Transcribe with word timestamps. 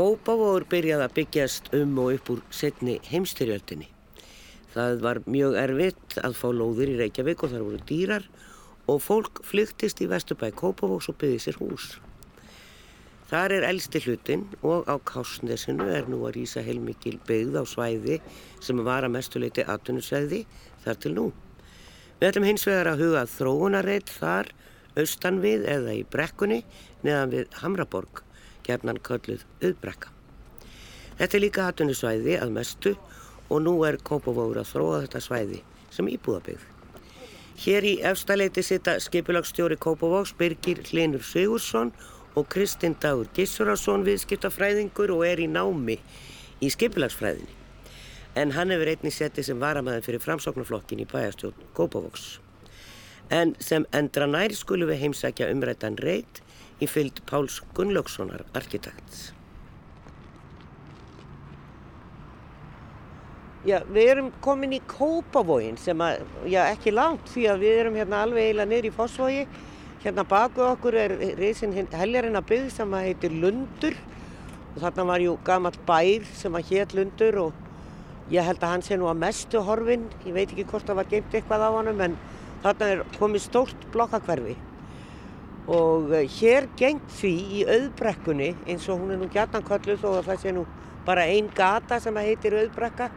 Kópavóður 0.00 0.64
byrjaði 0.72 1.04
að 1.04 1.14
byggjast 1.18 1.66
um 1.76 1.98
og 2.00 2.14
upp 2.14 2.28
úr 2.32 2.38
setni 2.56 2.94
heimstyrjöldinni. 3.10 3.90
Það 4.72 5.02
var 5.04 5.18
mjög 5.28 5.56
erfitt 5.60 6.14
að 6.24 6.38
fá 6.38 6.46
lóðir 6.56 6.92
í 6.94 6.94
Reykjavík 7.02 7.42
og 7.44 7.50
þar 7.52 7.64
voru 7.66 7.80
dýrar 7.90 8.24
og 8.88 9.02
fólk 9.04 9.42
flyktist 9.44 10.00
í 10.00 10.08
Vesturbæk 10.08 10.56
Kópavóks 10.56 11.10
og 11.12 11.18
byggði 11.20 11.42
sér 11.44 11.58
hús. 11.60 11.88
Þar 13.28 13.56
er 13.58 13.66
eldsti 13.74 14.00
hlutin 14.06 14.46
og 14.62 14.88
á 14.88 14.96
Kásnesinu 15.10 15.90
er 15.92 16.08
nú 16.08 16.22
að 16.24 16.38
rýsa 16.38 16.64
heilmikil 16.64 17.18
byggð 17.28 17.60
á 17.60 17.64
svæði 17.68 18.22
sem 18.64 18.80
var 18.88 19.04
að 19.04 19.18
mestuleiti 19.18 19.68
atvinnusvæði 19.68 20.46
þar 20.86 21.00
til 21.04 21.14
nú. 21.18 21.26
Við 22.22 22.30
ætlum 22.30 22.48
hins 22.48 22.64
vegar 22.70 22.94
að 22.94 23.04
huga 23.04 23.28
þróunarreit 23.36 24.16
þar 24.16 24.48
austan 24.96 25.44
við 25.44 25.68
eða 25.76 26.00
í 26.00 26.02
brekkunni 26.08 26.62
neðan 27.04 27.36
við 27.36 27.60
Hamraborg 27.60 28.24
gerðnan 28.66 29.00
kölluð 29.06 29.46
auðbrekka. 29.62 30.12
Þetta 31.20 31.36
er 31.36 31.44
líka 31.44 31.64
hattunusvæði 31.68 32.36
að 32.40 32.52
mestu 32.56 32.94
og 33.50 33.64
nú 33.66 33.74
er 33.84 33.98
Kópavóður 34.00 34.62
að 34.62 34.70
þróa 34.74 35.00
þetta 35.04 35.20
svæði 35.24 35.62
sem 35.92 36.08
íbúðabigð. 36.08 36.62
Hér 37.60 37.84
í 37.84 37.94
efstaleiti 38.08 38.62
sitta 38.64 38.94
skipulagsstjóri 39.04 39.76
Kópavóks 39.76 40.32
Birgir 40.38 40.80
Hlinur 40.86 41.24
Sigursson 41.26 41.90
og 42.38 42.46
Kristinn 42.48 42.94
Dagur 43.02 43.28
Gissurarsson 43.36 44.06
viðskiptafræðingur 44.06 45.12
og 45.12 45.26
er 45.28 45.42
í 45.44 45.48
námi 45.50 45.98
í 46.62 46.70
skipulagsfræðinni. 46.72 47.58
En 48.38 48.54
hann 48.54 48.70
hefur 48.70 48.92
einnig 48.92 49.12
settið 49.12 49.50
sem 49.50 49.60
varamæðin 49.60 50.06
fyrir 50.06 50.22
framsóknarflokkin 50.24 51.02
í 51.02 51.08
bæjastjórn 51.10 51.66
Kópavóks. 51.76 52.38
En 53.28 53.56
sem 53.60 53.84
endra 53.92 54.30
nær 54.30 54.54
skulum 54.56 54.88
við 54.88 55.04
heimsækja 55.04 55.50
umrættan 55.52 55.98
reyt 56.00 56.40
í 56.80 56.88
fylgd 56.88 57.20
Páls 57.28 57.60
Gunnlaugssonar 57.76 58.46
arkitekts. 58.56 59.30
Já, 63.68 63.82
við 63.92 64.06
erum 64.14 64.28
komin 64.40 64.72
í 64.72 64.80
Kópavógin 64.88 65.76
sem 65.76 66.00
að, 66.00 66.22
já 66.48 66.62
ekki 66.70 66.94
langt 66.94 67.26
því 67.28 67.42
að 67.52 67.64
við 67.66 67.80
erum 67.82 67.98
hérna 68.00 68.22
alveg 68.24 68.46
eiginlega 68.46 68.70
niður 68.70 68.88
í 68.88 68.92
Fossvógi. 68.96 69.42
Hérna 70.00 70.24
baku 70.24 70.64
okkur 70.64 70.96
er 70.96 71.12
reysin 71.36 71.76
heljarinn 71.76 72.40
að 72.40 72.48
byggð 72.54 72.70
sem 72.72 72.96
að 72.96 73.04
heitir 73.10 73.34
Lundur 73.42 73.98
og 74.70 74.78
þarna 74.80 75.06
var 75.10 75.24
jú 75.26 75.36
gammal 75.44 75.74
bær 75.84 76.24
sem 76.38 76.56
að 76.56 76.72
hétt 76.72 76.96
Lundur 76.96 77.40
og 77.42 78.32
ég 78.32 78.48
held 78.48 78.64
að 78.64 78.72
hann 78.72 78.86
sé 78.86 78.96
nú 78.96 79.10
að 79.10 79.20
mestu 79.26 79.60
horfin. 79.66 80.08
Ég 80.24 80.32
veit 80.38 80.48
ekki 80.48 80.64
hvort 80.72 80.88
það 80.88 81.02
var 81.02 81.12
geimt 81.12 81.36
eitthvað 81.36 81.68
á 81.68 81.70
hann 81.76 81.92
en 82.08 82.18
þarna 82.64 82.90
er 82.94 83.06
komið 83.18 83.44
stórt 83.50 83.88
blokkakverfi 83.92 84.56
og 85.70 86.10
eh, 86.16 86.26
hér 86.38 86.66
gengt 86.78 87.12
því 87.20 87.32
í 87.60 87.64
auðbrekkunni 87.70 88.50
eins 88.66 88.88
og 88.90 89.02
hún 89.02 89.14
er 89.14 89.20
nú 89.20 89.28
gætan 89.30 89.66
kölluð 89.66 90.06
og 90.10 90.24
það 90.26 90.42
sé 90.42 90.54
nú 90.54 90.64
bara 91.06 91.28
einn 91.30 91.50
gata 91.54 92.00
sem 92.02 92.16
heitir 92.18 92.56
auðbrekka. 92.58 93.10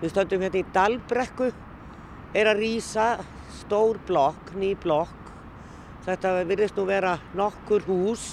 Við 0.00 0.12
stöndum 0.12 0.44
hérna 0.44 0.60
í 0.60 0.68
Dalbrekku. 0.74 1.50
Er 2.36 2.48
að 2.52 2.60
rýsa 2.62 3.06
stór 3.58 3.98
blokk, 4.06 4.52
ný 4.60 4.74
blokk. 4.78 5.32
Þetta 6.04 6.36
virðist 6.48 6.76
nú 6.78 6.86
vera 6.88 7.16
nokkur 7.36 7.84
hús. 7.88 8.28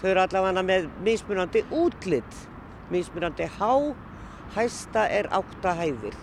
Þau 0.00 0.10
eru 0.12 0.22
allavega 0.22 0.64
með 0.64 0.90
mismunandi 1.04 1.64
útlitt 1.74 2.44
mismunandi 2.92 3.48
há 3.58 3.72
hæsta 4.54 5.06
er 5.10 5.28
átta 5.34 5.74
hæðir. 5.76 6.14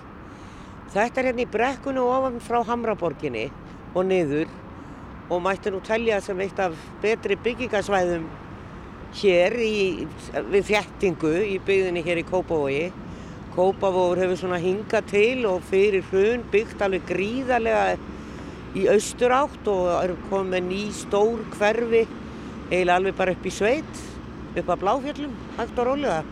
Þetta 0.93 1.19
er 1.19 1.29
hérna 1.29 1.43
í 1.43 1.49
brekkunni 1.49 2.03
ofan 2.03 2.39
frá 2.43 2.61
Hamraborginni 2.67 3.47
og 3.93 4.05
niður 4.07 4.51
og 5.29 5.41
mætti 5.43 5.71
nú 5.71 5.79
telja 5.83 6.19
sem 6.21 6.39
eitt 6.43 6.59
af 6.59 6.75
betri 7.01 7.37
byggingasvæðum 7.39 8.25
hér 9.13 9.55
í, 9.61 10.07
við 10.51 10.69
þjættingu 10.71 11.33
í 11.53 11.59
byggðinni 11.63 12.03
hér 12.05 12.21
í 12.23 12.25
Kópavogi. 12.27 12.87
Kópavogur 13.53 14.23
hefur 14.23 14.39
svona 14.41 14.59
hingað 14.61 15.11
til 15.11 15.45
og 15.45 15.61
fyrir 15.69 16.05
hrun 16.09 16.43
byggt 16.51 16.81
alveg 16.81 17.05
gríðarlega 17.11 17.97
í 18.73 18.87
austur 18.89 19.35
átt 19.35 19.69
og 19.69 19.91
er 19.99 20.15
komið 20.31 20.65
ný 20.65 20.83
stór 20.97 21.43
hverfi 21.53 22.07
eiginlega 22.71 22.97
alveg 22.97 23.17
bara 23.19 23.35
upp 23.35 23.45
í 23.45 23.53
sveit, 23.53 24.01
upp 24.57 24.71
á 24.73 24.75
Bláfjöllum, 24.81 25.35
hægt 25.59 25.77
og 25.77 25.87
rólega. 25.91 26.23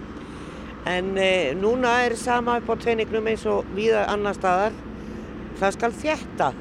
En 0.90 1.14
e, 1.22 1.54
núna 1.54 2.00
er 2.08 2.18
sama 2.18 2.58
upp 2.58 2.74
á 2.74 2.76
tveinignum 2.82 3.30
eins 3.30 3.46
og 3.46 3.70
viða 3.78 4.08
annar 4.10 4.34
staðar, 4.34 4.74
það 5.62 5.78
skal 5.78 5.94
þjætta 6.02 6.52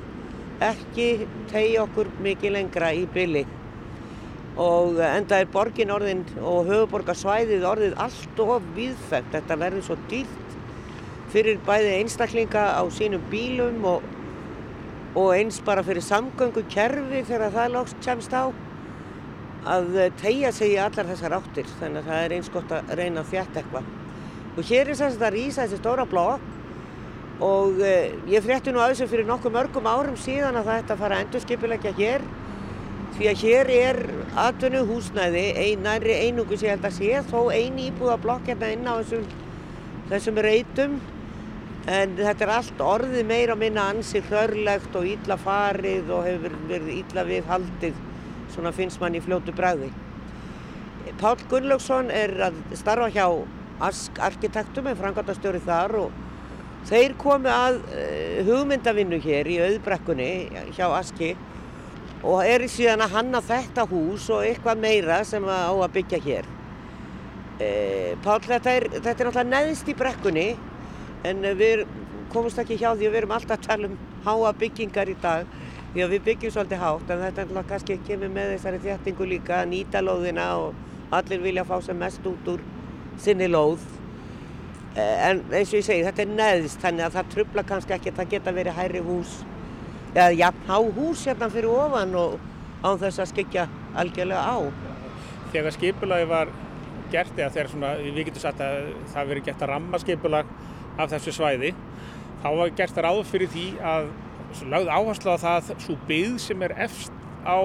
ekki 0.60 1.26
tegja 1.50 1.86
okkur 1.86 2.10
mikið 2.20 2.54
lengra 2.58 2.92
í 2.92 3.06
bylli 3.14 3.46
og 4.60 4.98
enda 5.00 5.38
er 5.40 5.48
borgin 5.48 5.92
orðin 5.94 6.24
og 6.36 6.66
höfuborgarsvæðið 6.68 7.64
orðið 7.64 7.94
allt 8.02 8.40
of 8.44 8.64
viðfægt. 8.76 9.30
Þetta 9.32 9.56
verður 9.60 9.86
svo 9.86 9.96
dýrt 10.10 10.56
fyrir 11.32 11.60
bæði 11.64 11.94
einstaklinga 12.00 12.64
á 12.76 12.82
sínum 12.92 13.22
bílum 13.30 13.84
og, 13.88 14.04
og 15.14 15.30
eins 15.36 15.60
bara 15.64 15.84
fyrir 15.86 16.04
samgöngu 16.04 16.66
kerfi 16.68 17.22
þegar 17.28 17.54
það 17.54 17.74
lóks 17.76 17.96
kemst 18.04 18.34
á 18.34 18.50
að 19.70 19.96
tegja 20.20 20.52
sig 20.56 20.74
í 20.74 20.78
allar 20.80 21.08
þessar 21.08 21.36
áttir 21.38 21.68
þannig 21.80 22.02
að 22.02 22.10
það 22.10 22.24
er 22.24 22.36
eins 22.36 22.52
gott 22.52 22.72
að 22.74 22.94
reyna 23.00 23.22
að 23.22 23.32
fjætta 23.32 23.62
eitthvað. 23.62 23.90
Og 24.56 24.64
hér 24.66 24.88
er 24.90 24.98
þess 24.98 25.20
að 25.22 25.36
rýsa 25.36 25.64
þessi 25.64 25.80
stóra 25.80 26.06
blokk 26.08 26.59
og 27.40 27.80
eh, 27.80 28.12
ég 28.28 28.44
frétti 28.44 28.72
nú 28.72 28.82
að 28.82 28.94
þessu 28.94 29.08
fyrir 29.10 29.28
nokkuð 29.28 29.54
mörgum 29.54 29.88
árum 29.88 30.16
síðan 30.20 30.58
að 30.60 30.66
það 30.68 30.80
ætti 30.82 30.94
að 30.94 31.02
fara 31.02 31.16
að 31.16 31.24
endurskipilegja 31.24 31.92
hér 31.96 32.26
því 33.16 33.30
að 33.30 33.44
hér 33.44 33.70
er 33.74 34.00
atvinnu 34.44 34.82
húsnæði 34.88 35.46
einari 35.56 36.18
einungus 36.26 36.64
ég 36.64 36.76
held 36.76 36.84
að 36.88 36.98
sé 36.98 37.22
þó 37.30 37.40
eini 37.52 37.88
íbúða 37.88 38.18
blokk 38.20 38.50
hérna 38.50 38.70
inn 38.74 38.84
á 38.86 39.00
þessum, 39.00 39.24
þessum 40.12 40.42
reytum 40.46 41.00
en 41.88 42.14
þetta 42.18 42.46
er 42.46 42.52
allt 42.58 42.84
orðið 42.84 43.26
meira 43.28 43.56
að 43.56 43.62
minna 43.64 43.88
ansi 43.94 44.20
hlörlegt 44.28 44.96
og 45.00 45.08
ítla 45.08 45.40
farið 45.40 46.12
og 46.12 46.26
hefur 46.28 46.56
verið 46.68 46.92
ítla 46.98 47.24
við 47.28 47.48
haldið 47.48 48.00
svona 48.52 48.72
finnst 48.76 49.00
mann 49.00 49.16
í 49.16 49.22
fljótu 49.22 49.54
bræði. 49.56 49.88
Pál 51.20 51.38
Gunnlaugsson 51.48 52.10
er 52.12 52.34
að 52.50 52.58
starfa 52.76 53.08
hjá 53.14 53.26
Ask 53.80 54.18
Arkitektum 54.20 54.90
en 54.90 54.98
frangatastjóri 54.98 55.62
þar 55.64 55.96
og 56.02 56.18
Þeir 56.88 57.14
komu 57.20 57.50
að 57.52 57.80
uh, 57.82 58.40
hugmyndavinnu 58.48 59.20
hér 59.20 59.50
í 59.50 59.58
auðbrekkunni 59.66 60.30
hjá 60.76 60.86
Aski 60.96 61.34
og 62.20 62.40
er 62.44 62.66
síðan 62.68 63.04
að 63.04 63.14
hanna 63.16 63.40
þetta 63.44 63.86
hús 63.88 64.28
og 64.32 64.44
eitthvað 64.44 64.82
meira 64.82 65.20
sem 65.28 65.44
á 65.44 65.72
að 65.72 65.92
byggja 65.98 66.20
hér. 66.24 66.48
Uh, 67.60 68.16
Pál, 68.24 68.40
þetta 68.44 68.76
er, 68.76 68.88
þetta 68.96 69.10
er 69.10 69.28
náttúrulega 69.28 69.48
neðist 69.52 69.88
í 69.92 69.96
brekkunni 69.96 70.48
en 71.28 71.44
við 71.58 71.84
komumst 72.32 72.60
ekki 72.62 72.78
hjá 72.80 72.92
því 72.94 73.08
að 73.08 73.10
við 73.10 73.18
erum 73.20 73.34
alltaf 73.36 73.58
að 73.58 73.66
tala 73.66 73.90
um 73.90 73.98
háa 74.24 74.52
byggingar 74.60 75.10
í 75.10 75.16
dag 75.20 75.48
því 75.92 76.04
að 76.04 76.12
við 76.14 76.26
byggjum 76.28 76.52
svolítið 76.54 76.82
hátt 76.84 77.08
en 77.10 77.24
þetta 77.24 77.42
er 77.42 77.48
náttúrulega 77.48 77.70
kannski 77.72 77.96
kemur 78.06 78.30
með 78.34 78.52
þessari 78.54 78.82
þjættingu 78.84 79.30
líka 79.32 79.56
að 79.60 79.70
nýta 79.72 80.02
lóðina 80.04 80.46
og 80.62 81.16
allir 81.18 81.42
vilja 81.42 81.64
fá 81.66 81.80
sem 81.82 81.98
mest 81.98 82.26
út 82.30 82.52
úr 82.54 82.62
sinni 83.18 83.48
lóð. 83.50 83.82
Eh, 84.96 85.30
en 85.30 85.44
eins 85.54 85.70
og 85.70 85.78
ég 85.78 85.84
segi 85.86 86.02
þetta 86.02 86.24
er 86.24 86.30
neðst 86.34 86.80
þannig 86.82 87.04
að 87.06 87.12
það 87.14 87.28
trubla 87.34 87.62
kannski 87.62 87.94
ekki 87.94 88.10
að 88.10 88.16
það 88.16 88.32
geta 88.32 88.54
verið 88.56 88.74
hæri 88.74 89.02
hús 89.06 89.36
eða 90.16 90.32
jafn 90.34 90.64
há 90.66 90.78
hús 90.96 91.22
hérna 91.28 91.48
fyrir 91.52 91.70
ofan 91.70 92.16
og 92.18 92.34
án 92.82 92.98
þess 92.98 93.22
að 93.22 93.30
skikja 93.30 93.68
algjörlega 94.02 94.42
á. 94.42 94.58
Þegar 95.52 95.76
skipulagi 95.76 96.26
var 96.32 96.50
gert 97.12 97.38
eða 97.38 97.52
þegar 97.54 97.70
svona, 97.70 97.92
við 98.02 98.20
getum 98.24 98.42
sagt 98.42 98.64
að 98.66 98.90
það 99.14 99.30
verið 99.30 99.46
gert 99.46 99.62
að 99.62 99.72
ramma 99.76 100.02
skipulag 100.02 100.52
af 100.98 101.14
þessu 101.14 101.36
svæði 101.38 101.72
þá 102.42 102.50
var 102.58 102.76
gert 102.82 102.98
að 102.98 103.06
ráð 103.06 103.24
fyrir 103.30 103.54
því 103.54 103.66
að 103.94 104.10
lagð 104.74 104.94
áherslu 104.96 105.36
á 105.38 105.44
það 105.44 105.74
svo 105.86 106.00
byggð 106.10 106.38
sem 106.42 106.66
er 106.66 106.74
efst 106.88 107.14
á 107.46 107.58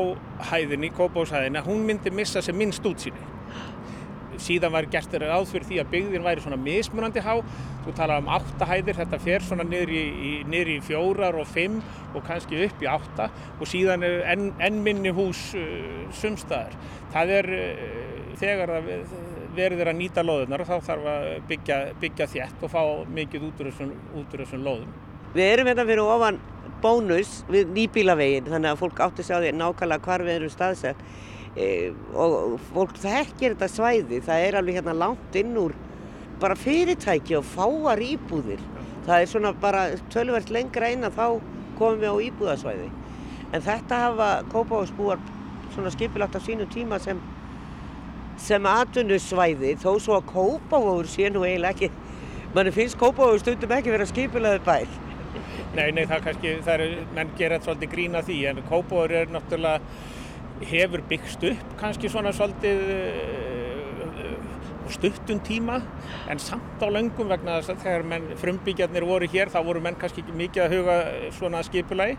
hæðinni, 0.52 0.94
kópáshæðinni, 0.94 1.66
hún 1.66 1.82
myndi 1.90 2.14
missa 2.14 2.46
sem 2.46 2.56
minnst 2.56 2.86
útsýni 2.86 3.35
síðan 4.42 4.74
var 4.76 4.88
gert 4.92 5.12
þeirra 5.12 5.32
ráð 5.34 5.52
fyrir 5.52 5.68
því 5.70 5.80
að 5.82 5.92
byggðin 5.94 6.26
væri 6.26 6.44
svona 6.44 6.60
mismunandi 6.62 7.24
há 7.26 7.34
þú 7.86 7.94
talar 7.98 8.24
um 8.24 8.32
áttahæðir, 8.36 8.98
þetta 9.00 9.20
fer 9.22 9.46
svona 9.46 9.66
niður 9.68 9.94
í, 9.94 10.02
í, 10.02 10.32
niður 10.50 10.72
í 10.74 10.78
fjórar 10.86 11.38
og 11.40 11.48
fimm 11.50 11.80
og 12.16 12.26
kannski 12.26 12.64
upp 12.66 12.84
í 12.84 12.90
átta 12.90 13.30
og 13.60 13.70
síðan 13.70 14.06
er 14.08 14.24
enn 14.34 14.48
en 14.64 14.82
minni 14.86 15.14
hús 15.14 15.48
uh, 15.60 16.06
sumstaðar. 16.16 16.74
Það 17.14 17.36
er 17.40 17.52
uh, 17.60 18.16
þegar 18.40 18.74
verður 18.76 19.78
þeirra 19.80 19.94
að 19.94 20.00
nýta 20.00 20.26
loðunar 20.26 20.66
þá 20.68 20.76
þarf 20.90 21.12
að 21.12 21.30
byggja, 21.52 21.78
byggja 22.02 22.30
þétt 22.34 22.66
og 22.66 22.74
fá 22.74 22.82
mikið 23.20 23.48
út 23.50 23.62
úr 23.62 23.72
þessum, 23.72 23.94
út 24.20 24.34
úr 24.36 24.44
þessum 24.44 24.66
loðum. 24.66 24.98
Við 25.36 25.52
erum 25.52 25.70
hérna 25.70 25.88
fyrir 25.88 26.10
ofan 26.10 26.42
bónus 26.84 27.38
við 27.52 27.72
nýbílavegin 27.76 28.50
þannig 28.50 28.74
að 28.74 28.82
fólk 28.82 29.00
átti 29.06 29.24
að 29.24 29.30
sjá 29.30 29.38
því 29.40 29.54
nákvæmlega 29.60 30.06
hvar 30.06 30.26
við 30.26 30.38
erum 30.40 30.54
staðsett 30.54 31.08
e, 31.56 31.68
og 32.14 32.58
fólk 32.72 32.96
þekkir 33.02 33.56
þetta 33.56 33.72
svæði, 33.72 34.22
það 34.26 34.46
er 34.48 34.60
alveg 34.60 34.80
hérna 34.80 34.96
langt 34.98 35.40
inn 35.40 35.56
úr 35.60 35.76
bara 36.42 36.58
fyrirtæki 36.60 37.38
og 37.40 37.48
fáar 37.48 38.02
íbúðir. 38.04 38.60
Það 39.06 39.22
er 39.22 39.30
svona 39.32 39.54
bara 39.62 39.86
tölverkt 40.12 40.52
lengra 40.52 40.90
inn 40.92 41.08
að 41.08 41.20
þá 41.20 41.28
komum 41.80 42.02
við 42.02 42.12
á 42.12 42.18
íbúðasvæði. 42.28 42.90
En 43.54 43.64
þetta 43.64 44.02
hafa 44.08 44.30
Kópáðsbúar 44.52 45.22
svona 45.76 45.92
skipilagt 45.94 46.36
á 46.36 46.42
sínu 46.44 46.68
tíma 46.72 47.00
sem 47.00 47.22
sem 48.42 48.66
atvinnusvæði 48.68 49.76
þó 49.80 49.94
svo 50.02 50.18
að 50.20 50.30
Kópavóður 50.34 51.08
sé 51.08 51.30
nú 51.32 51.46
eiginlega 51.46 51.72
ekki, 51.72 51.90
mann 52.56 52.72
finnst 52.76 53.00
Kópavóður 53.00 53.44
stundum 53.44 53.76
ekki 53.78 53.94
verið 53.94 54.08
að 54.08 54.12
skipilaði 54.12 54.62
bæl. 54.66 54.90
Nei, 55.76 55.90
nei, 55.96 56.04
það 56.08 56.22
kannski, 56.28 56.52
það 56.64 56.84
er, 56.86 56.98
menn 57.16 57.32
gera 57.40 57.60
svolítið 57.64 57.92
grína 57.94 58.24
því 58.28 58.38
en 58.52 58.62
Kópavóður 58.68 59.16
er 59.22 59.32
náttúrulega, 59.32 59.96
hefur 60.64 61.04
byggst 61.10 61.44
upp 61.50 61.76
kannski 61.80 62.12
svona 62.12 62.34
svolítið 62.36 62.84
stuttum 64.94 65.40
tíma 65.42 65.80
en 66.30 66.40
samt 66.40 66.82
á 66.82 66.88
löngum 66.90 67.30
vegna 67.30 67.58
þess 67.60 67.74
að 67.74 67.82
þegar 67.86 68.36
frumbyggjarnir 68.42 69.08
voru 69.08 69.30
hér 69.32 69.50
þá 69.50 69.60
voru 69.66 69.82
menn 69.82 69.98
kannski 70.00 70.22
ekki 70.22 70.36
mikið 70.38 70.66
að 70.66 70.76
huga 70.76 70.98
svona 71.38 71.64
skipulagi 71.66 72.18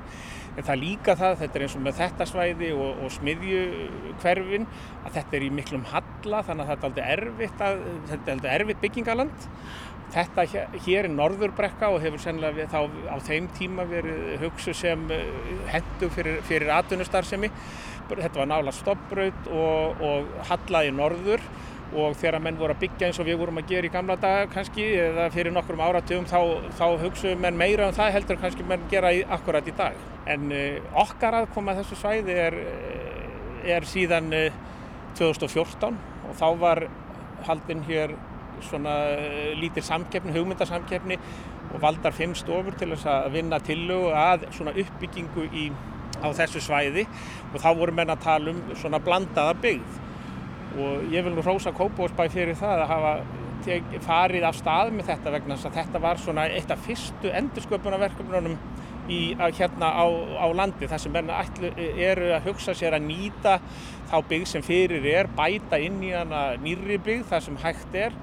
en 0.57 0.67
það 0.67 0.83
líka 0.83 1.17
það, 1.21 1.39
þetta 1.43 1.59
er 1.59 1.65
eins 1.67 1.77
og 1.77 1.85
með 1.85 1.99
þetta 2.01 2.29
svæði 2.31 2.71
og, 2.75 3.03
og 3.05 3.13
smiðjukverfin 3.17 4.69
að 5.05 5.19
þetta 5.19 5.39
er 5.39 5.47
í 5.47 5.51
miklum 5.61 5.85
halla 5.93 6.43
þannig 6.47 6.65
að 6.65 6.73
þetta 6.73 6.87
er 6.87 6.91
aldrei 6.91 7.11
erfitt, 7.17 7.67
að, 7.67 7.83
þetta 8.11 8.27
er 8.27 8.39
aldrei 8.39 8.55
erfitt 8.57 8.83
byggingaland 8.87 9.51
Þetta 10.15 10.45
hér 10.85 11.09
er 11.09 11.11
norðurbrekka 11.11 11.89
og 11.91 11.99
hefur 12.05 12.21
sennilega 12.23 12.69
þá 12.71 12.87
á 13.11 13.17
þeim 13.27 13.49
tíma 13.57 13.85
verið 13.91 14.37
hugsu 14.45 14.73
sem 14.77 15.03
hendu 15.73 16.09
fyrir, 16.15 16.39
fyrir 16.47 16.71
atvinnustarfsemi. 16.77 17.51
Þetta 18.11 18.39
var 18.39 18.51
nála 18.51 18.75
stoppbraut 18.75 19.49
og, 19.51 20.03
og 20.05 20.29
hallaði 20.51 20.93
norður 20.95 21.43
og 21.97 22.17
þegar 22.19 22.43
menn 22.43 22.59
voru 22.59 22.75
að 22.75 22.83
byggja 22.83 23.09
eins 23.09 23.19
og 23.23 23.29
við 23.29 23.39
vorum 23.41 23.61
að 23.61 23.69
gera 23.71 23.87
í 23.87 23.93
gamla 23.95 24.17
daga 24.19 24.47
kannski 24.51 24.85
eða 24.99 25.29
fyrir 25.35 25.55
nokkrum 25.55 25.83
áratugum 25.87 26.27
þá, 26.27 26.41
þá 26.79 26.87
hugsuðum 27.05 27.45
menn 27.47 27.59
meira 27.59 27.87
um 27.87 27.95
það 27.95 28.15
heldur 28.17 28.41
kannski 28.43 28.67
menn 28.67 28.87
gera 28.91 29.13
í, 29.15 29.23
akkurat 29.23 29.67
í 29.67 29.75
dag. 29.79 29.99
En 30.27 30.51
uh, 30.51 30.95
okkar 31.03 31.41
aðkoma 31.43 31.77
þessu 31.79 31.99
svæði 32.01 32.39
er, 32.47 32.59
er 33.77 33.87
síðan 33.87 34.33
uh, 34.35 34.63
2014 35.19 35.95
og 36.27 36.39
þá 36.41 36.49
var 36.61 36.87
haldinn 37.47 37.85
hér 37.87 38.17
svona 38.65 38.95
lítir 39.61 39.85
samkeppni, 39.85 40.33
hugmyndasamkeppni 40.35 41.19
og 41.75 41.83
valdar 41.83 42.15
fimm 42.17 42.35
stofur 42.39 42.77
til 42.79 42.93
þess 42.95 43.09
að 43.11 43.29
vinna 43.37 43.61
tillögu 43.65 44.13
að 44.17 44.47
svona 44.57 44.75
uppbyggingu 44.81 45.47
í, 45.53 45.67
á 46.23 46.29
þessu 46.37 46.63
svæði 46.65 47.07
og 47.53 47.59
þá 47.63 47.71
voru 47.79 47.97
menn 47.97 48.13
að 48.13 48.25
tala 48.27 48.53
um 48.53 48.63
svona 48.79 49.01
blandaða 49.03 49.57
byggð. 49.65 50.03
Og 50.77 51.13
ég 51.13 51.25
vil 51.25 51.35
nú 51.37 51.45
rósa 51.45 51.73
Kópavósbæ 51.77 52.27
fyrir 52.33 52.59
það 52.59 52.85
að 52.85 52.91
hafa 52.93 53.13
farið 54.05 54.45
af 54.47 54.59
stað 54.61 54.93
með 54.95 55.09
þetta 55.11 55.33
vegna 55.35 55.57
þess 55.57 55.69
að 55.71 55.79
þetta 55.81 56.03
var 56.05 56.21
svona 56.23 56.45
eitt 56.55 56.71
af 56.71 56.83
fyrstu 56.87 57.33
endursköpunarverkefnunum 57.35 58.59
hérna 59.07 59.91
á, 59.95 60.07
á 60.43 60.47
landi 60.55 60.87
þar 60.91 61.01
sem 61.03 61.13
menn 61.15 61.31
ætlu, 61.31 61.71
eru 61.79 62.33
að 62.35 62.49
hugsa 62.51 62.75
sér 62.75 62.97
að 62.97 63.07
nýta 63.07 63.59
þá 64.11 64.17
byggð 64.29 64.49
sem 64.51 64.63
fyrir 64.67 65.07
er, 65.07 65.31
bæta 65.37 65.79
inn 65.79 66.03
í 66.03 66.13
hana 66.15 66.57
nýri 66.63 66.99
byggð 66.99 67.29
þar 67.31 67.45
sem 67.47 67.59
hægt 67.63 67.95
er 67.95 68.17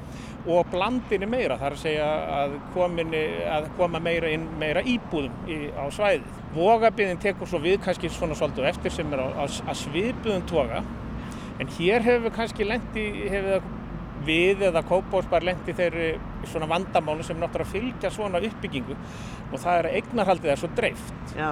og 0.44 0.68
blandinni 0.74 1.28
meira 1.30 1.56
þar 1.60 1.76
að 1.76 1.84
segja 1.86 2.08
að, 2.38 2.56
kominni, 2.74 3.22
að 3.48 3.70
koma 3.78 4.02
meira 4.04 4.32
inn 4.34 4.44
meira 4.60 4.84
íbúðum 4.84 5.48
í, 5.48 5.60
á 5.72 5.88
svæðið. 5.94 6.42
Vogabyggðin 6.58 7.22
tekur 7.24 7.50
svo 7.50 7.62
við 7.64 7.80
kannski 7.86 8.12
svona 8.12 8.36
svolítið 8.38 8.68
eftir 8.74 8.94
sem 8.94 9.14
er 9.16 9.24
á, 9.24 9.28
að 9.48 9.80
svipuðum 9.86 10.44
toga 10.50 10.84
en 11.62 11.72
hér 11.78 12.04
hefur 12.04 12.28
við 12.28 12.36
kannski 12.36 12.68
lendi, 12.68 13.06
hefur 13.32 13.64
við 14.28 14.68
eða 14.70 14.84
Kópásbar 14.88 15.44
lendi 15.46 15.76
þeirri 15.76 16.12
svona 16.48 16.70
vandamálu 16.72 17.26
sem 17.26 17.40
náttúrulega 17.40 17.72
fylgja 17.74 18.12
svona 18.14 18.42
uppbyggingu 18.44 18.96
og 18.96 19.58
það 19.58 19.80
er 19.80 19.90
að 19.90 19.98
eignarhaldið 20.00 20.54
er 20.54 20.62
svo 20.62 20.70
dreift. 20.78 21.36
Já. 21.38 21.52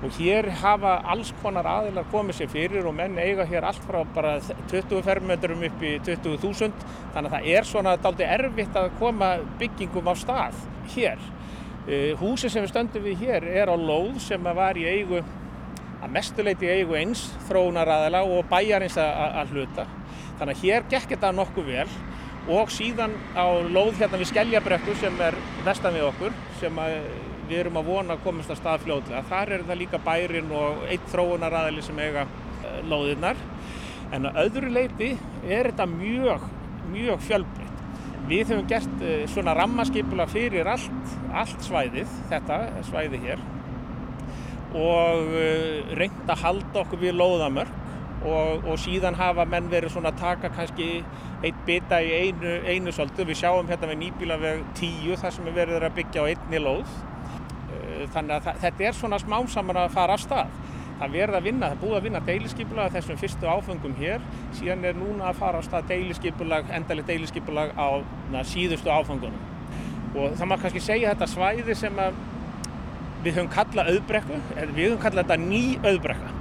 Og 0.00 0.14
hér 0.16 0.46
hafa 0.62 0.94
alls 1.12 1.28
konar 1.42 1.66
aðilar 1.68 2.06
komið 2.08 2.38
sér 2.38 2.48
fyrir 2.48 2.86
og 2.88 2.94
menn 2.96 3.18
eiga 3.20 3.44
hér 3.44 3.66
allt 3.68 3.82
frá 3.84 3.98
bara 4.14 4.38
20 4.70 5.02
fermetrum 5.04 5.60
upp 5.68 5.82
í 5.84 5.90
20.000 6.06 6.70
þannig 7.12 7.26
að 7.26 7.34
það 7.34 7.48
er 7.52 7.68
svona 7.68 7.92
daldi 8.00 8.24
erfitt 8.24 8.78
að 8.80 8.94
koma 9.00 9.34
byggingum 9.60 10.08
á 10.08 10.14
stað 10.16 10.56
hér. 10.94 11.20
Húsið 12.20 12.54
sem 12.54 12.64
við 12.64 12.72
stöndum 12.72 13.04
við 13.04 13.26
hér 13.26 13.44
er 13.60 13.72
á 13.72 13.76
lóð 13.76 14.16
sem 14.24 14.48
var 14.56 14.78
í 14.80 14.86
eigu, 14.88 15.20
að 16.00 16.14
mestuleiti 16.16 16.68
í 16.68 16.78
eigu 16.80 16.96
eins 16.96 17.26
þróunaraðila 17.50 18.22
og 18.24 18.48
bæjarins 18.48 18.96
að 19.00 19.52
hluta. 19.52 19.84
Þannig 20.40 20.54
að 20.56 20.62
hér 20.64 20.86
gekk 20.94 21.12
þetta 21.12 21.34
nokkuð 21.36 21.74
vel 21.74 21.88
og 22.48 22.72
síðan 22.72 23.12
á 23.36 23.44
lóð 23.68 23.98
hérna 24.00 24.20
við 24.22 24.30
Skeljabrekku 24.32 24.96
sem 24.96 25.20
er 25.20 25.36
vestan 25.66 25.92
við 25.92 26.08
okkur 26.08 26.32
sem 26.62 26.80
við 27.50 27.64
erum 27.64 27.80
að 27.80 27.90
vona 27.90 28.16
að 28.16 28.24
komast 28.24 28.52
að 28.52 28.60
stað 28.60 28.84
fljóðlega. 28.86 29.22
Þar 29.30 29.54
er 29.56 29.66
það 29.68 29.80
líka 29.82 30.02
bærin 30.06 30.54
og 30.54 30.84
eitt 30.90 31.10
þróunaraðili 31.12 31.84
sem 31.84 32.00
eiga 32.00 32.26
lóðirnar. 32.88 33.42
En 34.14 34.30
að 34.30 34.40
öðru 34.44 34.72
leiti 34.74 35.10
er 35.46 35.70
þetta 35.70 35.86
mjög, 35.90 36.46
mjög 36.94 37.24
fjölbreytt. 37.26 37.66
Við 38.30 38.52
hefum 38.52 38.66
gert 38.70 39.06
svona 39.32 39.54
rammaskipula 39.58 40.26
fyrir 40.30 40.68
allt, 40.70 41.16
allt 41.34 41.64
svæðið, 41.66 42.18
þetta 42.30 42.60
svæði 42.86 43.24
hér 43.24 43.48
og 44.70 45.32
reynd 45.98 46.28
að 46.30 46.42
halda 46.44 46.82
okkur 46.84 47.00
við 47.00 47.16
lóðamörk 47.18 47.78
og, 48.20 48.66
og 48.68 48.78
síðan 48.78 49.16
hafa 49.18 49.46
menn 49.48 49.70
verið 49.72 49.94
svona 49.94 50.12
að 50.12 50.20
taka 50.20 50.50
kannski 50.54 50.88
eitt 51.42 51.62
bita 51.66 52.00
í 52.04 52.10
einu, 52.26 52.58
einu 52.68 52.92
svolítið. 52.92 53.30
Við 53.30 53.40
sjáum 53.42 53.70
hérna 53.70 53.90
við 53.90 54.02
nýbílaveg 54.04 54.66
10 54.78 55.22
þar 55.22 55.36
sem 55.36 55.48
við 55.48 55.56
verðum 55.62 55.86
að 55.88 55.96
byggja 55.98 56.26
á 56.26 56.30
einni 56.30 56.60
lóð. 56.60 56.98
Þannig 58.14 58.36
að 58.36 58.60
þetta 58.64 58.86
er 58.88 58.96
svona 58.96 59.18
smám 59.20 59.48
saman 59.50 59.80
að 59.82 59.94
fara 59.96 60.16
af 60.16 60.24
stað. 60.24 60.54
Það 61.00 61.14
verður 61.16 61.38
að 61.38 61.46
vinna, 61.48 61.68
það 61.68 61.76
er 61.76 61.80
búið 61.80 61.96
að 61.96 62.06
vinna 62.06 62.20
deiliskypulag 62.26 62.90
þessum 62.96 63.20
fyrstu 63.20 63.48
áfengum 63.48 63.94
hér. 63.96 64.24
Síðan 64.58 64.84
er 64.84 64.98
núna 64.98 65.30
að 65.30 65.38
fara 65.40 65.60
á 65.60 65.62
stað 65.64 65.88
deiliskypulag, 65.94 66.68
endalegt 66.76 67.08
deiliskypulag 67.08 67.72
á 67.72 68.04
na, 68.32 68.42
síðustu 68.44 68.92
áfengunum. 68.92 69.46
Og 70.10 70.34
það 70.36 70.50
maður 70.50 70.66
kannski 70.66 70.82
segja 70.84 71.14
þetta 71.14 71.30
svæði 71.30 71.76
sem 71.78 72.02
við 73.24 73.38
höfum 73.38 73.50
kallað 73.54 73.94
auðbrekku, 73.94 74.42
við 74.74 74.84
höfum 74.90 75.02
kallað 75.04 75.24
þetta 75.24 75.40
ný 75.46 75.62
auðbrekka. 75.80 76.34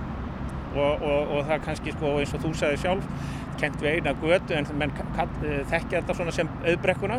Og, 0.69 1.01
og, 1.01 1.31
og 1.37 1.47
það 1.47 1.63
kannski 1.65 1.95
sko 1.95 2.11
eins 2.19 2.33
og 2.35 2.43
þú 2.43 2.51
sagði 2.59 2.81
sjálf 2.83 3.07
kent 3.59 3.81
við 3.83 3.99
eina 3.99 4.13
götu 4.21 4.55
en 4.55 4.67
menn 4.79 4.93
þekkja 4.93 6.01
þetta 6.01 6.15
svona 6.15 6.35
sem 6.35 6.51
auðbrekkuna 6.61 7.17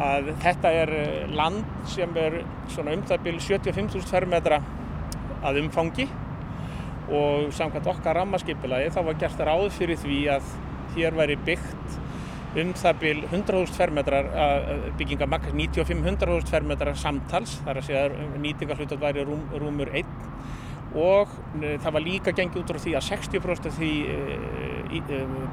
að 0.00 0.30
þetta 0.42 0.70
er 0.74 0.92
land 1.34 1.64
sem 1.90 2.16
er 2.18 2.40
svona 2.72 2.94
um 2.96 3.02
það 3.06 3.26
byrju 3.28 3.42
75.000 3.46 4.10
fermetra 4.10 4.60
að 5.44 5.60
umfangi 5.62 6.08
og 7.14 7.52
samkvæmt 7.54 7.90
okkar 7.92 8.18
rammaskipilagi 8.18 8.90
þá 8.94 9.00
var 9.06 9.20
gert 9.20 9.44
ráð 9.46 9.68
fyrir 9.76 10.00
því 10.00 10.20
að 10.34 10.50
hér 10.96 11.16
væri 11.18 11.36
byggt 11.46 11.98
um 12.62 12.70
það 12.78 13.00
byrju 13.02 13.30
100.000 13.30 13.76
fermetrar 13.76 14.30
byggingamagn 14.98 15.58
95-100.000 15.58 16.50
fermetrar 16.50 16.98
samtals 16.98 17.58
þar 17.64 17.80
að 17.80 17.88
segja 17.88 18.04
að 18.08 18.38
nýtingarhlutat 18.42 19.02
væri 19.02 19.26
rúm, 19.26 19.44
rúmur 19.58 19.90
1 19.94 20.06
og 20.94 21.30
það 21.82 21.90
var 21.96 22.04
líka 22.04 22.34
gengið 22.34 22.62
út 22.62 22.70
frá 22.70 22.78
því 22.82 22.92
að 22.98 23.06
60% 23.08 23.70
af 23.70 23.78
því 23.78 23.92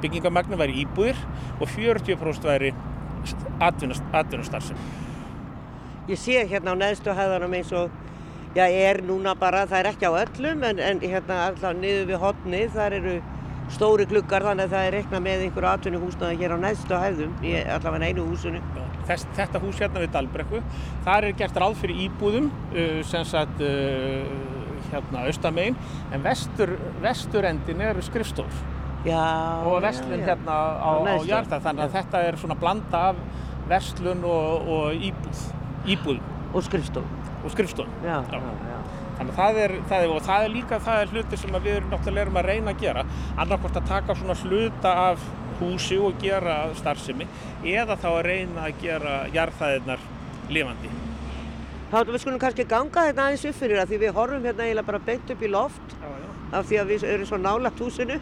byggingamagnu 0.02 0.58
væri 0.58 0.84
íbúðir 0.84 1.18
og 1.58 1.66
40% 1.66 2.46
væri 2.46 2.70
atvinnustarfsem. 3.60 4.78
Ég 6.10 6.18
sé 6.18 6.42
hérna 6.50 6.74
á 6.74 6.76
neðstu 6.78 7.14
hæðanum 7.14 7.54
eins 7.54 7.70
og 7.76 7.92
já, 8.56 8.66
er 8.66 9.02
núna 9.06 9.34
bara, 9.38 9.66
það 9.70 9.78
er 9.78 9.90
ekki 9.92 10.08
á 10.10 10.12
öllum 10.24 10.64
en, 10.66 10.80
en 10.82 11.02
hérna 11.02 11.38
alltaf 11.48 11.76
niður 11.78 12.08
við 12.10 12.22
hotni 12.22 12.62
þar 12.74 12.96
eru 12.98 13.14
stóri 13.72 14.06
gluggar 14.10 14.44
þannig 14.44 14.66
að 14.66 14.74
það 14.74 14.86
er 14.86 14.96
reikna 14.98 15.20
með 15.22 15.44
einhverju 15.46 15.70
atvinnuhúsnaði 15.70 16.40
hér 16.42 16.56
á 16.56 16.58
neðstu 16.64 16.98
hæðum 16.98 17.36
í 17.46 17.54
allavega 17.62 18.10
einu 18.10 18.26
húsinu. 18.26 18.60
Þess, 19.06 19.30
þetta 19.38 19.62
hús 19.62 19.80
hérna 19.82 20.02
við 20.02 20.12
Dalbrekku, 20.14 20.60
þar 21.06 21.28
er 21.28 21.38
gert 21.38 21.56
ráð 21.58 21.78
fyrir 21.80 22.04
íbúðum 22.04 22.50
uh, 22.50 23.00
sem 23.06 23.24
sagt 23.26 23.62
uh, 23.64 24.52
hérna 24.92 25.24
austamegin 25.30 25.78
en 26.12 26.22
vestur, 26.26 26.76
vesturendin 27.02 27.82
eru 27.82 28.04
skrifstór 28.04 28.50
já, 28.50 28.71
og 29.02 29.80
vestlun 29.82 30.22
hérna 30.22 30.58
á, 30.78 30.92
á, 31.02 31.14
jarðar 31.26 31.64
þannig 31.64 31.88
að 31.88 31.96
þetta 31.96 32.22
er 32.28 32.38
svona 32.38 32.58
blanda 32.60 33.00
af 33.10 33.24
vestlun 33.70 34.22
og, 34.28 34.68
og 34.76 35.08
íbúð, 35.10 35.42
íbúð. 35.96 36.22
Og 36.52 36.60
skrifstof 36.66 37.06
og 37.42 37.52
skrifstofn. 37.52 37.92
Þannig 38.02 39.30
að 39.32 39.36
það 39.36 39.60
er, 39.62 39.74
það 39.90 40.04
er, 40.04 40.10
og 40.12 40.24
það 40.26 40.44
er 40.44 40.52
líka 40.52 40.78
það 40.82 41.02
er 41.02 41.12
hluti 41.12 41.38
sem 41.38 41.54
við 41.56 41.76
erum 41.76 41.92
náttúrulega 41.92 42.26
erum 42.26 42.38
að 42.40 42.48
reyna 42.48 42.74
að 42.74 42.82
gera. 42.82 43.04
Annarkort 43.36 43.78
að 43.78 43.88
taka 43.90 44.16
svona 44.18 44.36
hluta 44.42 44.92
af 45.10 45.24
húsi 45.60 45.98
og 46.00 46.18
gera 46.22 46.56
starfsemi 46.78 47.28
eða 47.62 47.96
þá 48.00 48.08
að 48.12 48.22
reyna 48.28 48.66
að 48.66 48.82
gera 48.82 49.16
jarðhæðirnar 49.34 50.04
lifandi. 50.52 50.92
Þá 51.92 51.98
við 52.08 52.22
skulum 52.22 52.40
kannski 52.40 52.68
ganga 52.68 53.08
þetta 53.08 53.26
aðeins 53.26 53.48
upp 53.50 53.58
fyrir 53.58 53.82
það 53.82 53.90
því 53.90 53.98
við 54.02 54.14
horfum 54.16 54.46
hérna 54.48 54.66
eiginlega 54.66 54.88
bara 54.88 55.02
beint 55.10 55.32
upp 55.34 55.42
í 55.42 55.50
loft 55.52 55.96
Já, 55.98 56.08
já. 56.08 56.28
af 56.58 56.70
því 56.70 56.78
að 56.80 56.92
við 56.92 57.04
erum 57.12 57.28
svo 57.28 57.40
nálagt 57.42 57.82
húsinu 57.84 58.16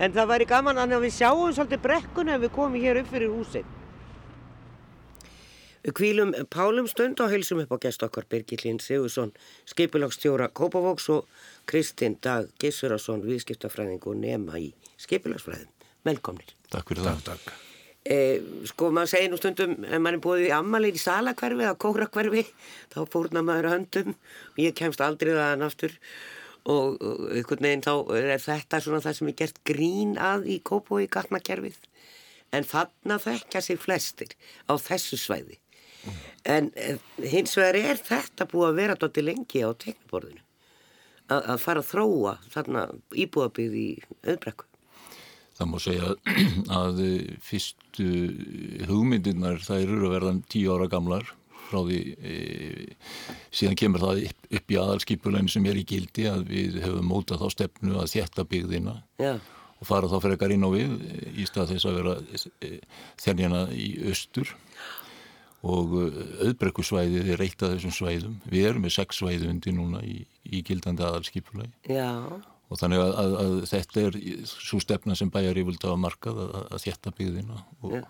en 0.00 0.16
það 0.16 0.32
væri 0.32 0.48
gaman 0.48 0.80
að 0.80 0.96
við 1.04 1.14
sjáum 1.18 1.52
svolítið 1.52 1.84
brekkuna 1.84 2.38
ef 2.38 2.46
við 2.46 2.56
komum 2.56 2.80
hér 2.80 3.02
upp 3.02 3.12
fyrir 3.12 3.32
húsin. 3.34 3.76
Við 5.80 5.96
kvílum 5.96 6.34
Pálum 6.52 6.88
stund 6.90 7.20
og 7.24 7.32
heilsum 7.32 7.62
upp 7.62 7.72
á 7.72 7.78
gest 7.86 8.02
okkar 8.04 8.26
Birgillin 8.28 8.80
Sigursson, 8.84 9.32
skipulagsstjóra 9.68 10.50
Kópavóks 10.52 11.08
og 11.14 11.28
Kristinn 11.68 12.18
Dag 12.20 12.50
Gissurason, 12.60 13.24
viðskiptafræðing 13.24 14.04
og 14.04 14.20
nema 14.20 14.60
í 14.60 14.70
skipulagsfræðin. 15.00 15.72
Velkomnir. 16.04 16.52
Takk 16.72 16.92
fyrir 16.92 17.08
það. 17.08 17.22
Takk, 17.30 17.44
takk. 17.48 17.66
E, 18.00 18.40
sko 18.68 18.88
maður 18.96 19.12
segir 19.12 19.32
nú 19.32 19.36
stundum 19.36 19.72
ef 19.84 19.98
maður 20.00 20.16
er 20.16 20.22
búið 20.24 20.44
í 20.46 20.52
ammalið 20.56 20.96
í 20.96 21.00
salakverfi 21.02 21.66
eða 21.66 21.80
kórakverfi 21.84 22.44
þá 22.92 23.00
fórna 23.12 23.42
maður 23.44 23.74
höndum 23.74 24.14
ég 24.56 24.76
kemst 24.76 25.02
aldrei 25.04 25.34
þaðan 25.34 25.66
aftur 25.66 25.96
og, 26.70 27.00
einhvern 27.34 27.66
veginn 27.66 27.84
þá 27.86 27.94
er 28.18 28.42
þetta 28.42 28.82
svona 28.84 29.02
það 29.04 29.16
sem 29.18 29.30
er 29.32 29.38
gert 29.40 29.62
grín 29.68 30.14
að 30.20 30.46
í 30.54 30.60
kópói 30.66 31.06
gatnakerfið. 31.10 31.80
En 32.54 32.66
þarna 32.66 33.18
þekkja 33.22 33.62
sig 33.62 33.78
flestir 33.78 34.34
á 34.66 34.74
þessu 34.80 35.18
svæði. 35.20 35.60
En 36.48 36.70
e, 36.74 36.96
hins 37.28 37.52
vegar 37.58 37.76
er 37.78 38.00
þetta 38.00 38.46
búið 38.48 38.70
að 38.70 38.78
vera 38.80 38.96
dotti 38.98 39.24
lengi 39.24 39.60
á 39.60 39.70
tekniborðinu 39.76 40.40
að, 41.30 41.58
fara 41.62 41.82
að 41.82 41.90
þróa 41.92 42.34
þarna 42.50 42.86
íbúabið 43.12 43.76
í 43.78 43.88
auðbrekku. 44.24 44.66
Það 45.60 45.68
má 45.68 45.76
segja 45.84 46.14
að 46.80 47.02
fyrstu 47.44 48.08
hugmyndirnar 48.88 49.60
þær 49.66 49.82
eru 49.82 50.08
að 50.08 50.16
verða 50.16 50.34
tíu 50.50 50.72
ára 50.74 50.88
gamlar 50.90 51.34
frá 51.70 51.80
því 51.86 52.00
e, 52.18 52.34
síðan 53.54 53.78
kemur 53.80 54.04
það 54.04 54.22
upp, 54.28 54.44
upp 54.58 54.74
í 54.74 54.78
aðalskipulegin 54.82 55.50
sem 55.52 55.70
er 55.70 55.80
í 55.80 55.86
gildi 55.88 56.26
að 56.30 56.44
við 56.50 56.80
hefum 56.84 57.10
mótað 57.10 57.44
þá 57.44 57.56
stefnu 57.56 57.96
að 58.00 58.12
þjætta 58.14 58.46
byggðina 58.50 58.96
Já, 59.22 59.32
og 59.80 59.88
fara 59.88 60.10
þá 60.10 60.18
frekar 60.26 60.54
inn 60.54 60.66
á 60.66 60.70
við 60.74 60.96
e, 60.98 61.20
í 61.40 61.48
stað 61.48 61.74
þess 61.74 61.90
að 61.90 62.00
vera 62.00 62.16
e, 62.20 62.72
þennjana 63.24 63.64
í 63.74 63.90
austur 64.10 64.54
og 65.60 65.90
auðbrekkusvæðið 66.40 67.34
er 67.34 67.42
eitt 67.44 67.60
af 67.60 67.74
þessum 67.74 67.92
svæðum. 67.92 68.38
Við 68.48 68.68
erum 68.70 68.86
með 68.86 68.94
sex 68.94 69.18
svæði 69.20 69.50
undir 69.50 69.74
núna 69.76 70.00
í, 70.00 70.22
í 70.48 70.62
gildandi 70.64 71.04
aðalskipulegi 71.04 71.74
og 72.70 72.78
þannig 72.78 73.02
að, 73.02 73.12
að, 73.18 73.36
að 73.42 73.54
þetta 73.68 74.02
er 74.06 74.16
svo 74.48 74.80
stefna 74.82 75.16
sem 75.18 75.30
bæjar 75.32 75.60
völda 75.66 75.92
á 75.92 75.96
markað 76.00 76.40
að, 76.46 76.56
að 76.62 76.82
þjætta 76.86 77.12
byggðina 77.18 77.60
og 77.82 77.96
Já. 77.98 78.02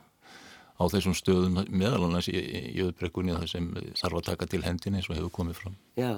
Á 0.80 0.84
þessum 0.88 1.16
stöðum 1.16 1.58
meðal 1.68 2.06
annars 2.06 2.30
í, 2.32 2.36
í 2.40 2.84
auðbrekkunni 2.86 3.36
það 3.36 3.48
sem 3.52 3.66
þarf 4.00 4.20
að 4.20 4.28
taka 4.30 4.48
til 4.50 4.62
hendin 4.64 4.96
eins 4.96 5.10
og 5.10 5.18
hefur 5.18 5.34
komið 5.40 5.60
fram. 5.60 5.76
já. 6.00 6.14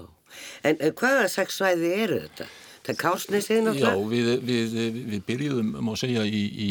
En 0.64 0.78
eh, 0.80 0.92
hvaða 0.96 1.26
sex 1.28 1.58
svæði 1.60 1.90
eru 2.06 2.20
þetta? 2.22 2.46
Það 2.82 2.92
er 2.94 2.98
Kásnesið 3.02 3.58
Já, 3.58 3.64
náttúrulega? 3.66 4.06
við, 4.10 4.30
við, 4.48 4.96
við 5.10 5.24
byrjuðum, 5.28 5.74
má 5.84 5.92
segja, 5.98 6.24
í, 6.24 6.42
í 6.48 6.70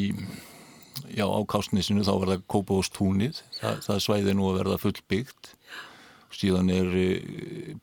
já, 1.13 1.25
á 1.27 1.39
Kásnisinu 1.47 2.03
þá 2.07 2.13
var 2.15 2.31
það 2.33 2.45
Kópavóstúnið, 2.51 3.41
það, 3.59 3.83
það 3.85 4.01
svæði 4.07 4.35
nú 4.35 4.49
að 4.49 4.59
verða 4.61 4.79
fullbyggt 4.81 5.53
síðan 6.41 6.71
er 6.73 6.89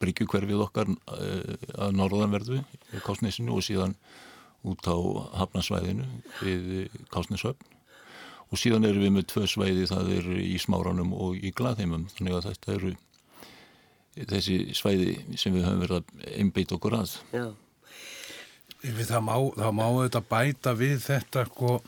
bryggjukverfið 0.00 0.62
okkar 0.64 0.88
uh, 0.90 1.56
að 1.78 1.96
norðanverðu 1.98 2.62
í 2.96 3.02
Kásnisinu 3.04 3.54
og 3.54 3.64
síðan 3.64 3.94
út 4.66 4.88
á 4.88 4.96
hafnasvæðinu 5.44 6.08
við 6.42 6.88
Kásnishöfn 7.12 7.77
og 8.48 8.60
síðan 8.60 8.88
erum 8.88 9.04
við 9.04 9.14
með 9.16 9.28
tvö 9.32 9.46
svæði 9.50 9.86
það 9.90 10.10
er 10.16 10.28
í 10.40 10.56
Smáranum 10.62 11.14
og 11.16 11.38
í 11.38 11.52
Glaðheimum. 11.56 12.08
Þannig 12.16 12.38
að 12.38 12.50
þetta 12.50 12.74
eru 12.74 12.92
þessi 14.18 14.58
svæði 14.76 15.16
sem 15.38 15.54
við 15.54 15.66
höfum 15.68 15.82
verið 15.84 16.00
að 16.00 16.28
einbeita 16.38 16.78
okkur 16.78 16.98
að. 16.98 17.16
Já, 17.34 17.48
Við, 18.78 19.08
það, 19.08 19.22
má, 19.26 19.32
það 19.58 19.72
má 19.74 19.84
auðvitað 19.88 20.26
bæta 20.30 20.72
við 20.78 20.98
þetta 21.02 21.42
sko, 21.48 21.78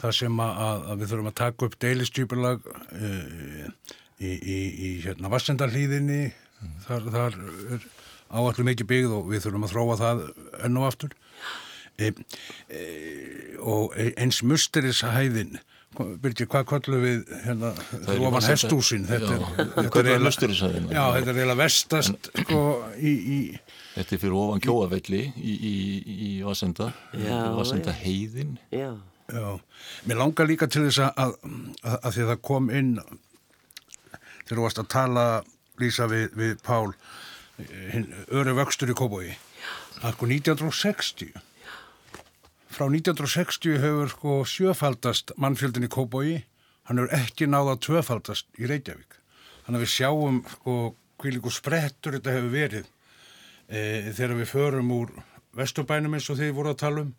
það 0.00 0.14
sem 0.16 0.38
að, 0.40 0.60
að 0.64 1.02
við 1.02 1.10
þurfum 1.10 1.28
að 1.28 1.34
taka 1.42 1.66
upp 1.66 1.74
deilistjúpilag 1.84 2.68
uh, 2.72 3.90
í, 4.16 4.30
í, 4.30 4.56
í 4.56 4.92
hérna, 5.04 5.28
Vassendarhlíðinni 5.32 6.22
þar, 6.86 7.10
þar 7.12 7.36
er 7.76 7.84
áallu 8.32 8.64
mikið 8.64 8.88
byggð 8.94 9.16
og 9.18 9.28
við 9.28 9.44
þurfum 9.44 9.68
að 9.68 9.74
þróa 9.74 9.98
það 10.00 10.24
enn 10.64 10.80
og 10.80 10.88
aftur. 10.88 11.16
E, 12.00 12.08
e, 12.72 12.82
og 13.60 13.92
eins 14.16 14.40
musterishæðin 14.48 15.58
Byrji, 15.92 16.46
hvað 16.48 16.64
kollum 16.70 17.02
við 17.04 17.18
hérna, 17.44 17.70
þrófan 17.92 18.32
Vatnsenda- 18.32 18.52
hestúsin 18.54 19.02
þetta 19.06 19.34
er, 19.34 19.42
þetta 19.58 19.82
er 19.82 19.90
köllum 19.92 20.24
eiginlega-. 20.72 20.96
Já, 20.96 21.02
þetta 21.16 21.32
er 21.34 21.36
eiginlega 21.36 21.58
vestast 21.60 22.30
sko, 22.42 22.60
í, 22.96 23.12
í 23.12 23.38
Þetta 23.92 24.16
er 24.16 24.22
fyrir 24.22 24.36
ofan 24.40 24.62
kjóavelli 24.64 25.20
í, 25.36 25.52
í, 25.52 25.74
í 26.28 26.30
Vassenda, 26.46 26.86
Já, 27.12 27.40
Vassenda 27.58 27.92
heiðin. 27.92 28.54
já, 28.72 28.94
Já, 29.32 29.50
mér 30.08 30.18
langar 30.22 30.48
líka 30.48 30.66
til 30.72 30.86
þess 30.88 31.02
að, 31.04 31.12
að, 31.26 31.36
að 32.02 32.10
því 32.16 32.24
að 32.24 32.30
það 32.32 32.40
kom 32.48 32.70
inn 32.72 32.90
þegar 34.42 34.56
þú 34.58 34.64
varst 34.66 34.80
að 34.82 34.90
tala 34.96 35.26
Lísa 35.80 36.06
við, 36.10 36.32
við 36.36 36.56
Pál 36.66 36.92
hinn 37.92 38.08
öru 38.32 38.56
vöxtur 38.58 38.90
í 38.92 38.96
Akkur 40.08 40.28
1960 40.32 41.32
frá 42.72 42.86
1960 42.88 43.78
hefur 43.82 44.12
sko 44.12 44.38
sjöfaldast 44.48 45.34
mannfjöldin 45.40 45.88
í 45.88 45.92
Kóbói 45.92 46.40
hann 46.88 47.00
hefur 47.00 47.14
ekki 47.18 47.48
náða 47.50 47.78
tvöfaldast 47.84 48.48
í 48.58 48.68
Reykjavík 48.70 49.18
þannig 49.66 49.78
að 49.78 49.84
við 49.84 49.94
sjáum 49.94 50.42
sko 50.56 50.76
hvílíku 51.22 51.52
sprettur 51.54 52.18
þetta 52.18 52.36
hefur 52.36 52.52
verið 52.52 52.88
e, 53.68 54.12
þegar 54.12 54.38
við 54.40 54.50
förum 54.50 54.92
úr 54.96 55.14
vesturbænum 55.56 56.16
eins 56.16 56.28
og 56.32 56.38
þið 56.40 56.54
voru 56.56 56.72
að 56.72 56.80
tala 56.82 57.04
um 57.06 57.12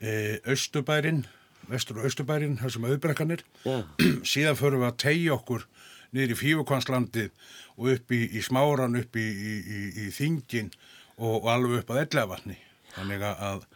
e, 0.00 0.38
Östubærin, 0.52 1.24
vestur 1.70 2.00
og 2.00 2.08
Östubærin, 2.08 2.58
þar 2.60 2.74
sem 2.74 2.86
auðbrekkanir. 2.88 3.44
Já. 3.64 3.82
Síðan 4.32 4.58
förum 4.58 4.84
við 4.84 4.90
að 4.90 5.00
tegja 5.02 5.34
okkur 5.36 5.66
niður 6.14 6.34
í 6.34 6.38
Fífukvanslandið 6.42 7.48
og 7.76 7.90
upp 7.96 8.14
í, 8.14 8.20
í 8.38 8.44
Smáran, 8.44 8.98
upp 9.00 9.18
í, 9.18 9.26
í, 9.26 9.56
í, 9.56 9.80
í 10.06 10.12
Þingin 10.14 10.70
og, 11.16 11.42
og 11.42 11.50
alveg 11.52 11.82
upp 11.82 11.92
að 11.92 12.04
Ellavatni. 12.04 12.58
Þannig 12.94 13.26
að, 13.28 13.66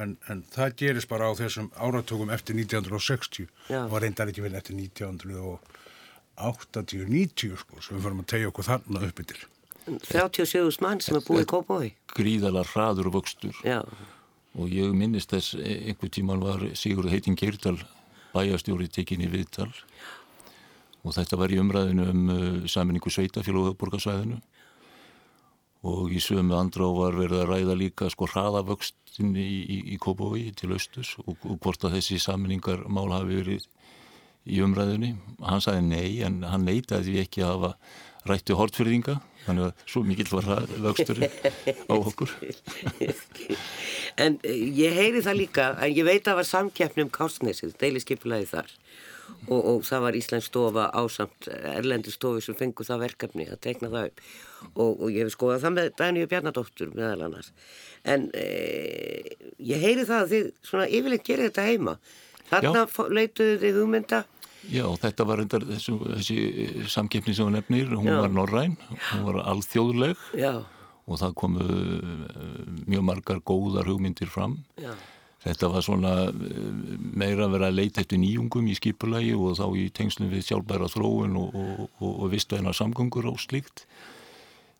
en, 0.00 0.10
en 0.30 0.38
það 0.52 0.68
gerist 0.82 1.08
bara 1.10 1.28
á 1.30 1.32
þessum 1.38 1.68
áratökum 1.78 2.30
eftir 2.34 2.54
1960 2.58 3.46
Já. 3.70 3.80
og 3.86 3.96
reyndar 4.02 4.28
ekki 4.32 4.42
vel 4.44 4.56
eftir 4.58 4.74
1980-90 4.78 7.60
sko, 7.62 7.74
sem 7.80 7.92
við 7.96 8.02
förum 8.08 8.22
að 8.24 8.30
tegja 8.34 8.48
okkur 8.50 8.68
þarna 8.70 8.98
upp 9.08 9.18
yfir. 9.24 9.40
37 9.86 10.82
mann 10.82 11.00
sem 11.04 11.16
er 11.16 11.22
búið 11.22 11.44
í 11.44 11.50
Kópói. 11.52 11.88
Gríðalega 12.16 12.70
hraður 12.72 13.08
vöxtur 13.14 13.56
Já, 13.62 13.80
og 14.56 14.66
ég 14.72 14.88
minnist 14.96 15.30
þess 15.30 15.48
e- 15.60 15.82
einhver 15.92 16.10
tíman 16.10 16.42
var 16.42 16.60
Sigurður 16.74 17.12
Heitin 17.14 17.38
Geirdal 17.38 17.78
bæjastjóri 18.34 18.88
tekin 18.92 19.24
í 19.24 19.28
viðtal 19.30 19.72
og 21.06 21.14
þetta 21.14 21.34
var 21.38 21.50
í 21.54 21.60
umræðinu 21.62 22.04
um 22.10 22.22
uh, 22.32 22.38
saminningu 22.66 23.10
sveitafélag 23.12 23.70
á 23.70 23.72
borgarsvæðinu 23.78 24.38
og 25.86 26.12
í 26.14 26.20
sömu 26.22 26.56
andrá 26.56 26.86
var 26.96 27.18
verið 27.18 27.42
að 27.42 27.50
ræða 27.52 27.76
líka 27.78 28.08
sko 28.12 28.28
hraðavöxtin 28.30 29.36
í, 29.36 29.46
í, 29.62 29.78
í 29.94 30.00
Kópavogi 30.02 30.52
til 30.56 30.72
austus 30.76 31.14
og, 31.22 31.36
og 31.44 31.60
hvort 31.62 31.84
að 31.84 31.98
þessi 31.98 32.20
saminningar 32.22 32.86
mál 32.88 33.10
hafi 33.14 33.40
verið 33.42 33.68
í 34.46 34.60
umræðinu. 34.62 35.14
Hann 35.42 35.62
sagði 35.62 35.86
nei 35.90 36.20
en 36.26 36.42
hann 36.46 36.66
neitaði 36.66 37.10
því 37.10 37.24
ekki 37.24 37.44
að 37.44 37.54
hafa 37.54 37.72
rættu 38.26 38.56
hortfyrðinga 38.58 39.18
þannig 39.46 39.68
að 39.68 39.82
svo 39.86 40.02
mikill 40.06 40.28
var 40.32 40.66
vöxturinn 40.82 41.34
á 41.86 41.94
okkur. 41.94 42.32
en 44.24 44.38
eh, 44.42 44.62
ég 44.80 44.96
heyri 44.96 45.22
það 45.22 45.40
líka, 45.42 45.68
en 45.78 45.92
ég 45.94 46.06
veit 46.06 46.22
að 46.24 46.32
það 46.32 46.40
var 46.40 46.48
samkeppni 46.50 47.06
um 47.06 47.12
Kásnesið, 47.14 47.76
deiliskeipulagi 47.82 48.50
þar 48.50 48.74
og, 49.46 49.60
og 49.60 49.82
það 49.86 50.04
var 50.06 50.18
Íslands 50.18 50.50
stofa 50.50 50.86
ásamt 50.96 51.48
erlendi 51.72 52.12
stofi 52.14 52.44
sem 52.44 52.56
fengu 52.58 52.86
það 52.86 53.02
verkefni 53.06 53.48
að 53.50 53.62
tekna 53.66 53.90
það 53.92 54.10
upp. 54.10 54.22
Og, 54.74 54.92
og 54.92 55.08
ég 55.12 55.26
hef 55.26 55.34
skoðað 55.34 55.66
það 55.66 55.76
með 55.78 55.90
Daníu 56.00 56.30
Bjarnadóttur 56.30 56.94
meðal 56.94 57.26
annars. 57.28 57.50
En 58.06 58.28
e, 58.36 58.46
ég 59.58 59.82
heyri 59.82 60.06
það 60.08 60.22
að 60.22 60.32
þið 60.34 60.48
svona 60.70 60.86
yfirleitt 60.88 61.26
gerir 61.26 61.50
þetta 61.50 61.66
heima. 61.70 61.98
Þarna 62.46 62.86
leituðu 63.10 63.58
þið 63.64 63.82
hugmynda? 63.82 64.22
Já, 64.66 64.86
þetta 64.98 65.26
var 65.28 65.42
endar 65.42 65.66
þessu, 65.66 65.98
þessi 66.16 66.86
samkeppni 66.90 67.34
sem 67.36 67.46
hún 67.46 67.54
nefnir, 67.54 67.92
hún 67.94 68.08
Já. 68.10 68.16
var 68.24 68.32
norræn, 68.34 68.74
hún 69.12 69.28
var 69.28 69.44
alþjóðleg. 69.52 70.24
Já, 70.34 70.64
og 71.06 71.20
það 71.20 71.34
komu 71.38 71.66
eh, 71.66 72.64
mjög 72.90 73.04
margar 73.06 73.42
góðar 73.46 73.86
hugmyndir 73.90 74.30
fram. 74.30 74.58
já, 74.76 74.90
Þetta 75.44 75.68
var 75.70 75.84
svona 75.84 76.12
eh, 76.32 76.58
meira 77.16 77.44
að 77.46 77.52
vera 77.58 77.68
að 77.70 77.76
leita 77.78 78.00
eftir 78.02 78.18
nýjungum 78.22 78.66
í 78.72 78.74
skipulagi 78.78 79.34
og 79.36 79.56
þá 79.58 79.66
í 79.78 79.86
tengslum 79.94 80.30
við 80.32 80.46
sjálfbæra 80.48 80.88
þróun 80.90 81.36
og, 81.38 81.54
og, 81.54 81.82
og, 82.00 82.12
og 82.24 82.30
vistvæna 82.32 82.72
samgöngur 82.74 83.28
og 83.30 83.38
slíkt. 83.42 83.84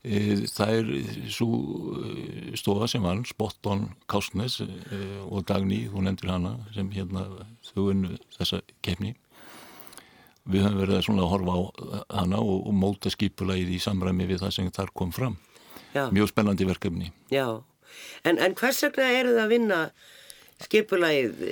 Eh, 0.06 0.42
Það 0.50 0.72
er 0.78 0.88
svo 1.34 1.60
eh, 2.00 2.56
stofa 2.58 2.88
sem 2.90 3.04
hann, 3.06 3.25
Spotton 3.28 3.88
Kásnes 4.10 4.60
eh, 4.64 5.20
og 5.28 5.44
Dagný, 5.48 5.84
hún 5.92 6.08
endur 6.10 6.32
hana 6.34 6.56
sem 6.75 6.90
hérna 6.94 7.26
þau 7.70 7.88
unnu 7.92 8.16
þessa 8.38 8.62
keppni. 8.86 9.14
Við 10.46 10.62
höfum 10.62 10.78
verið 10.78 10.98
að 11.00 11.06
svona 11.08 11.25
að 11.26 11.32
horfa 11.32 11.54
á 11.58 11.62
hana 12.22 12.38
og, 12.38 12.68
og 12.70 12.75
móta 12.78 13.10
skipulagið 13.10 13.72
í 13.75 13.80
samræmi 13.82 14.28
við 14.30 14.44
það 14.44 14.52
sem 14.54 14.68
þar 14.70 14.92
kom 14.94 15.10
fram. 15.14 15.36
já, 15.94 16.06
Mjög 16.14 16.28
spennandi 16.30 16.64
verkefni. 16.68 17.12
já. 17.30 17.62
En, 18.26 18.38
en 18.38 18.54
hvers 18.58 18.82
vegna 18.84 19.06
eru 19.14 19.30
það 19.34 19.42
að 19.46 19.52
vinna 19.54 19.76
skipulagið 20.64 21.42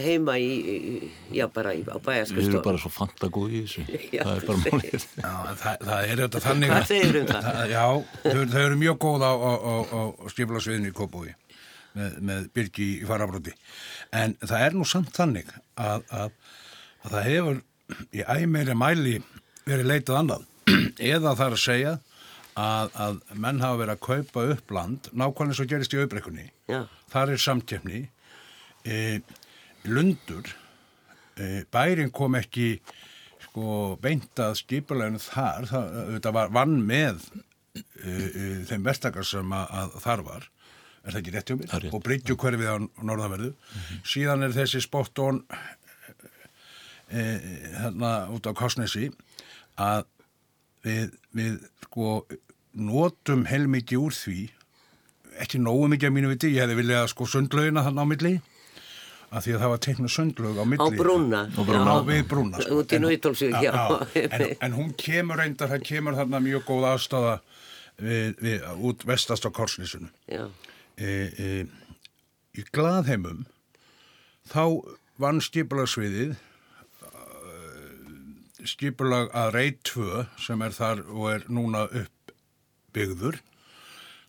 heima 0.00 0.34
í, 0.40 1.10
já 1.34 1.44
bara 1.52 1.74
í, 1.76 1.82
á 1.84 2.00
Við 2.00 2.48
erum 2.48 2.64
bara 2.64 2.80
svo 2.80 2.90
fantagóð 2.92 3.52
í 3.52 3.62
þessu. 3.66 3.84
Já, 4.16 4.22
það 4.24 4.34
er 4.34 4.46
bara 4.48 4.62
málið. 4.64 5.06
Það, 5.20 5.84
það 5.84 6.08
er 6.08 6.22
þetta 6.22 6.42
þannig 6.46 6.72
Hvað 6.72 6.86
segirðu 6.88 7.20
um 7.20 7.28
það? 7.34 7.58
Já, 7.74 7.84
þau, 8.24 8.44
þau 8.54 8.62
eru 8.62 8.78
mjög 8.80 8.98
góð 9.04 9.26
á, 9.28 9.32
á, 9.34 9.52
á, 9.52 9.74
á 9.84 10.02
skipulagsviðinu 10.32 10.92
í 10.92 10.96
Kópúi 10.96 11.34
með, 11.98 12.16
með 12.30 12.48
byrgi 12.56 12.88
í 13.02 13.04
farabróti. 13.08 13.54
En 14.16 14.34
það 14.40 14.66
er 14.68 14.78
nú 14.78 14.88
samt 14.88 15.12
þannig 15.16 15.52
að, 15.76 16.08
að, 16.08 16.34
að 17.04 17.14
það 17.14 17.30
hefur 17.30 17.62
í 18.16 18.24
æmeiri 18.24 18.78
mæli 18.80 19.14
verið 19.68 19.90
leitað 19.92 20.20
annað. 20.22 20.48
Eða 21.12 21.36
það 21.36 21.46
er 21.46 21.58
að 21.58 21.64
segja 21.66 21.94
að, 22.54 22.90
að 22.96 23.20
menn 23.44 23.62
hafa 23.62 23.80
verið 23.82 23.96
að 23.96 24.04
kaupa 24.08 24.48
upp 24.54 24.74
land, 24.74 25.12
nákvæmlega 25.12 25.58
svo 25.58 25.68
gerist 25.68 25.94
í 25.94 26.00
auðbrekkunni. 26.00 26.48
Já. 26.70 26.84
Þar 27.12 27.34
er 27.34 27.44
samkefni. 27.44 28.04
E, 28.84 29.20
lundur, 29.88 30.50
e, 31.40 31.64
bærin 31.72 32.12
kom 32.12 32.36
ekki 32.36 32.68
sko 33.46 33.94
beintað 34.02 34.58
skipuleginu 34.60 35.20
þar, 35.22 35.68
það, 35.70 35.94
það 36.18 36.34
var 36.36 36.50
vann 36.52 36.74
með 36.84 37.22
e, 37.32 37.80
e, 38.10 38.48
þeim 38.68 38.84
vestakar 38.84 39.24
sem 39.28 39.54
að, 39.56 39.70
að 39.80 39.96
þar 40.04 40.24
var. 40.26 40.48
Er 41.04 41.12
það 41.12 41.20
ekki 41.20 41.34
rétt 41.34 41.52
hjá 41.52 41.56
mér? 41.60 41.88
Og 41.92 42.02
Bryggju 42.04 42.36
hverfið 42.40 42.70
á 42.72 42.76
norðaverðu. 43.04 43.50
Síðan 44.08 44.46
er 44.46 44.56
þessi 44.56 44.80
spotton 44.84 45.42
e, 47.08 47.24
hérna 47.80 48.14
út 48.32 48.48
á 48.48 48.52
Kásnesi 48.56 49.10
að 49.80 50.06
við, 50.84 51.12
við 51.36 51.60
sko 51.86 52.24
notum 52.74 53.44
heilmikið 53.48 54.00
úr 54.00 54.16
því. 54.16 54.40
Ekki 55.44 55.60
nógu 55.60 55.90
mikið 55.92 56.08
að 56.10 56.16
mínu 56.16 56.32
viti, 56.32 56.52
ég 56.54 56.64
hefði 56.64 56.80
viljað 56.80 57.08
sko 57.12 57.28
sundlaugina 57.28 57.84
þannig 57.84 58.04
á 58.04 58.12
milli 58.12 58.34
af 59.34 59.44
því 59.44 59.54
að 59.56 59.62
það 59.64 59.72
var 59.74 59.80
teiknu 59.86 60.10
sundlaug 60.14 60.58
á 60.62 60.64
milli 60.70 60.84
Á 60.84 60.88
brúna. 61.00 61.40
Á 61.50 61.60
brúna. 61.66 61.90
á 61.90 61.96
við 62.06 62.22
brúna 62.30 62.60
sko. 62.62 62.78
En- 64.14 64.34
en, 64.38 64.56
en 64.68 64.76
hún 64.78 64.92
kemur 65.00 65.40
reyndar, 65.42 65.68
það 65.74 65.86
kemur 65.90 66.14
þarna 66.18 66.40
mjög 66.44 66.64
góð 66.70 66.86
aðstafa 66.92 67.34
við, 67.98 68.34
við, 68.42 68.68
út 68.90 69.04
vestast 69.06 69.46
á 69.46 69.50
Korsnisunum 69.54 70.10
Já. 70.30 70.46
e, 70.98 71.10
e, 71.38 71.66
í 72.58 72.64
glaðheimum 72.74 73.44
þá 74.50 74.64
vann 75.22 75.40
skipulagsviðið 75.42 76.34
skipulag 78.64 79.28
að 79.36 79.50
reyt 79.58 79.80
2 79.90 80.22
sem 80.40 80.62
er 80.64 80.72
þar 80.74 81.02
og 81.12 81.26
er 81.34 81.42
núna 81.52 81.84
uppbyggður 81.90 83.40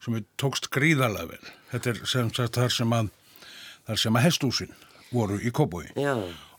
sem 0.03 0.17
er 0.19 0.25
tókst 0.41 0.67
gríðarlega 0.75 1.29
vel 1.35 1.53
þetta 1.71 1.93
er 1.93 2.01
sem 2.09 2.31
sagt 2.35 2.59
þar 2.59 2.73
sem 2.75 2.95
að 2.97 3.11
þar 3.87 4.01
sem 4.01 4.17
að 4.19 4.25
hestúsin 4.27 4.73
voru 5.11 5.39
í 5.41 5.51
Kópói 5.55 5.87
Já. 5.99 6.15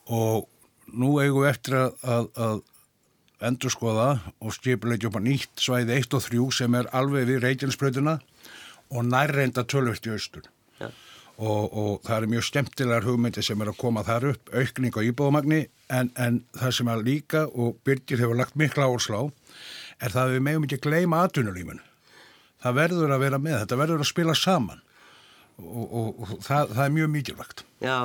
og 0.06 0.46
nú 0.92 1.16
eigum 1.22 1.44
við 1.44 1.50
eftir 1.50 1.78
að, 1.80 1.96
að, 2.02 2.28
að 2.46 3.46
endur 3.46 3.72
skoða 3.74 4.10
og 4.40 4.54
skipulegja 4.56 5.10
upp 5.10 5.18
á 5.20 5.22
nýtt 5.26 5.64
svæði 5.66 5.98
1 6.00 6.16
og 6.16 6.26
3 6.28 6.44
sem 6.60 6.78
er 6.78 6.90
alveg 6.96 7.28
við 7.28 7.42
Reykjanesbröðina 7.44 8.18
og 8.94 9.08
nærreinda 9.10 9.66
tölvögt 9.68 10.06
í 10.08 10.14
austur 10.14 10.46
og, 11.36 11.64
og 11.68 11.90
það 12.06 12.16
eru 12.16 12.30
mjög 12.32 12.46
skemmtilegar 12.48 13.06
hugmyndi 13.06 13.44
sem 13.44 13.60
er 13.60 13.72
að 13.72 13.80
koma 13.80 14.04
þar 14.06 14.30
upp, 14.32 14.52
aukning 14.54 14.96
á 14.96 15.00
íbúðamagni 15.04 15.60
en, 15.92 16.10
en 16.16 16.40
það 16.56 16.76
sem 16.78 16.90
að 16.92 17.04
líka 17.10 17.44
og 17.52 17.76
Birgir 17.84 18.22
hefur 18.22 18.38
lagt 18.40 18.56
mikla 18.56 18.88
áherslu 18.88 19.20
á 19.20 19.24
er 20.00 20.12
það 20.14 20.22
að 20.22 20.34
við 20.36 20.44
megum 20.46 20.66
ekki 20.66 20.80
gleyma 20.84 21.22
atvinnulífinu. 21.24 21.84
Það 22.64 22.78
verður 22.80 23.14
að 23.14 23.22
vera 23.22 23.40
með, 23.40 23.58
þetta 23.62 23.78
verður 23.80 24.02
að 24.02 24.10
spila 24.10 24.36
saman 24.36 24.82
og, 25.58 25.86
og, 25.86 26.20
og 26.20 26.34
það, 26.44 26.74
það 26.74 26.84
er 26.84 26.94
mjög 26.96 27.12
mikilvægt. 27.14 27.64
Já, 27.84 27.98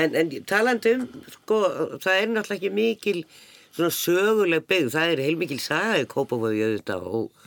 en, 0.00 0.16
en 0.22 0.32
talandi 0.48 0.94
um, 0.96 1.06
sko, 1.36 1.60
það 2.00 2.14
er 2.14 2.32
náttúrulega 2.32 2.58
ekki 2.58 2.72
mikil 2.76 3.20
svona 3.74 3.92
söguleg 3.94 4.64
byggð, 4.70 4.94
það 4.94 5.12
er 5.12 5.24
heilmikil 5.26 5.60
saga 5.62 6.00
í 6.00 6.06
auðvitað 6.08 7.06
og, 7.10 7.44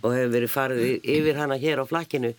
og 0.00 0.08
hefur 0.10 0.32
verið 0.36 0.54
farið 0.54 1.10
yfir 1.16 1.42
hana 1.42 1.58
hér 1.60 1.82
á 1.82 1.84
flakkinu 1.88 2.32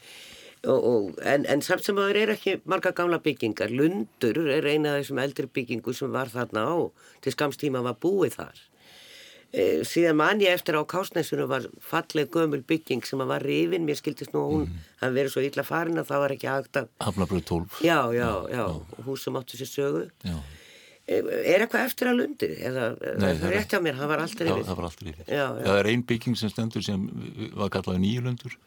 en, 0.66 1.46
en 1.46 1.62
samt 1.62 1.86
sem 1.86 1.98
að 1.98 2.10
það 2.10 2.22
er 2.22 2.32
ekki 2.34 2.56
marga 2.66 2.92
gamla 2.96 3.20
byggingar, 3.24 3.72
Lundur 3.72 4.40
er 4.50 4.66
eina 4.66 4.96
af 4.96 5.04
þessum 5.04 5.22
eldri 5.22 5.48
byggingu 5.54 5.94
sem 5.94 6.12
var 6.12 6.32
þarna 6.34 6.66
og 6.76 7.06
til 7.22 7.32
skamstíma 7.36 7.84
var 7.86 7.98
búið 8.02 8.40
þar. 8.40 8.64
E, 9.56 9.64
síðan 9.88 10.18
man 10.20 10.42
ég 10.44 10.52
eftir 10.58 10.76
á 10.76 10.84
Kásnesunum 10.84 11.48
var 11.48 11.64
falleg 11.80 12.28
gömul 12.34 12.60
bygging 12.68 13.06
sem 13.08 13.22
að 13.24 13.30
var 13.32 13.46
rifin, 13.48 13.86
mér 13.88 13.96
skildist 13.96 14.34
nú 14.36 14.42
að 14.44 14.52
hún 14.52 14.66
hafi 15.00 15.16
verið 15.16 15.32
svo 15.34 15.44
illa 15.48 15.64
farin 15.64 16.02
að 16.02 16.10
það 16.10 16.24
var 16.26 16.34
ekki 16.36 16.50
hægt 16.52 16.80
að 16.82 16.90
Hafnabröð 17.06 17.46
12 17.48 17.80
Já, 17.88 18.00
já, 18.18 18.30
já, 18.52 18.64
hús 19.08 19.24
sem 19.24 19.40
áttu 19.40 19.60
sér 19.62 19.72
sögu. 19.72 20.04
Já. 20.28 20.38
Er 21.08 21.64
eitthvað 21.64 21.86
eftir 21.88 22.10
að 22.12 22.18
lundi? 22.20 22.48
Eða, 22.68 22.88
Nei, 23.00 23.30
er 23.32 23.38
það 23.40 23.54
rétt 23.54 23.72
hjá 23.72 23.80
mér, 23.86 23.96
það 23.96 24.10
var 24.12 24.24
alltaf 24.26 24.44
Já, 24.44 24.52
yfir. 24.52 24.66
það 24.68 24.80
var 24.82 24.88
alltaf 24.90 25.08
yfir. 25.08 25.28
Já, 25.32 25.46
já. 25.48 25.64
Það 25.70 25.78
er 25.80 25.90
ein 25.94 26.04
bygging 26.12 26.36
sem 26.42 26.52
stendur 26.52 26.84
sem 26.84 27.06
var 27.56 27.72
kallað 27.72 28.02
nýjulöndur 28.04 28.58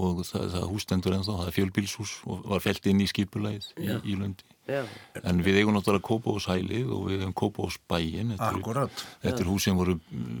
og 0.00 0.22
það, 0.24 0.46
það 0.54 0.64
hús 0.70 0.86
stendur 0.86 1.16
ennþá, 1.18 1.34
það 1.42 1.50
er 1.50 1.56
fjölbílshús 1.58 2.14
og 2.30 2.48
var 2.54 2.64
felt 2.64 2.88
inn 2.88 3.04
í 3.04 3.08
skipulæð 3.10 3.68
í, 3.76 3.90
í 4.08 4.16
löndi. 4.16 4.48
Já, 4.70 4.84
En 5.26 5.42
við 5.42 5.60
eigum 5.60 5.74
náttúrulega 5.74 6.06
Kópavóshælið 6.06 6.92
og 6.94 7.08
við 7.08 7.24
eigum 7.24 7.34
Kópavósbæin. 7.40 8.36
Akkurat. 8.38 9.02
Þetta 9.24 9.42
er 9.42 9.50
hús 9.50 9.66
sem 9.66 9.78
voru, 9.78 9.96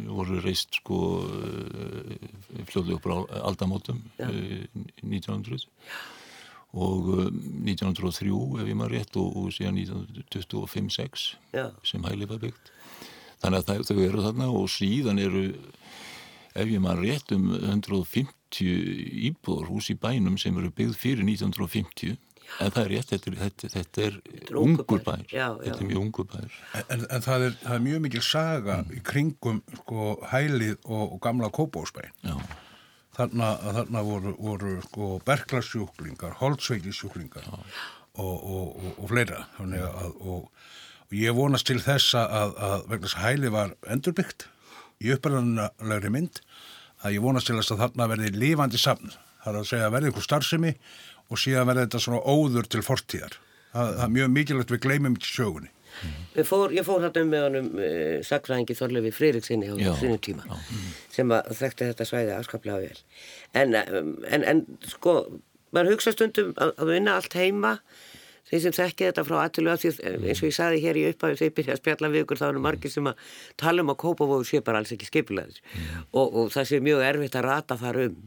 voru 0.06 0.38
reist 0.44 0.78
sko 0.78 1.00
fljóðlega 2.70 2.98
upp 3.00 3.08
á 3.10 3.16
aldamótum 3.50 4.00
eh, 4.22 4.66
1900 5.02 5.66
og 6.78 7.10
eh, 7.16 7.32
1903 7.72 8.62
ef 8.62 8.70
ég 8.70 8.78
maður 8.78 8.96
rétt 8.96 9.18
og, 9.18 9.36
og 9.40 9.50
síðan 9.54 9.80
1925-6 9.82 11.26
Já. 11.56 11.66
sem 11.82 12.06
hæli 12.06 12.30
var 12.30 12.42
byggt. 12.44 12.72
Þannig 13.40 13.64
að 13.64 13.88
þau 13.88 14.02
eru 14.04 14.24
þarna 14.28 14.50
og 14.54 14.70
síðan 14.70 15.20
eru 15.22 15.44
ef 16.54 16.66
ég 16.66 16.82
maður 16.82 17.06
rétt 17.08 17.34
um 17.34 17.50
150 17.56 18.30
íbúður 19.30 19.70
hús 19.70 19.90
í 19.92 19.96
bænum 19.98 20.38
sem 20.38 20.56
eru 20.58 20.72
byggð 20.74 20.98
fyrir 20.98 21.26
1950 21.26 22.18
en 22.58 22.72
það 22.74 22.80
er 22.82 22.90
rétt, 22.94 23.12
þetta 23.12 23.30
er, 23.30 23.36
þetta, 23.40 23.70
þetta 23.74 24.02
er, 24.06 24.16
ungur 24.60 25.04
bær. 25.06 25.22
Já, 25.30 25.46
já. 25.46 25.60
þetta 25.66 25.76
er 25.76 25.90
mjög 25.90 26.00
ungur 26.02 26.26
bær. 26.32 26.56
En, 26.80 27.04
en 27.04 27.24
það, 27.26 27.46
er, 27.46 27.54
það 27.62 27.76
er 27.76 27.84
mjög 27.86 28.02
mikil 28.06 28.24
saga 28.26 28.80
í 28.96 29.04
kringum 29.10 29.62
sko, 29.82 30.10
hælið 30.32 30.76
og, 30.84 31.04
og 31.06 31.22
gamla 31.24 31.52
kópósbæn. 31.54 32.12
Já, 32.26 32.36
Þarna, 33.20 33.48
þarna 33.74 34.00
voru, 34.06 34.30
voru 34.38 34.76
sko, 34.84 35.06
berglasjúklingar, 35.26 36.36
holdsveikisjúklingar 36.40 37.48
og, 37.50 37.64
og, 38.22 38.36
og, 38.46 38.86
og 38.94 39.10
fleira. 39.10 39.42
Að, 39.60 40.14
og, 40.22 40.46
og 41.10 41.16
ég 41.18 41.34
vonast 41.36 41.66
til 41.68 41.80
þess 41.82 42.14
að, 42.16 42.54
að 42.54 42.86
vegna 42.92 43.08
þess 43.08 43.18
að 43.18 43.26
hæli 43.26 43.52
var 43.52 43.74
endurbyggt 43.92 44.46
í 45.02 45.10
uppræðanlegri 45.16 46.12
mynd 46.14 46.40
að 47.02 47.16
ég 47.16 47.24
vonast 47.24 47.50
til 47.50 47.58
þess 47.58 47.74
að 47.74 47.82
þarna 47.84 48.08
verði 48.14 48.32
lífandi 48.36 48.80
safn. 48.80 49.12
Það 49.40 49.52
er 49.52 49.58
að 49.60 49.68
segja 49.70 49.88
að 49.88 49.94
verði 49.96 50.10
einhver 50.10 50.26
starfsemi 50.26 50.72
og 51.30 51.40
síðan 51.40 51.68
verði 51.70 51.86
þetta 51.86 52.02
svona 52.06 52.22
óður 52.26 52.70
til 52.70 52.82
fortíðar. 52.84 53.36
Það, 53.70 53.92
það 53.96 54.06
er 54.06 54.16
mjög 54.16 54.32
mikilvægt 54.34 54.74
við 54.74 54.82
gleymum 54.86 55.18
ekki 55.18 55.30
sögunni. 55.30 55.70
Ég 56.36 56.46
fór, 56.46 56.70
ég 56.74 56.86
fór 56.86 57.02
þetta 57.02 57.24
um 57.24 57.32
með 57.32 57.44
honum 57.48 57.68
uh, 57.76 58.20
sakfræðingi 58.26 58.76
Þorlefi 58.78 59.10
Friðriksinni 59.14 59.70
á 59.74 59.74
sínum 59.98 60.20
tíma 60.22 60.46
já. 60.46 60.54
sem 61.12 61.34
að 61.34 61.50
þekkti 61.58 61.88
þetta 61.90 62.06
svæði 62.06 62.36
afskaplega 62.36 62.84
vel. 62.84 63.02
En, 63.58 63.74
um, 63.74 64.12
en, 64.30 64.46
en 64.52 64.62
sko, 64.86 65.16
maður 65.74 65.96
hugsa 65.96 66.14
stundum 66.14 66.54
að, 66.56 66.72
að 66.78 66.92
vinna 66.94 67.18
allt 67.18 67.36
heima 67.36 67.74
þeir 68.50 68.62
sem 68.64 68.76
þekki 68.78 69.08
þetta 69.10 69.26
frá 69.26 69.36
aðtölu 69.42 69.72
að 69.72 69.84
því 69.84 69.92
eh, 69.92 70.16
eins 70.30 70.42
og 70.42 70.48
ég 70.48 70.56
saði 70.56 70.80
hér 70.84 70.98
í 70.98 71.04
upphæðu 71.10 71.38
þegar 71.38 71.50
ég 71.50 71.58
byrja 71.58 71.76
að 71.76 71.82
spjalla 71.82 72.10
við 72.10 72.24
ykkur 72.24 72.40
þá 72.40 72.46
eru 72.48 72.64
margir 72.64 72.94
sem 72.94 73.10
að 73.10 73.28
tala 73.60 73.84
um 73.84 73.92
að 73.92 74.00
Kópavóðu 74.04 74.48
sé 74.48 74.62
bara 74.66 74.80
alls 74.82 74.94
ekki 74.94 75.10
skipulegur 75.10 75.60
og, 76.10 76.26
og 76.26 76.50
það 76.54 76.70
sé 76.70 76.80
mjög 76.82 77.04
erfitt 77.06 77.38
að 77.38 77.46
rata 77.46 77.78
þar 77.80 78.02
um 78.08 78.18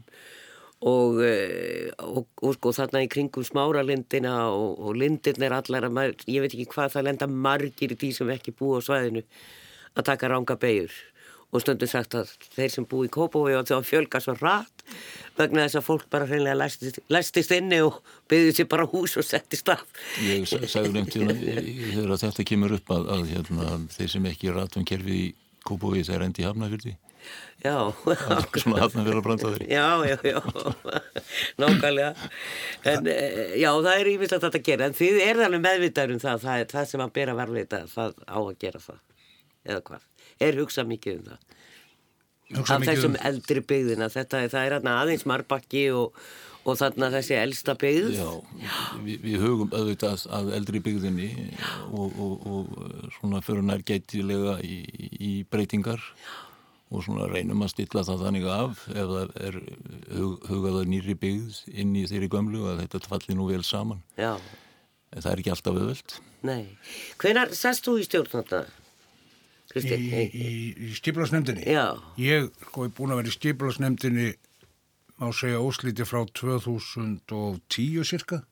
og, 0.84 1.20
eh, 1.24 1.88
og, 2.04 2.26
og 2.44 2.54
sko 2.58 2.72
þarna 2.76 3.04
í 3.06 3.08
kringum 3.12 3.46
smáralindina 3.46 4.34
og, 4.52 4.76
og 4.84 4.98
lindirnir 5.00 5.54
allar 5.56 5.86
að 5.88 5.96
maður, 5.96 6.26
ég 6.28 6.44
veit 6.44 6.52
ekki 6.52 6.68
hvað 6.74 6.92
það 6.98 7.06
lenda 7.08 7.28
margir 7.48 7.94
í 7.94 7.98
því 8.02 8.12
sem 8.18 8.32
ekki 8.36 8.52
búa 8.58 8.82
á 8.82 8.86
svæðinu 8.86 9.24
að 9.94 10.08
taka 10.10 10.28
ranga 10.32 10.56
beigur 10.60 10.92
og 11.54 11.62
stundum 11.62 11.86
sagt 11.86 12.16
að 12.18 12.32
þeir 12.56 12.72
sem 12.74 12.86
búi 12.90 13.06
í 13.06 13.10
Kópavogi 13.14 13.54
og 13.54 13.68
þá 13.68 13.76
fjölga 13.86 14.18
svo 14.20 14.32
rætt 14.40 14.82
vegna 15.38 15.64
þess 15.68 15.78
að 15.78 15.84
fólk 15.86 16.08
bara 16.10 16.26
hreinlega 16.26 16.58
læstist, 16.58 16.98
læstist 17.14 17.52
inni 17.54 17.78
og 17.86 18.00
byggði 18.30 18.56
sér 18.58 18.66
bara 18.72 18.88
hús 18.90 19.14
og 19.20 19.24
settist 19.26 19.70
af. 19.70 19.84
Ég 20.26 20.42
sa- 20.50 20.58
sagði 20.66 20.96
nefnt 20.98 21.14
hérna 21.14 21.36
þegar 21.38 22.18
þetta 22.26 22.46
kemur 22.50 22.74
upp 22.76 22.90
að, 22.96 23.06
að 23.16 23.30
hérna, 23.30 23.68
þeir 23.94 24.10
sem 24.16 24.26
ekki 24.32 24.50
ratum 24.56 24.84
kerfið 24.90 25.20
í 25.20 25.28
Kópói 25.68 26.04
þeir 26.06 26.24
endi 26.28 26.44
Hafnafjörði 26.46 26.94
Já, 27.64 27.74
svona 28.60 28.82
Hafnafjörða 28.82 29.22
brandaður 29.24 29.62
Já, 29.76 29.86
já, 30.04 30.16
já, 30.28 30.40
nákvæmlega. 31.62 32.10
En 32.92 33.08
eh, 33.08 33.54
já, 33.62 33.70
það 33.72 33.92
er 33.94 34.10
ímyndilegt 34.12 34.36
að 34.36 34.46
þetta 34.48 34.62
gera, 34.68 34.88
en 34.90 34.96
þið 34.98 35.20
er 35.24 35.40
alveg 35.46 35.62
meðvitaður 35.64 36.14
um 36.16 36.22
það, 36.24 36.42
það 36.44 36.64
er 36.64 36.70
það 36.74 36.88
sem 36.92 37.04
að 37.06 37.14
bera 37.16 37.36
varleita, 37.38 37.80
það 37.94 38.18
á 38.28 38.38
að 38.42 38.50
gera 38.66 38.82
það, 38.84 39.00
eða 39.70 39.84
hvað. 39.88 40.06
Er 40.44 40.60
hugsað 40.60 40.90
mikið 40.92 41.16
um 41.20 41.28
það. 41.30 41.50
Hugsa 42.54 42.74
Af 42.76 42.82
mikið 42.82 42.90
þessum 42.92 43.14
um- 43.14 43.22
eldri 43.30 43.64
byggðina, 43.72 44.10
þetta, 44.12 44.42
er- 44.44 44.52
það 44.52 44.66
er 44.68 44.90
aðeins 44.94 45.24
marbakki 45.30 45.86
og, 45.96 46.20
og 46.64 46.78
þarna 46.80 47.10
þessi 47.12 47.36
elsta 47.36 47.74
byggð. 47.80 48.14
Já, 48.16 48.30
við, 49.04 49.18
við 49.26 49.42
hugum 49.44 49.74
auðvitað 49.76 50.24
að 50.38 50.50
eldri 50.56 50.80
byggðinni 50.86 51.28
og, 51.90 52.14
og, 52.24 52.46
og 52.48 53.10
svona 53.18 53.42
fyrir 53.44 53.66
nær 53.68 53.82
gætilega 53.84 54.56
í, 54.64 54.78
í 55.20 55.32
breytingar 55.52 56.00
og 56.94 57.02
svona 57.04 57.26
reynum 57.28 57.64
að 57.66 57.72
stilla 57.74 58.04
það 58.06 58.22
þannig 58.26 58.44
af 58.54 58.84
ef 58.92 59.08
það 59.12 59.34
er 59.48 59.56
hug, 60.14 60.44
hugaða 60.48 60.84
nýri 60.88 61.16
byggð 61.18 61.58
inn 61.74 61.94
í 61.98 62.04
þeirri 62.08 62.28
gömlu 62.32 62.64
að 62.70 62.84
þetta 62.84 63.02
falli 63.10 63.36
nú 63.36 63.48
vel 63.50 63.64
saman. 63.66 64.00
Já, 64.20 64.36
En 65.14 65.22
það 65.22 65.30
er 65.30 65.40
ekki 65.44 65.50
alltaf 65.52 65.76
auðvöld. 65.78 66.14
nei. 66.42 66.64
Hvenar 67.22 67.52
sest 67.54 67.84
þú 67.86 67.92
í 68.00 68.06
stjórn 68.08 68.32
þetta? 68.32 68.58
Í, 68.64 69.68
Kristinn? 69.74 70.02
í, 70.10 70.48
í, 70.74 70.88
stíplasnefndinni. 70.98 71.62
Já, 71.70 71.84
Ég 72.18 72.48
sko 72.66 72.84
er 72.88 72.90
búin 72.96 73.14
að 73.14 73.20
vera 73.22 73.30
í 73.30 73.34
stíplasnefndinni 73.36 74.26
má 75.20 75.30
segja 75.32 75.62
óslíti 75.62 76.06
frá 76.08 76.24
2010 76.26 78.04
cirka. 78.08 78.42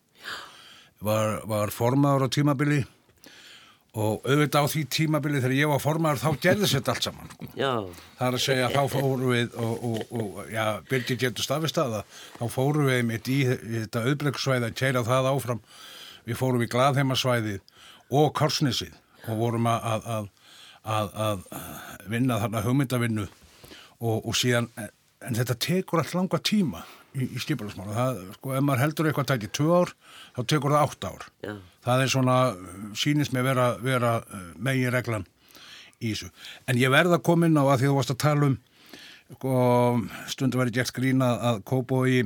Var, 1.03 1.41
var 1.51 1.73
formaður 1.75 2.27
á 2.27 2.29
tímabili 2.31 2.85
og 3.93 4.23
auðvitað 4.25 4.65
á 4.65 4.73
því 4.73 4.83
tímabili 4.89 5.41
þegar 5.43 5.57
ég 5.57 5.69
var 5.73 5.81
formaður 5.83 6.21
þá 6.23 6.45
gerðist 6.45 6.77
þetta 6.79 6.93
allt 6.95 7.07
saman. 7.09 7.33
Sko. 7.33 7.49
já, 7.59 7.73
Það 8.19 8.29
er 8.29 8.37
að 8.39 8.45
segja 8.45 8.69
þá 8.73 8.83
fórum 8.95 9.33
við 9.35 9.57
og, 9.61 9.75
og, 9.89 10.15
og 10.17 10.39
já, 10.53 10.65
Birgir 10.89 11.19
getur 11.21 11.45
stafist 11.45 11.81
að 11.83 11.97
það, 11.99 12.23
þá 12.39 12.45
fórum 12.55 12.89
við 12.89 13.03
mitt 13.11 13.29
í, 13.29 13.41
í 13.43 13.83
þetta 13.83 14.05
auðbrekksvæði 14.07 14.69
að 14.71 14.79
keira 14.79 15.05
það 15.11 15.31
áfram. 15.35 15.61
Við 16.23 16.39
fórum 16.39 16.63
í 16.63 16.71
Glaðheimasvæðið 16.73 17.61
og 18.23 18.33
Korsnesið 18.39 18.97
og 19.27 19.39
vorum 19.43 19.69
að, 19.71 20.09
að, 20.15 20.33
að, 20.87 21.13
að 21.27 21.47
vinna 22.15 22.39
þarna 22.43 22.65
hugmyndavinnu 22.65 23.27
og, 23.27 24.17
og 24.23 24.35
síðan, 24.39 24.71
en 25.27 25.39
þetta 25.39 25.57
tekur 25.67 26.03
allt 26.03 26.15
langa 26.17 26.41
tíma 26.43 26.83
í, 27.15 27.27
í 27.27 27.43
stípalasmála. 27.43 27.95
Það, 27.97 28.21
sko, 28.39 28.55
ef 28.57 28.65
maður 28.67 28.85
heldur 28.87 29.11
eitthvað 29.11 29.31
tækið 29.33 29.55
tvö 29.59 29.79
ár, 29.83 29.95
þá 30.37 30.43
tekur 30.55 30.75
það 30.75 30.87
átt 30.87 31.09
ár. 31.11 31.29
já, 31.45 31.55
Það 31.83 32.03
er 32.03 32.13
svona, 32.13 32.37
sínist 32.99 33.35
mér 33.35 33.49
vera, 33.51 33.69
vera 33.83 34.13
megin 34.57 34.93
reglan 34.95 35.27
í 36.03 36.13
þessu. 36.13 36.31
En 36.71 36.79
ég 36.81 36.93
verða 36.93 37.19
að 37.19 37.27
koma 37.29 37.49
inn 37.49 37.59
á 37.59 37.65
að 37.65 37.83
því 37.83 37.91
þú 37.91 37.97
varst 37.99 38.15
að 38.15 38.23
tala 38.23 38.49
um, 38.51 38.57
sko, 39.35 39.57
stundu 40.33 40.61
verið 40.61 40.79
gert 40.81 40.97
grína 40.97 41.35
að 41.51 41.63
Kópói 41.69 42.23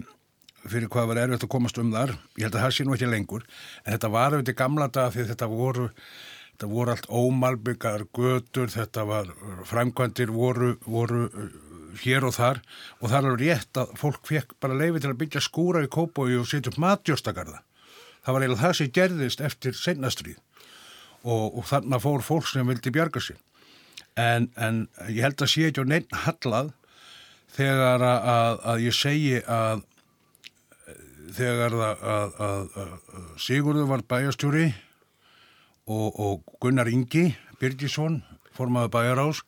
fyrir 0.67 0.91
hvað 0.91 1.13
var 1.13 1.21
erfitt 1.23 1.45
að 1.47 1.53
komast 1.53 1.79
um 1.81 1.93
þar. 1.95 2.17
Ég 2.39 2.49
held 2.49 2.57
að 2.59 2.65
það 2.67 2.75
sé 2.77 2.87
nú 2.87 2.97
ekki 2.97 3.11
lengur. 3.11 3.45
En 3.85 3.95
þetta 3.95 4.11
var 4.13 4.35
auðvitað 4.35 4.57
í 4.57 4.61
gamla 4.63 4.89
dag 4.93 5.13
því 5.15 5.27
þetta 5.31 5.49
voru, 5.53 5.87
þetta 6.55 6.71
voru 6.73 6.95
allt 6.95 7.09
ómalbyggar 7.21 8.07
götur, 8.17 8.73
þetta 8.75 9.07
var 9.09 9.31
framkvæmdir 9.71 10.33
voru, 10.35 10.73
voru 10.87 11.27
uh, 11.31 11.47
hér 12.03 12.27
og 12.29 12.35
þar 12.37 12.61
og 13.01 13.09
það 13.09 13.17
er 13.19 13.29
alveg 13.31 13.43
rétt 13.43 13.81
að 13.83 13.95
fólk 14.01 14.29
fekk 14.29 14.57
bara 14.63 14.79
leiði 14.79 15.03
til 15.03 15.13
að 15.13 15.21
byggja 15.23 15.45
skúra 15.45 15.85
í 15.85 15.91
Kópói 15.93 16.37
og 16.39 16.49
setja 16.51 16.73
upp 16.73 16.81
matjórstakarða. 16.83 17.63
Það 18.25 18.35
var 18.35 18.45
eiginlega 18.45 18.65
það 18.65 18.77
sem 18.79 18.93
gerðist 18.99 19.43
eftir 19.49 19.77
seinnastrið 19.79 20.39
og, 21.23 21.59
og 21.59 21.67
þannig 21.69 22.03
fór 22.03 22.25
fólk 22.27 22.49
sem 22.51 22.67
vildi 22.69 22.93
bjarga 22.95 23.23
sér. 23.23 23.39
En, 24.17 24.49
en 24.57 24.87
ég 25.11 25.23
held 25.27 25.43
að 25.45 25.53
sé 25.53 25.69
ekki 25.69 25.85
á 25.85 25.91
neitt 25.91 26.17
hallað 26.25 26.73
þegar 27.57 28.05
að, 28.05 28.31
að, 28.33 28.59
að 28.73 28.83
ég 28.87 28.97
segi 28.97 29.37
að 29.45 29.85
þegar 31.37 31.75
að, 31.75 32.05
að, 32.47 32.77
að 32.81 33.31
Sigurður 33.43 33.91
var 33.91 34.05
bæjastjóri 34.09 34.67
og, 35.87 36.09
og 36.17 36.57
Gunnar 36.63 36.89
Ingi 36.91 37.29
Birgisson 37.61 38.23
formaði 38.57 38.93
bæjarás 38.95 39.43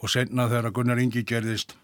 og 0.00 0.12
senna 0.12 0.48
þegar 0.50 0.74
Gunnar 0.76 1.02
Ingi 1.02 1.24
gerðist 1.28 1.76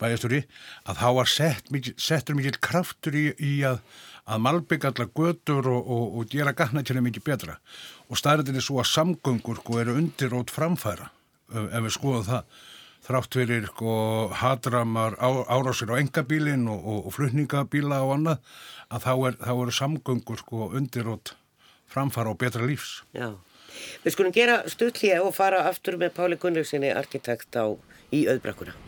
bæjastjóri 0.00 0.42
að 0.88 1.02
þá 1.02 1.08
var 1.18 1.30
sett, 1.32 1.70
mikil, 1.74 1.94
settur 1.98 2.38
mikil 2.38 2.56
kraftur 2.62 3.16
í, 3.18 3.26
í 3.38 3.52
að, 3.66 3.80
að 4.28 4.42
malbygga 4.46 4.92
allar 4.92 5.10
götur 5.16 5.68
og, 5.72 5.92
og, 5.96 6.18
og 6.18 6.32
gera 6.32 6.54
þeim 6.54 7.04
mikið 7.08 7.26
betra 7.26 7.58
og 8.08 8.20
staðrættin 8.20 8.58
er 8.58 8.64
svo 8.64 8.80
að 8.82 8.90
samgöngur 8.92 9.60
sko, 9.62 9.78
eru 9.82 9.96
undirótt 10.00 10.52
framfæra 10.54 11.10
ef, 11.52 11.80
við 11.84 11.94
skoðum 11.96 12.28
það 12.28 12.60
þrátt 13.08 13.36
fyrir 13.38 13.68
sko, 13.70 13.92
hatramar 14.36 15.16
árásir 15.18 15.92
á 15.94 16.00
engabílin 16.00 16.68
og, 16.68 16.78
og, 16.78 17.04
og 17.08 17.16
flutningabíla 17.16 18.02
og 18.04 18.16
annað 18.18 18.56
að 18.92 19.04
þá, 19.04 19.12
er, 19.30 19.38
þá 19.44 19.52
eru 19.56 19.76
samgöngur 19.80 20.42
sko, 20.42 20.70
undirótt 20.76 21.34
framfæra 21.88 22.34
og 22.34 22.40
betra 22.40 22.68
lífs 22.68 23.02
já. 23.16 23.32
Við 24.02 24.14
skulum 24.14 24.34
gera 24.34 24.60
stuttlíða 24.70 25.22
og 25.26 25.36
fara 25.36 25.62
aftur 25.70 25.98
með 26.00 26.14
Páli 26.18 26.40
Gunnlausinni, 26.40 26.90
arkitekt 26.90 27.54
á 27.54 27.68
í 28.10 28.24
auðbrekkuna. 28.30 28.87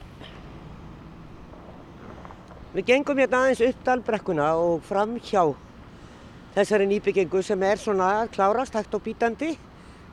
Við 2.70 2.84
gengum 2.86 3.18
hérna 3.18 3.38
aðeins 3.42 3.60
upp 3.66 3.78
dalbrekkuna 3.82 4.44
og 4.54 4.84
fram 4.86 5.16
hjá 5.18 5.40
þessari 6.54 6.84
nýbyggingu 6.86 7.40
sem 7.42 7.62
er 7.66 7.80
svona 7.82 8.28
klárast 8.30 8.76
hægt 8.78 8.92
og 8.94 9.02
bítandi. 9.02 9.56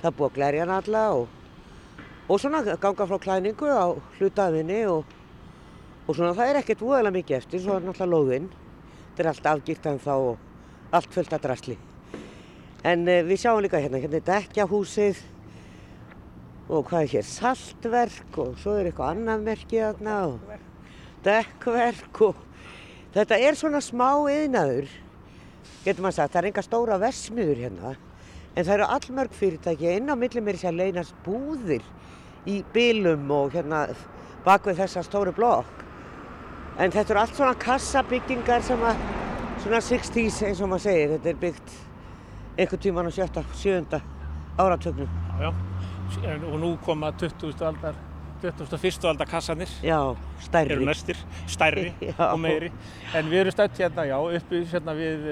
Það 0.02 0.08
er 0.10 0.15
búið 0.17 0.26
að 0.26 0.38
glerja 0.39 0.63
hana 0.63 0.78
alla 0.82 1.04
og, 1.20 1.28
og 2.26 2.39
svona 2.41 2.63
ganga 2.82 3.06
frá 3.12 3.20
klæningu 3.22 3.70
á 3.70 3.93
hlutaðinni 4.17 4.80
og, 4.89 5.06
og 6.08 6.17
svona 6.17 6.34
það 6.39 6.50
er 6.50 6.60
ekkert 6.63 6.82
voðalega 6.82 7.17
mikið 7.20 7.38
eftir, 7.38 7.62
svo 7.62 7.76
er 7.78 7.86
náttúrulega 7.86 8.15
lóðinn. 8.15 8.50
Þetta 9.12 9.24
er 9.24 9.30
allt 9.36 9.52
afgirt 9.52 9.86
en 9.91 10.02
þá 10.08 10.13
og 10.15 10.98
allt 10.98 11.13
fullt 11.13 11.38
af 11.38 11.46
drasli. 11.46 11.78
En 12.82 13.06
uh, 13.06 13.20
við 13.30 13.43
sjáum 13.43 13.62
líka 13.62 13.84
hérna, 13.84 14.02
hérna 14.02 14.17
er 14.17 14.26
dekkjahúsið 14.32 15.22
og 16.74 16.89
hvað 16.89 17.06
er 17.06 17.13
hér, 17.13 17.30
saltverk 17.36 18.41
og 18.41 18.58
svo 18.65 18.80
er 18.80 18.89
eitthvað 18.89 19.13
annað 19.13 19.48
merkið 19.52 19.86
þarna 19.86 20.17
og 20.34 20.58
dekkverk 21.28 22.26
og 22.32 22.43
þetta 23.15 23.39
er 23.39 23.56
svona 23.60 23.82
smá 23.84 24.10
yðnaður, 24.32 24.89
getur 25.86 26.04
maður 26.04 26.20
sagt, 26.20 26.34
það 26.34 26.41
er 26.41 26.50
enga 26.52 26.65
stóra 26.65 27.00
versmiður 27.02 27.63
hérna 27.67 27.96
en 28.58 28.65
það 28.65 28.74
eru 28.74 28.86
allmörg 28.96 29.34
fyrirtæki 29.38 29.89
inn 30.00 30.10
á 30.10 30.15
milli 30.17 30.41
mér 30.41 30.58
sem 30.58 30.74
leynast 30.74 31.17
búðir 31.26 31.84
í 32.50 32.63
bílum 32.74 33.30
og 33.34 33.54
hérna 33.54 33.84
bak 34.46 34.65
við 34.65 34.80
þessa 34.82 35.04
stóru 35.06 35.34
blokk. 35.36 35.84
En 36.82 36.93
þetta 36.93 37.13
eru 37.13 37.22
allt 37.22 37.38
svona 37.38 37.58
kassabyggingar 37.62 38.63
sem 38.65 38.82
að, 38.86 39.04
svona 39.62 39.82
60s 39.84 40.41
eins 40.48 40.62
og 40.62 40.72
maður 40.72 40.86
segir, 40.88 41.13
þetta 41.15 41.32
er 41.34 41.39
byggt 41.43 41.76
einhvern 42.58 42.82
tíman 42.82 43.10
á 43.10 43.12
sjötta, 43.13 43.43
sjönda 43.58 44.02
áratögnum. 44.58 45.10
Já, 45.41 45.52
en, 46.24 46.46
og 46.50 46.60
nú 46.62 46.74
koma 46.86 47.12
20. 47.13 47.54
aldar, 47.65 47.98
21. 48.41 49.08
aldar 49.10 49.30
kassanir, 49.30 49.71
Já, 49.84 50.15
eru 50.54 50.86
næstir, 50.86 51.17
stærri 51.50 51.93
Já. 52.10 52.13
og 52.32 52.39
meiri. 52.39 52.71
En 53.17 53.32
við 53.32 53.41
erum 53.45 53.56
stödd 53.56 53.82
hérna, 53.82 54.06
já, 54.10 54.17
uppi 54.39 54.62
hérna 54.71 54.95
við 54.97 55.26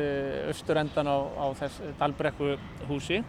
austurendan 0.49 1.11
á, 1.11 1.17
á 1.37 1.45
þess 1.61 1.81
Dalbrekku 1.99 2.55
húsi 2.89 3.21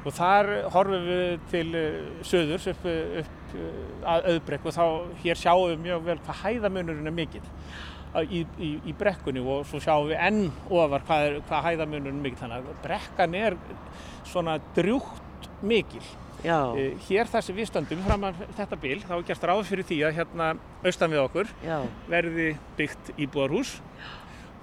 og 0.00 0.14
þar 0.16 0.48
horfum 0.72 1.04
við 1.04 1.40
til 1.52 1.66
uh, 1.76 1.96
söðurs 2.24 2.68
upp, 2.72 2.86
upp 3.20 3.54
uh, 3.58 3.80
að 4.14 4.28
auðbrekku 4.32 4.70
og 4.70 4.76
þá 4.76 4.84
hér 5.24 5.40
sjáum 5.40 5.66
við 5.74 5.82
mjög 5.84 6.06
vel 6.06 6.18
hvað 6.24 6.44
hæðamunurinn 6.44 7.10
er 7.10 7.16
mikill 7.16 7.44
í, 8.24 8.40
í, 8.58 8.70
í 8.90 8.94
brekkunni 8.98 9.42
og 9.44 9.66
svo 9.68 9.80
sjáum 9.82 10.08
við 10.08 10.22
enn 10.24 10.46
ofar 10.72 11.04
hvað, 11.06 11.36
hvað 11.50 11.66
hæðamunurinn 11.68 12.16
er 12.16 12.24
mikill 12.24 12.40
þannig 12.40 12.62
að 12.62 12.80
brekkan 12.86 13.36
er 13.38 13.58
svona 14.30 14.56
drjúgt 14.76 15.50
mikil 15.60 16.02
Já, 16.44 16.58
Eh, 16.78 16.94
Hér 17.08 17.28
þar 17.28 17.44
sem 17.44 17.56
við 17.56 17.68
stöndum 17.70 18.02
fram 18.06 18.24
að 18.30 18.40
þetta 18.56 18.78
bil, 18.80 18.98
þá 19.04 19.12
er 19.18 19.26
gert 19.28 19.46
ráð 19.50 19.62
fyrir 19.68 19.86
því 19.90 19.98
að 20.08 20.16
hérna 20.20 20.48
austan 20.84 21.12
við 21.12 21.22
okkur 21.24 21.52
já, 21.66 21.78
verði 22.08 22.48
byggt 22.78 23.12
íbúarhús. 23.18 23.74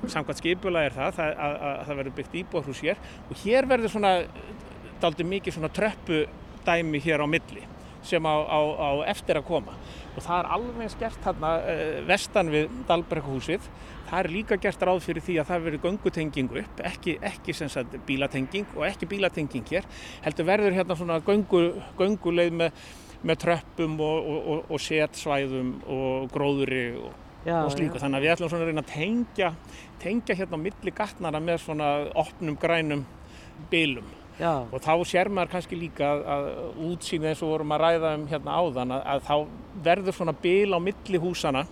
Samkvæmt 0.08 0.38
skipula 0.42 0.84
er 0.86 0.94
það, 0.94 1.20
að, 1.24 1.32
að, 1.42 1.56
að 1.68 1.80
það 1.88 2.00
verður 2.02 2.16
byggt 2.20 2.36
íbúarhús 2.42 2.82
hér. 2.86 3.00
Og 3.30 3.42
hér 3.44 3.66
verður 3.70 3.94
svona 3.96 4.12
daldi 5.02 5.26
mikið 5.26 5.58
svona 5.58 5.72
tröppu 5.74 6.24
dæmi 6.68 7.02
hér 7.02 7.22
á 7.26 7.28
milli 7.30 7.64
sem 8.08 8.24
á, 8.24 8.36
á, 8.46 8.60
á 8.78 8.90
eftir 9.10 9.38
að 9.40 9.48
koma. 9.50 9.74
Og 10.16 10.24
það 10.24 10.38
er 10.40 10.50
alveg 10.56 10.92
skert 10.94 11.18
þarna 11.26 11.50
uh, 11.60 11.98
vestan 12.08 12.52
við 12.54 12.70
Dalbrekkuhúsið 12.88 13.66
það 14.08 14.20
er 14.20 14.30
líka 14.32 14.58
gert 14.62 14.86
ráð 14.88 15.02
fyrir 15.06 15.26
því 15.26 15.38
að 15.42 15.50
það 15.52 15.66
verður 15.68 15.84
göngutenging 15.86 16.56
upp, 16.62 16.82
ekki, 16.90 17.18
ekki 17.30 17.56
sagt 17.58 17.98
bílatenging 18.08 18.76
og 18.76 18.86
ekki 18.88 19.10
bílatenging 19.12 19.72
hér 19.72 19.88
heldur 20.26 20.48
verður 20.48 20.78
hérna 20.78 20.98
svona 21.00 21.20
göngu, 21.26 21.64
gönguleið 22.00 22.58
með, 22.62 22.84
með 23.28 23.42
tröppum 23.44 23.98
og, 24.04 24.20
og, 24.34 24.52
og, 24.54 24.62
og 24.72 24.84
setsvæðum 24.84 25.74
og 25.86 26.30
gróðuri 26.34 26.86
og, 27.02 27.18
já. 27.44 27.60
og 27.64 27.74
slíku. 27.76 28.00
þannig 28.00 28.22
að 28.22 28.28
við 28.28 28.36
ætlum 28.36 28.54
svona 28.54 28.68
að 28.68 28.72
reyna 28.72 28.86
að 28.86 28.94
tengja 28.94 29.52
tengja 30.04 30.38
hérna 30.38 30.62
á 30.62 30.66
milli 30.68 30.96
gatnara 30.96 31.44
með 31.44 31.66
svona 31.66 31.92
opnum 32.16 32.60
grænum 32.62 33.04
bylum 33.72 34.16
Já, 34.38 34.70
og 34.70 34.78
þá 34.86 34.92
sér 35.10 35.32
maður 35.34 35.56
kannski 35.56 35.78
líka 35.80 36.12
að, 36.14 36.20
að 36.30 36.48
útsýnið 36.92 37.32
eins 37.32 37.40
og 37.42 37.50
vorum 37.56 37.72
að 37.74 37.82
ræða 37.82 38.12
um 38.20 38.26
hérna 38.30 38.58
áðan 38.62 38.92
að, 38.94 39.08
að 39.10 39.24
þá 39.26 39.82
verður 39.88 40.14
svona 40.14 40.34
byl 40.44 40.78
á 40.78 40.80
milli 40.86 41.22
húsana 41.24 41.64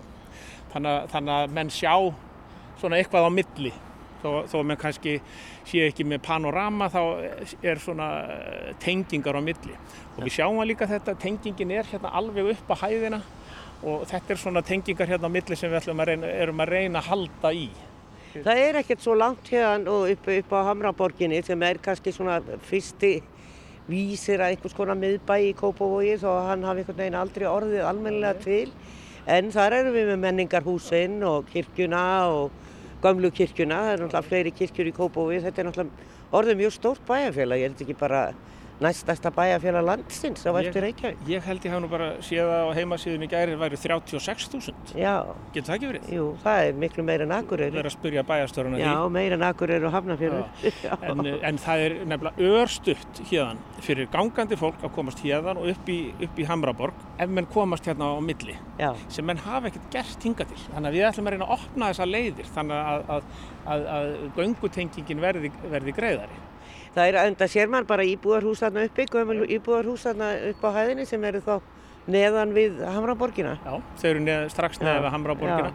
þannig 0.75 0.91
að, 0.91 1.09
þannig 1.13 1.35
að 1.39 1.57
menn 1.57 1.73
sjá 1.73 1.93
svona 2.81 2.99
eitthvað 2.99 3.27
á 3.27 3.31
milli. 3.31 3.71
Þó, 4.19 4.29
þó 4.49 4.55
að 4.59 4.67
menn 4.67 4.79
kannski 4.81 5.15
sé 5.69 5.85
ekki 5.85 6.05
með 6.07 6.23
panorama 6.25 6.89
þá 6.91 7.01
er 7.63 7.81
svona 7.81 8.09
eh, 8.33 8.69
tengingar 8.83 9.37
á 9.37 9.41
milli. 9.45 9.75
Og 10.15 10.23
við 10.25 10.37
sjáum 10.39 10.59
að 10.59 10.71
líka 10.73 10.89
þetta 10.89 11.15
tengingin 11.21 11.73
er 11.75 11.87
hérna 11.89 12.11
alveg 12.19 12.55
upp 12.55 12.73
á 12.73 12.75
hæðina 12.85 13.21
og 13.85 14.05
þetta 14.09 14.33
er 14.33 14.41
svona 14.41 14.63
tengingar 14.65 15.11
hérna 15.11 15.29
á 15.29 15.35
milli 15.35 15.57
sem 15.59 15.71
við 15.71 15.91
að 15.93 16.07
reyna, 16.09 16.31
erum 16.31 16.63
að 16.63 16.73
reyna 16.73 17.03
að 17.03 17.11
halda 17.11 17.53
í. 17.53 17.67
Það 18.35 18.61
er 18.65 18.81
ekkert 18.81 19.03
svo 19.03 19.13
langt 19.15 19.47
hérna 19.47 19.93
og 19.93 20.09
upp, 20.11 20.27
upp 20.33 20.53
á 20.57 20.67
Hamraborginni 20.71 21.39
sem 21.45 21.61
er 21.63 21.79
kannski 21.83 22.11
svona 22.11 22.41
fyrsti 22.67 23.13
vísir 23.87 24.41
að 24.41 24.55
einhvers 24.55 24.75
konar 24.75 24.97
miðbæ 24.99 25.35
í 25.45 25.53
Kópavogi 25.55 26.17
þó 26.19 26.31
að 26.33 26.47
hann 26.49 26.65
hafi 26.67 26.81
einhvern 26.81 26.99
veginn 26.99 27.19
aldrei 27.19 27.45
orðið 27.47 27.85
almennilega 27.85 28.41
til. 28.43 28.73
En 29.25 29.47
þar 29.49 29.73
erum 29.79 29.95
við 29.95 30.09
með 30.11 30.19
menningarhúsinn 30.21 31.23
og 31.25 31.47
kirkjuna 31.49 32.01
og 32.29 32.51
gömlu 33.01 33.31
kirkjuna. 33.33 33.79
Það 33.81 33.93
er 33.93 34.01
náttúrulega 34.03 34.27
fleiri 34.27 34.51
kirkjur 34.53 34.89
í 34.91 34.93
Kópavogi. 34.93 35.39
Þetta 35.41 35.61
er 35.63 35.67
náttúrulega 35.69 36.11
orðið 36.37 36.59
mjög 36.59 36.75
stórt 36.75 37.07
bæjarfélag. 37.07 37.61
Ég 37.63 37.71
held 37.71 37.81
ekki 37.87 37.95
bara 37.97 38.21
næstasta 38.83 39.31
bæjarfélag 39.31 39.85
landsins 39.87 40.43
á 40.43 40.51
eftir 40.59 40.83
Reykjavík. 40.83 41.17
Ég 41.31 41.43
held 41.47 41.63
ég 41.63 41.71
hafa 41.71 41.81
nú 41.85 41.89
bara 41.89 42.07
séð 42.19 42.49
á 42.51 42.67
heimasíðun 42.75 43.23
í 43.23 43.29
gæri 43.31 43.55
væri 43.59 43.77
36.000. 43.79 44.95
Já, 44.99 45.13
Getur 45.53 45.69
það 45.69 45.75
ekki 45.77 45.89
verið? 45.91 46.09
jú, 46.15 46.25
það 46.43 46.59
er 46.67 46.73
miklu 46.83 47.03
meira 47.07 47.23
en 47.23 47.31
Það 47.31 47.43
Akureyri. 47.45 47.79
er 47.79 47.87
að 47.89 47.95
spyrja 47.95 48.23
bæjarstöruna 48.27 48.79
Já, 48.81 48.91
því. 48.99 49.11
meira 49.15 49.35
en 49.39 49.45
Akureyri 49.47 49.85
og 49.87 49.93
Hafnarfjörður. 49.95 50.45
En, 51.05 51.25
en 51.25 51.57
það 51.61 51.83
er 51.85 51.93
nefnilega 52.05 52.49
örstutt 52.61 53.21
hérðan 53.29 53.59
fyrir 53.85 54.07
gangandi 54.11 54.57
fólk 54.59 54.83
að 54.83 54.91
komast 54.95 55.21
hérðan 55.23 55.57
og 55.61 55.69
upp 55.71 55.89
í, 55.89 55.99
upp 56.25 56.39
í 56.39 56.45
Hamraborg 56.49 56.93
ef 57.19 57.29
menn 57.29 57.45
komast 57.53 57.85
hérna 57.87 58.11
á 58.11 58.19
milli 58.23 58.55
Já, 58.79 58.91
sem 59.07 59.25
menn 59.25 59.37
hafa 59.37 59.69
ekkert 59.69 59.87
gert 59.93 60.23
hinga 60.25 60.45
til. 60.49 60.57
Þannig 60.73 60.89
að 60.89 60.97
við 60.97 61.07
ætlum 61.09 61.27
að 61.29 61.35
reyna 61.35 61.45
að 61.47 61.53
opna 61.59 61.89
þessa 61.93 62.07
leiðir 62.09 62.49
þannig 62.55 62.91
að, 62.91 63.05
að, 63.15 63.29
að, 63.75 63.85
að 63.95 64.09
göngutengingin 64.39 65.21
verði, 65.23 65.51
verði 65.71 65.93
greiðari. 65.95 66.41
Það 66.95 67.09
er 67.09 67.19
enda 67.25 67.47
sér 67.51 67.71
mann 67.71 67.87
bara 67.87 68.05
íbúðarhús 68.07 68.63
þarna 68.63 68.85
uppi, 68.87 69.07
gömul 69.11 69.43
íbúðarhús 69.45 70.05
þarna 70.07 70.31
upp 70.51 70.63
á 70.63 70.69
hæðinni 70.79 71.07
sem 71.09 71.23
eru 71.27 71.41
þá 71.43 71.55
neðan 72.11 72.51
við 72.53 72.81
Hamraborgina. 72.85 73.55
Já, 73.65 73.79
þau 73.99 74.09
eru 74.11 74.21
neð, 74.25 74.43
strax 74.53 74.79
Já, 74.79 74.85
neða 74.87 75.11
Hamraborgina 75.13 75.71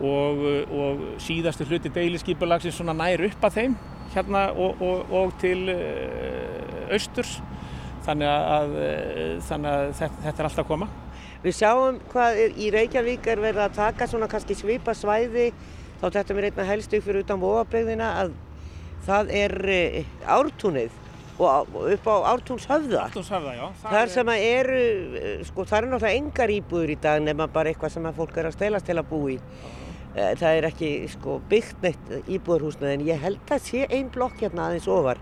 og, 0.00 0.42
og 0.72 1.04
síðastu 1.20 1.66
hluti 1.68 1.92
deiliskypulagsins 1.92 2.76
svona 2.80 2.94
nær 2.96 3.24
upp 3.26 3.46
að 3.48 3.56
þeim 3.58 3.76
hérna 4.14 4.46
og, 4.52 4.80
og, 4.84 5.14
og 5.14 5.34
til 5.40 5.70
uh, 5.72 6.92
austurs 6.94 7.38
þannig 8.06 8.30
að, 8.30 8.74
uh, 8.74 9.34
þannig 9.48 9.70
að 9.70 9.94
þetta, 10.00 10.24
þetta 10.26 10.42
er 10.42 10.50
alltaf 10.50 10.64
að 10.64 10.70
koma. 10.72 10.90
Við 11.40 11.56
sjáum 11.56 12.00
hvað 12.12 12.42
er, 12.44 12.56
í 12.60 12.70
Reykjavík 12.74 13.28
er 13.32 13.40
verið 13.40 13.64
að 13.64 13.76
taka 13.78 14.08
svona 14.10 14.28
kannski 14.28 14.56
svipa 14.58 14.92
svæði, 14.96 15.50
þá 16.00 16.06
þetta 16.18 16.36
mér 16.36 16.50
einna 16.50 16.68
helst 16.68 16.96
upp 16.96 17.06
fyrir 17.06 17.24
utan 17.24 17.40
Vóabegðina 17.40 18.10
að 18.24 18.34
það 19.06 19.30
er 19.40 19.54
e, 19.70 20.04
ártúnið 20.26 20.96
og 21.40 21.76
upp 21.94 22.08
á 22.12 22.16
ártúnshöfða. 22.34 23.06
Ártúnshöfða, 23.08 23.52
já. 23.56 23.66
Þar 23.82 24.10
sem 24.12 24.28
að 24.28 24.42
eru, 24.44 24.80
eh, 25.16 25.44
sko, 25.48 25.64
það 25.64 25.78
eru 25.78 25.90
náttúrulega 25.94 26.18
engar 26.20 26.52
íbúður 26.52 26.90
í 26.92 26.96
dag 27.00 27.22
nema 27.24 27.46
bara 27.48 27.70
eitthvað 27.72 27.94
sem 27.94 28.08
að 28.10 28.18
fólk 28.20 28.36
er 28.36 28.48
að 28.50 28.56
stelast 28.58 28.86
til 28.86 28.98
að 29.00 29.08
búa 29.08 29.30
í. 29.32 29.38
Eh, 30.10 30.34
Það 30.34 30.56
er 30.58 30.64
ekki, 30.68 30.90
sko, 31.08 31.40
byggt 31.48 31.82
neitt 31.82 32.10
íbúðarhúsnað 32.28 32.92
en 32.92 33.06
ég 33.06 33.20
held 33.22 33.46
að 33.48 33.60
sé 33.62 33.86
ein 33.88 34.10
blokk 34.10 34.40
hérna 34.42 34.68
aðeins 34.68 34.88
ofar. 34.88 35.18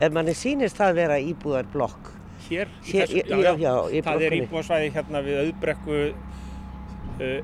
Ef 0.00 0.12
manni 0.12 0.32
sýnist 0.32 0.78
það 0.78 0.94
vera 0.94 1.18
íbúðarblokk. 1.18 2.12
Hér, 2.48 2.68
Hér, 2.86 3.06
þessu, 3.06 3.24
já, 3.28 3.52
já, 3.58 3.72
í 3.92 4.00
það 4.06 4.22
er 4.24 4.36
íbúasvæði 4.38 4.92
hérna 4.94 5.20
við 5.26 5.40
auðbrekku 5.42 5.98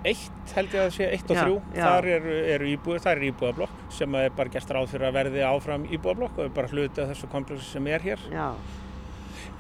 eitt 0.05 0.55
held 0.55 0.77
ég 0.77 0.85
að 0.85 0.95
sé, 0.95 1.09
eitt 1.17 1.31
og 1.31 1.37
þrjú, 1.41 1.59
þar 1.75 2.09
eru, 2.15 2.37
eru 2.55 2.71
íbúið, 2.75 3.03
það 3.05 3.13
er 3.17 3.27
íbúablokk 3.31 3.83
sem 3.97 4.17
er 4.21 4.33
bara 4.37 4.55
gert 4.55 4.73
ráð 4.77 4.89
fyrir 4.93 5.09
að 5.09 5.19
verði 5.19 5.45
áfram 5.49 5.85
íbúablokk 5.91 6.39
og 6.39 6.49
er 6.49 6.57
bara 6.57 6.73
hluti 6.73 7.03
af 7.03 7.13
þessu 7.13 7.31
komplexi 7.33 7.71
sem 7.73 7.87
er 7.93 8.05
hér. 8.07 8.27
Já, 8.33 8.49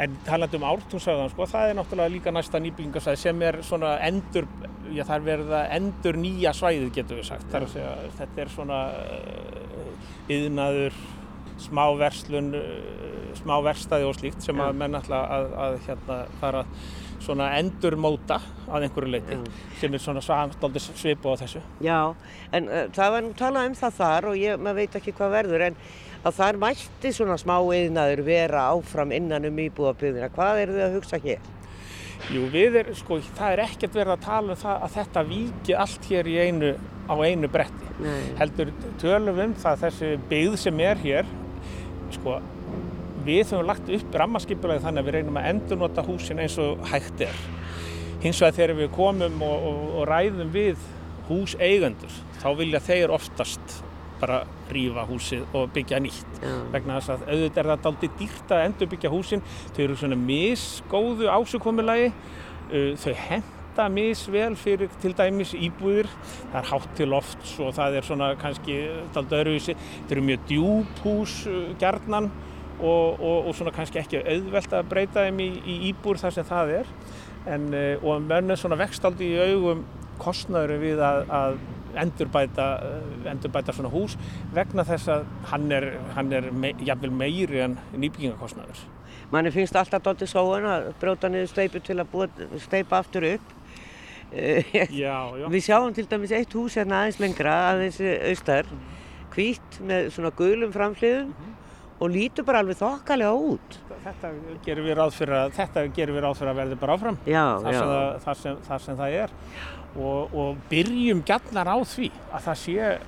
En 0.02 0.16
talandi 0.26 0.58
um 0.58 0.64
ártúnsöðan, 0.66 1.28
sko, 1.30 1.46
það 1.46 1.70
er 1.70 1.76
náttúrulega 1.78 2.10
líka 2.10 2.32
næsta 2.34 2.58
nýbyggingarsvæði 2.58 3.20
sem 3.20 3.42
er 3.46 3.58
svona 3.62 3.92
endur, 4.02 4.48
já 4.90 5.04
það 5.06 5.14
er 5.14 5.26
verið 5.28 5.52
að 5.54 5.74
endur 5.76 6.18
nýja 6.18 6.52
svæðið 6.58 6.88
getur 6.96 7.20
við 7.20 7.28
sagt. 7.28 7.46
Það 7.52 7.58
er 7.60 7.66
að 7.68 7.74
segja, 7.76 7.92
þetta 8.18 8.42
er 8.42 8.50
svona 8.56 8.80
yðnaður, 10.34 10.98
smá 11.62 11.84
verslun, 12.00 12.50
smá 13.38 13.54
verstaði 13.68 14.08
og 14.08 14.18
slíkt 14.18 14.42
sem 14.42 14.64
að 14.64 14.74
menn 14.82 14.98
ætla 14.98 15.20
að, 15.36 15.48
að 15.66 15.78
hérna 15.86 16.18
fara 16.40 16.64
svona 17.22 17.50
endurmóta 17.58 18.40
að 18.68 18.86
einhverju 18.88 19.12
leiti 19.12 19.36
Já. 19.38 19.44
sem 19.80 19.94
er 19.94 20.02
svona 20.02 20.22
svipu 20.80 21.32
á 21.32 21.34
þessu. 21.42 21.62
já, 21.84 22.14
en 22.52 22.68
uh, 22.68 22.86
það 22.94 23.12
var 23.16 23.22
nú 23.22 23.32
talað 23.38 23.68
um 23.70 23.76
það 23.78 23.98
þar 24.00 24.28
og 24.30 24.36
ég, 24.40 24.58
maður 24.58 24.80
veit 24.82 24.98
ekki 25.00 25.14
hvað 25.18 25.36
verður 25.38 25.66
en 25.68 25.76
að 26.24 26.38
þar 26.38 26.60
mætti 26.62 27.12
svona 27.12 27.36
smá 27.40 27.56
yðnaður 27.60 28.24
vera 28.24 28.68
áfram 28.72 29.12
innan 29.12 29.44
um 29.44 29.58
íbúðabygðina. 29.66 30.30
Hvað 30.32 30.60
eru 30.62 30.76
þið 30.78 30.86
að 30.86 30.96
hugsa 30.96 31.20
hér? 31.20 31.50
Jú, 32.32 32.46
við 32.48 32.78
er, 32.80 32.92
sko, 32.96 33.18
það 33.36 33.52
er 33.52 33.62
ekkert 33.66 33.98
verið 33.98 34.14
að 34.14 34.24
tala 34.24 34.54
um 34.54 34.60
það 34.62 34.84
að 34.86 34.94
þetta 34.94 35.24
víki 35.28 35.74
allt 35.76 36.06
hér 36.08 36.30
í 36.30 36.36
einu, 36.40 36.70
á 37.04 37.14
einu 37.20 37.50
bretti. 37.52 37.84
Nei. 38.00 38.34
heldur 38.40 38.72
tölum 38.98 39.38
um 39.38 39.52
það 39.54 39.84
þessi 39.84 40.08
byggð 40.30 40.56
sem 40.58 40.80
er 40.82 40.98
hér 40.98 41.28
sko, 42.10 42.40
við 43.24 43.42
höfum 43.44 43.68
lagt 43.68 43.88
upp 43.96 44.18
rammaskipulagi 44.20 44.84
þannig 44.84 45.02
að 45.02 45.08
við 45.08 45.16
reynum 45.18 45.40
að 45.40 45.48
endurnota 45.52 46.04
húsin 46.06 46.42
eins 46.44 46.58
og 46.62 46.84
hægt 46.90 47.24
er. 47.24 47.40
Hins 48.24 48.40
vegar 48.40 48.58
þegar 48.58 48.78
við 48.82 48.92
komum 48.94 49.42
og, 49.44 49.66
og, 49.70 49.82
og 50.00 50.06
ræðum 50.08 50.52
við 50.54 50.86
húseigendur 51.28 52.22
þá 52.42 52.48
vilja 52.58 52.80
þeir 52.84 53.12
oftast 53.14 53.82
bara 54.20 54.44
rífa 54.72 55.04
húsið 55.08 55.44
og 55.56 55.72
byggja 55.74 56.00
nýtt. 56.02 56.38
Já. 56.40 56.54
vegna 56.72 57.00
þess 57.00 57.12
að 57.14 57.26
auðvitað 57.28 57.60
er 57.60 57.70
það 57.70 57.90
aldrei 57.90 58.10
dýrt 58.20 58.54
að 58.54 58.64
endurbyggja 58.68 59.12
húsin. 59.12 59.44
Þau 59.74 59.82
eru 59.84 59.98
svona 60.00 60.20
misgóðu 60.20 61.28
ásökomulagi 61.32 62.08
uh, 62.12 62.94
þau 63.02 63.12
henda 63.24 63.88
misvel 63.90 64.54
fyrir 64.60 64.96
til 65.02 65.12
dæmis 65.18 65.54
íbúðir. 65.58 66.08
Það 66.52 66.58
er 66.62 66.70
hátt 66.72 66.96
til 67.00 67.10
lofts 67.12 67.54
og 67.60 67.74
það 67.76 67.98
er 67.98 68.08
svona 68.08 68.32
kannski 68.40 68.80
daldi 69.16 69.40
öðruvísi. 69.40 69.76
Þetta 69.76 70.16
eru 70.16 70.26
mjög 70.30 70.48
djúp 70.52 71.04
hús 71.04 71.38
gjarnan 71.82 72.30
og, 72.84 73.20
og, 73.20 73.48
og 73.48 73.56
svona 73.56 73.72
kannski 73.74 74.00
ekki 74.02 74.22
auðvelt 74.22 74.74
að 74.76 74.88
breyta 74.90 75.24
þeim 75.26 75.40
í, 75.40 75.50
í 75.64 75.76
íbúður 75.90 76.24
þar 76.24 76.36
sem 76.36 76.48
það 76.48 76.74
er 76.80 76.90
en, 77.54 77.68
uh, 77.72 78.04
og 78.04 78.24
mönnum 78.28 78.58
svona 78.60 78.78
vext 78.80 79.04
aldrei 79.06 79.30
í 79.32 79.52
augum 79.52 79.84
kostnaður 80.22 80.76
við 80.82 81.02
að, 81.04 81.22
að 81.34 81.58
endurbæta, 82.04 82.68
uh, 82.84 83.30
endurbæta 83.32 83.74
svona 83.76 83.92
hús 83.92 84.18
vegna 84.54 84.86
þess 84.86 85.10
að 85.16 85.26
hann 85.52 85.70
er, 85.74 85.88
hann 86.16 86.32
er 86.34 86.50
me, 86.52 86.74
jafnvel 86.84 87.12
meiri 87.14 87.64
en 87.64 87.78
nýbyggingakostnaður. 87.94 88.84
Manni 89.32 89.50
finnst 89.54 89.76
alltaf 89.78 90.02
dotti 90.04 90.28
sóun 90.30 90.66
að 90.68 90.90
bróta 91.00 91.30
niður 91.32 91.50
steipu 91.50 91.80
til 91.82 91.98
að 91.98 92.10
búa, 92.12 92.28
steipa 92.62 93.00
aftur 93.00 93.26
upp. 93.34 93.52
Eh, 94.34 94.66
Já, 95.04 95.30
já. 95.38 95.46
Við 95.50 95.62
sjáum 95.62 95.94
til 95.94 96.06
dæmis 96.10 96.32
eitt 96.34 96.54
hús 96.56 96.74
hérna 96.78 97.02
aðeins 97.02 97.20
lengra, 97.22 97.54
aðeins 97.70 98.00
austar, 98.02 98.70
hvítt 99.34 99.78
með 99.86 100.08
svona 100.14 100.32
gulum 100.34 100.72
framhliðum 100.74 101.34
og 102.00 102.10
lítur 102.10 102.46
bara 102.46 102.60
alveg 102.64 102.80
þokkalega 102.80 103.52
út. 103.52 103.78
Þetta 104.04 104.32
gerum 104.66 104.88
við 104.88 104.98
ráð 104.98 105.14
fyrir 105.14 105.38
að, 105.38 105.54
þetta 105.60 105.86
gerum 105.94 106.18
við 106.18 106.26
ráð 106.26 106.36
fyrir 106.40 106.52
að 106.52 106.60
verði 106.62 106.78
bara 106.82 106.98
áfram. 106.98 107.18
Já, 107.28 107.44
þar 107.62 107.72
já. 107.72 107.78
sem 107.78 107.92
það, 107.94 108.20
þar 108.26 108.40
sem, 108.42 108.60
þar 108.68 108.84
sem 108.86 109.00
það 109.00 109.18
er 109.22 109.34
og, 109.96 110.34
og 110.34 110.62
byrjum 110.70 111.22
gjallar 111.26 111.70
á 111.70 111.78
því 111.86 112.10
að 112.32 112.46
það 112.48 112.60
sé 112.62 112.78
uh, 112.90 113.02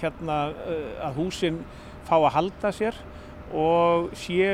hérna 0.00 0.40
uh, 0.50 0.90
að 1.08 1.16
húsin 1.18 1.62
fá 2.08 2.16
að 2.18 2.34
halda 2.36 2.72
sér 2.74 3.00
og 3.50 4.12
sé 4.18 4.46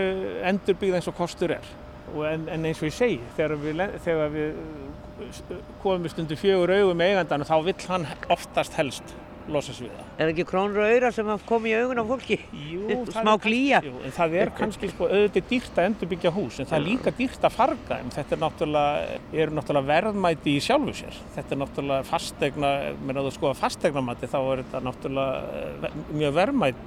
endurbyggð 0.49 0.99
eins 0.99 1.11
og 1.11 1.19
kostur 1.19 1.53
er 1.59 1.69
og 2.15 2.23
en, 2.29 2.47
en 2.53 2.65
eins 2.69 2.81
og 2.81 2.89
ég 2.89 2.97
segi 2.97 3.21
þegar 3.37 3.57
við, 3.61 3.85
þegar 4.07 4.33
við 4.33 4.57
uh, 4.57 5.63
komumst 5.83 6.21
undir 6.23 6.41
fjögur 6.41 6.73
augum 6.79 7.01
með 7.01 7.13
eigandan 7.13 7.49
þá 7.49 7.57
vill 7.69 7.81
hann 7.91 8.09
oftast 8.33 8.77
helst 8.81 9.17
losast 9.53 9.83
við 9.85 9.93
það. 9.95 10.07
Er 10.17 10.23
það 10.25 10.33
ekki 10.33 10.45
krónur 10.51 10.81
og 10.83 10.89
auðra 10.91 11.11
sem 11.15 11.31
kom 11.49 11.67
í 11.69 11.75
augun 11.77 12.01
á 12.03 12.05
fólki? 12.09 12.39
Jú, 12.67 12.97
Smá 13.15 13.33
er 13.35 13.43
glýja. 13.45 13.81
Jú, 13.87 13.93
en 14.09 14.15
það 14.17 14.37
er 14.43 14.53
kannski 14.59 14.91
sko 14.93 15.09
auðvitað 15.11 15.49
dýrt 15.53 15.79
að 15.81 15.89
endurbyggja 15.91 16.33
hús 16.37 16.59
en 16.63 16.71
það 16.71 16.79
er 16.81 16.85
líka 16.87 17.13
dýrt 17.21 17.47
að 17.49 17.57
farga 17.57 17.99
þeim. 18.01 18.13
Þetta 18.17 18.37
er 18.37 18.43
náttúrulega, 18.43 19.21
eru 19.45 19.57
náttúrulega 19.59 19.91
verðmæti 19.93 20.57
í 20.57 20.65
sjálfu 20.67 20.97
sér. 21.01 21.21
Þetta 21.37 21.57
er 21.57 21.63
náttúrulega 21.63 22.09
fastegna, 22.11 22.73
menn 23.07 23.21
að 23.23 23.29
þú 23.31 23.35
skoða 23.39 23.59
fastegnamati 23.63 24.31
þá 24.33 24.39
er 24.43 24.65
þetta 24.65 24.85
náttúrulega 24.89 25.93
mjög 26.17 26.37
verðmæt, 26.41 26.83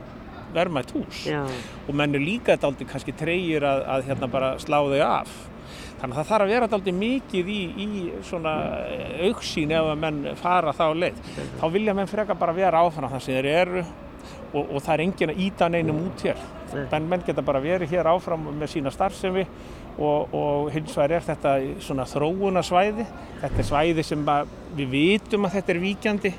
verðmætt 0.56 0.96
hús. 0.98 1.24
Já, 1.30 1.44
Og 1.88 1.96
menn 1.96 2.18
er 2.18 2.24
líka 2.26 2.56
þetta 2.56 2.72
aldrei 2.72 2.90
kannski 2.90 3.14
treyir 3.18 3.66
að, 3.70 3.84
að 3.96 4.08
hérna 4.10 4.30
bara 4.34 4.52
slá 4.62 4.80
þau 4.82 5.00
af. 5.06 5.34
Þannig 6.00 6.14
að 6.14 6.20
það 6.20 6.30
þarf 6.32 6.46
að 6.46 6.52
vera 6.54 6.68
aldrei 6.78 6.94
mikið 6.96 7.50
í, 7.52 7.62
í 7.84 7.88
svona 8.24 8.54
auksín 9.28 9.74
ef 9.76 9.90
að 9.92 9.98
menn 10.04 10.20
fara 10.40 10.74
þá 10.76 10.86
leið. 10.96 11.18
Þá 11.60 11.66
vilja 11.74 11.96
menn 11.98 12.08
freka 12.12 12.38
bara 12.40 12.56
vera 12.56 12.84
áfram 12.86 13.12
þar 13.12 13.26
sem 13.26 13.36
þeir 13.36 13.50
eru 13.52 13.84
og, 14.54 14.64
og 14.64 14.80
það 14.82 14.94
er 14.94 15.04
engin 15.06 15.34
að 15.34 15.42
íta 15.46 15.68
neinum 15.70 16.00
út 16.08 16.24
hér. 16.26 16.40
Menn, 16.92 17.10
menn 17.10 17.26
geta 17.26 17.44
bara 17.46 17.62
verið 17.64 17.92
hér 17.96 18.08
áfram 18.12 18.48
með 18.60 18.72
sína 18.76 18.92
starfsemi 18.94 19.44
og, 20.00 20.32
og 20.38 20.70
hins 20.72 20.96
vegar 20.96 21.18
er 21.18 21.26
þetta 21.26 21.56
svona 21.84 22.06
þróunasvæði. 22.08 23.08
Þetta 23.42 23.60
er 23.64 23.68
svæði 23.68 24.06
sem 24.08 24.24
við 24.78 24.94
vitum 24.94 25.50
að 25.50 25.58
þetta 25.58 25.76
er 25.76 25.82
víkjandi 25.84 26.32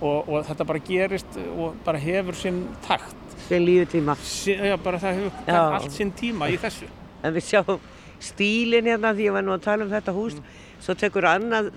og, 0.00 0.28
og 0.28 0.44
þetta 0.48 0.66
bara 0.68 0.82
gerist 0.84 1.40
og 1.54 1.80
bara 1.86 2.00
hefur 2.02 2.36
sinn 2.36 2.62
takt. 2.86 3.16
við 3.50 3.64
lífið 3.64 3.88
tíma. 3.94 4.14
Sí, 4.22 4.52
já, 4.54 4.76
bara 4.78 5.00
það 5.02 5.16
hefur 5.22 5.48
Já. 5.48 5.62
allt 5.78 5.96
sinn 5.96 6.12
tíma 6.16 6.50
í 6.52 6.58
þessu. 6.60 6.86
En 7.24 7.34
við 7.34 7.48
sjáum 7.48 7.80
stílinn 8.20 8.88
hérna 8.90 9.14
því 9.16 9.28
ég 9.28 9.36
var 9.36 9.46
nú 9.46 9.54
að 9.56 9.66
tala 9.66 9.86
um 9.86 9.92
þetta 9.92 10.14
hús. 10.16 10.36
Svo 10.80 10.96
tekur 10.98 11.28
annað 11.28 11.70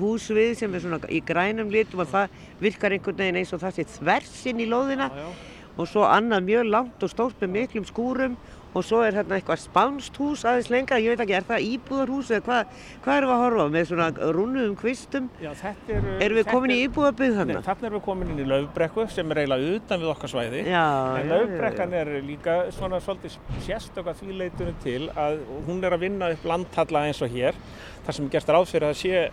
hús 0.00 0.28
við 0.32 0.54
sem 0.60 0.74
er 0.74 0.84
svona 0.84 1.00
í 1.12 1.20
grænum 1.26 1.70
litum 1.72 2.02
og 2.04 2.10
það 2.12 2.36
virkar 2.62 2.94
einhvern 2.96 3.18
veginn 3.18 3.40
eins 3.42 3.52
og 3.52 3.62
það 3.62 3.78
sé 3.78 3.86
þversinn 3.98 4.62
í 4.62 4.68
lóðina. 4.70 5.10
Já, 5.12 5.26
já. 5.26 5.60
og 5.72 5.88
svo 5.88 6.04
annað 6.04 6.48
mjög 6.48 6.66
langt 6.68 7.04
og 7.04 7.12
stórt 7.12 7.38
með 7.40 7.54
miklum 7.56 7.86
skúrum 7.88 8.36
og 8.72 8.84
svo 8.86 9.02
er 9.04 9.16
hérna 9.18 9.36
eitthvað 9.36 9.60
spánst 9.60 10.16
hús 10.20 10.44
aðeins 10.48 10.70
lengra, 10.72 11.00
ég 11.02 11.12
veit 11.12 11.22
ekki, 11.24 11.34
er 11.36 11.46
það 11.48 11.66
íbúðarhús 11.66 12.30
eða 12.32 12.44
hvað, 12.46 12.78
hvað 13.04 13.18
erum 13.20 13.30
við 13.30 13.34
að 13.36 13.42
horfa 13.42 13.66
á 13.66 13.68
með 13.74 13.86
svona 13.90 14.06
rúnuðum 14.36 14.76
kvistum? 14.80 15.28
Já, 15.42 15.50
þetta 15.60 15.94
eru... 15.98 16.14
Erum 16.26 16.40
við 16.40 16.48
komin 16.48 16.74
í 16.74 16.78
íbúðarbyggð 16.86 17.34
Nei, 17.34 17.38
þannig? 17.42 17.86
erum 17.86 17.98
við 17.98 18.04
komin 18.06 18.32
inn 18.32 18.42
í 18.42 18.48
Laufbrekku 18.48 19.06
sem 19.12 19.34
er 19.34 19.42
eiginlega 19.42 19.76
utan 19.76 20.02
við 20.02 20.12
okkar 20.14 20.32
svæði. 20.32 20.64
Já, 20.72 20.84
En 21.20 21.32
Laufbrekkan 21.34 21.96
er 22.00 22.12
líka 22.24 22.56
svona 22.72 23.00
svolítið 23.04 23.38
sérstök 23.66 24.08
að 24.12 24.22
því 24.22 24.38
leitunum 24.40 24.80
til 24.84 25.00
að 25.12 25.40
hún 25.68 25.84
er 25.84 25.96
að 25.96 26.04
vinna 26.06 26.32
upp 26.32 26.48
landhalla 26.48 27.06
eins 27.08 27.22
og 27.24 27.32
hér. 27.32 27.58
Það 28.06 28.18
sem 28.18 28.28
er 28.28 28.34
gert 28.36 28.54
ráð 28.56 28.68
fyrir 28.72 28.88
að 28.88 29.00
sé 29.02 29.24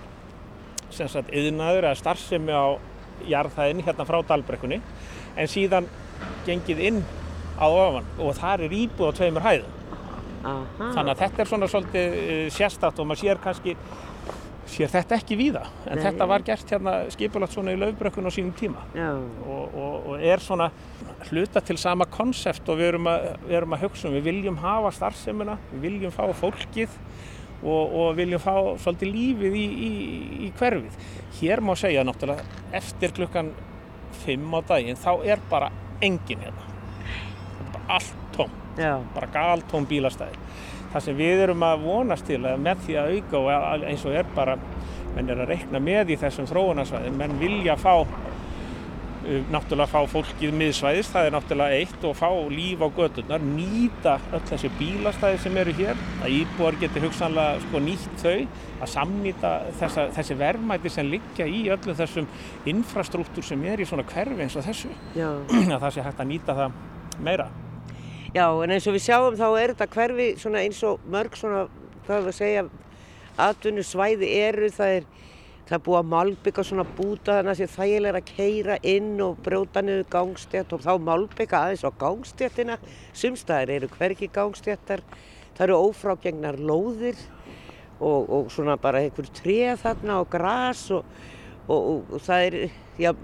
sem 0.90 1.10
sagt 1.12 1.32
yðnaður 1.36 1.88
eða 1.90 2.00
starfsemi 2.00 2.54
á 2.54 2.68
jarðhæðinni 3.30 3.86
hérna 3.86 4.06
frá 4.08 4.20
Dalbrekkunni 4.26 4.80
en 5.40 5.50
síðan 5.52 5.88
gengið 6.48 6.82
inn 6.90 7.02
að 7.60 7.80
ofan 7.84 8.14
og 8.18 8.38
þar 8.40 8.66
er 8.68 8.78
íbúð 8.80 9.12
á 9.12 9.18
tveimur 9.20 9.46
hæðum. 9.46 9.76
Aha. 10.40 10.60
Þannig 10.80 11.12
að 11.12 11.24
þetta 11.24 11.44
er 11.44 11.50
svona 11.52 11.68
svolítið 11.72 12.20
uh, 12.20 12.46
sérstakt 12.56 13.02
og 13.02 13.10
maður 13.10 13.26
sér 13.26 13.42
kannski 13.44 13.76
sér 14.70 14.92
þetta 14.92 15.18
ekki 15.18 15.38
víða 15.40 15.64
en 15.90 15.98
Nei. 15.98 16.04
þetta 16.04 16.28
var 16.30 16.44
gert 16.46 16.72
hérna 16.74 16.94
skipulagt 17.14 17.56
svona 17.56 17.74
í 17.74 17.80
Laufbrekkun 17.80 18.30
á 18.30 18.32
sínum 18.34 18.54
tíma 18.58 18.84
og, 18.94 19.74
og, 19.74 20.10
og 20.12 20.22
er 20.22 20.44
svona 20.44 20.70
hluta 21.30 21.64
til 21.66 21.78
sama 21.82 22.06
konsept 22.10 22.70
og 22.70 22.80
við 22.80 22.94
erum, 22.94 23.10
að, 23.10 23.28
við 23.48 23.58
erum 23.60 23.76
að 23.76 23.86
hugsa 23.88 24.10
um, 24.10 24.16
við 24.18 24.30
viljum 24.30 24.62
hafa 24.62 24.94
starfsemina, 24.96 25.58
við 25.74 25.86
viljum 25.88 26.16
fá 26.16 26.24
fólkið 26.38 26.96
og, 27.64 27.98
og 28.02 28.14
viljum 28.20 28.44
fá 28.44 28.54
svolítið 28.80 29.14
lífið 29.16 29.60
í, 29.60 29.66
í, 29.66 29.92
í 30.48 30.52
hverfið. 30.60 31.12
Hér 31.40 31.64
má 31.66 31.74
segja 31.80 32.06
náttúrulega 32.08 32.46
eftir 32.80 33.16
klukkan 33.18 33.52
5 34.24 34.56
á 34.56 34.60
daginn 34.74 35.00
þá 35.00 35.12
er 35.26 35.44
bara 35.52 35.74
engin 36.06 36.46
hérna. 36.46 36.69
Allt 37.90 38.14
tóm, 38.36 38.52
já, 38.78 39.00
bara 39.16 39.32
galtóm 39.34 39.88
bílastæði. 39.90 40.38
Það 40.94 41.06
sem 41.06 41.18
við 41.20 41.44
erum 41.46 41.64
að 41.66 41.86
vonast 41.86 42.26
til 42.26 42.40
að 42.50 42.62
með 42.66 42.84
því 42.88 42.98
að 42.98 43.16
auka 43.16 43.44
og 43.44 43.86
eins 43.90 44.06
og 44.10 44.18
er 44.18 44.30
bara, 44.36 44.58
menn 45.16 45.30
er 45.30 45.44
að 45.44 45.54
reikna 45.54 45.82
með 45.82 46.16
í 46.16 46.18
þessum 46.22 46.50
þróunarsvæðum, 46.50 47.20
menn 47.20 47.38
vilja 47.42 47.76
fá 47.78 47.94
uh, 48.00 48.16
náttúrulega 49.54 49.90
fá 49.92 50.10
fólkið 50.10 50.56
miðsvæðis, 50.58 51.12
það 51.14 51.30
er 51.30 51.36
náttúrulega 51.38 51.78
eitt 51.84 52.08
og 52.10 52.18
fá 52.18 52.30
líf 52.54 52.82
á 52.82 52.88
gödurnar, 52.98 53.46
nýta 53.46 54.18
öll 54.34 54.44
þessi 54.50 54.74
bílastæði 54.82 55.42
sem 55.46 55.62
eru 55.62 55.78
hér 55.78 56.04
að 56.24 56.36
íbúar 56.40 56.82
geti 56.82 57.06
hugsanlega 57.06 57.62
sko 57.68 57.86
nýtt 57.86 58.26
þau 58.26 58.36
að 58.80 58.94
samnýta 58.96 59.56
þessa, 59.82 60.10
þessi 60.18 60.42
verðmæti 60.42 60.94
sem 60.94 61.10
liggja 61.14 61.50
í 61.50 61.66
öllum 61.74 61.98
þessum 62.02 62.30
infrastruktúr 62.70 63.46
sem 63.46 63.66
er 63.70 63.82
í 63.82 63.90
svona 63.90 64.06
hverfi 64.10 64.46
eins 64.46 64.58
og 64.58 64.66
þessu. 64.70 64.94
Já. 65.14 65.34
að 65.74 65.82
það 65.82 65.92
sé 65.98 66.06
hægt 66.10 66.24
að 66.26 66.32
nýta 66.34 66.62
það 66.64 66.80
meira 67.20 67.52
Já, 68.30 68.46
en 68.62 68.70
eins 68.70 68.86
og 68.86 68.94
við 68.94 69.02
sjáum 69.08 69.38
þá 69.40 69.48
er 69.58 69.72
þetta 69.74 69.86
hverfi 69.96 70.26
eins 70.60 70.84
og 70.86 71.06
mörg 71.10 71.38
svona, 71.38 71.64
hvað 72.06 72.20
við 72.28 72.30
að 72.30 72.36
segja, 72.38 72.64
atvinnu 73.42 73.86
svæði 73.88 74.30
eru, 74.38 74.70
það 74.76 74.98
er, 75.00 75.08
það 75.64 75.74
er 75.78 75.82
búið 75.88 75.98
að 75.98 76.12
malbygga 76.12 76.66
svona 76.68 76.86
búta 77.00 77.40
þannig 77.40 77.56
að 77.56 77.62
það 77.64 77.74
þægilega 77.80 78.22
að 78.22 78.30
keira 78.30 78.78
inn 78.92 79.10
og 79.26 79.42
brjóta 79.48 79.82
niður 79.82 80.06
gangstétt 80.14 80.76
og 80.78 80.86
þá 80.86 80.92
malbygga 81.08 81.64
aðeins 81.64 81.88
á 81.90 81.92
gangstéttina, 82.04 82.78
sumstaðir 83.18 83.74
eru 83.80 83.90
hverki 83.96 84.30
gangstéttar, 84.38 85.02
það 85.58 85.66
eru 85.66 85.80
ófrágengnar 85.88 86.62
lóðir 86.62 87.18
og, 87.98 88.30
og 88.30 88.54
svona 88.54 88.78
bara 88.78 89.02
einhver 89.08 89.32
treð 89.42 89.82
þarna 89.82 90.22
og 90.22 90.30
gras 90.30 90.86
og, 90.94 91.18
og, 91.66 92.06
og, 92.14 92.22
það 92.30 92.46
er, 92.52 92.60
já, 93.02 93.16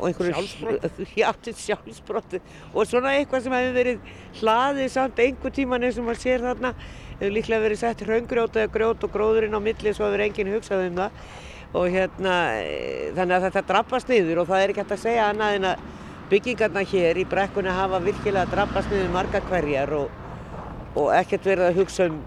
Sjálfsbrot? 0.00 0.86
já, 1.20 1.28
til 1.44 1.54
sjálfsbroti 1.58 2.40
og 2.72 2.88
svona 2.88 3.14
eitthvað 3.18 3.44
sem 3.44 3.54
hefur 3.56 3.76
verið 3.76 4.10
hlaðið 4.40 4.90
samt 4.94 5.22
einhver 5.22 5.54
tíman 5.54 5.86
eins 5.86 6.00
og 6.00 6.08
maður 6.08 6.22
sér 6.24 6.44
þarna. 6.46 6.72
Hefur 7.20 7.36
líklega 7.36 7.64
verið 7.66 7.82
sett 7.82 8.04
raungrjót 8.08 8.58
eða 8.58 8.72
grjót 8.74 9.06
og 9.06 9.14
gróðurinn 9.14 9.56
á 9.56 9.60
milli 9.60 9.94
svo 9.94 10.08
hefur 10.08 10.24
enginn 10.24 10.52
hugsað 10.54 10.86
um 10.88 11.00
það. 11.02 11.22
Og 11.70 11.86
hérna 11.94 12.36
e, 12.58 13.12
þannig 13.14 13.36
að 13.36 13.46
þetta 13.46 13.66
drabbast 13.68 14.10
niður 14.10 14.42
og 14.42 14.50
það 14.50 14.64
er 14.64 14.72
ekki 14.72 14.82
hægt 14.82 14.96
að 14.96 15.04
segja 15.04 15.28
annað 15.30 15.58
en 15.58 15.68
að 15.70 15.84
byggingarna 16.30 16.82
hér 16.86 17.20
í 17.20 17.28
brekkunni 17.30 17.74
hafa 17.74 18.00
virkilega 18.02 18.50
drabbast 18.50 18.90
niður 18.90 19.14
marga 19.14 19.42
hverjar 19.50 19.94
og, 19.98 20.10
og 20.98 21.12
ekkert 21.14 21.46
verið 21.52 21.68
að 21.68 21.80
hugsa 21.82 22.08
um 22.10 22.20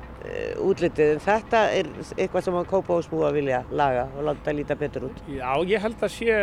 útlitið 0.63 1.17
en 1.17 1.23
þetta 1.23 1.61
er 1.75 1.89
eitthvað 2.15 2.45
sem 2.45 2.55
að 2.59 2.69
kópa 2.71 2.95
og 2.95 3.07
smúa 3.07 3.31
vilja 3.35 3.63
laga 3.75 4.05
og 4.15 4.29
láta 4.29 4.53
líta 4.55 4.77
betur 4.79 5.09
út 5.09 5.17
Já, 5.27 5.49
ég 5.67 5.83
held 5.83 5.99
að 5.99 6.13
sé, 6.13 6.37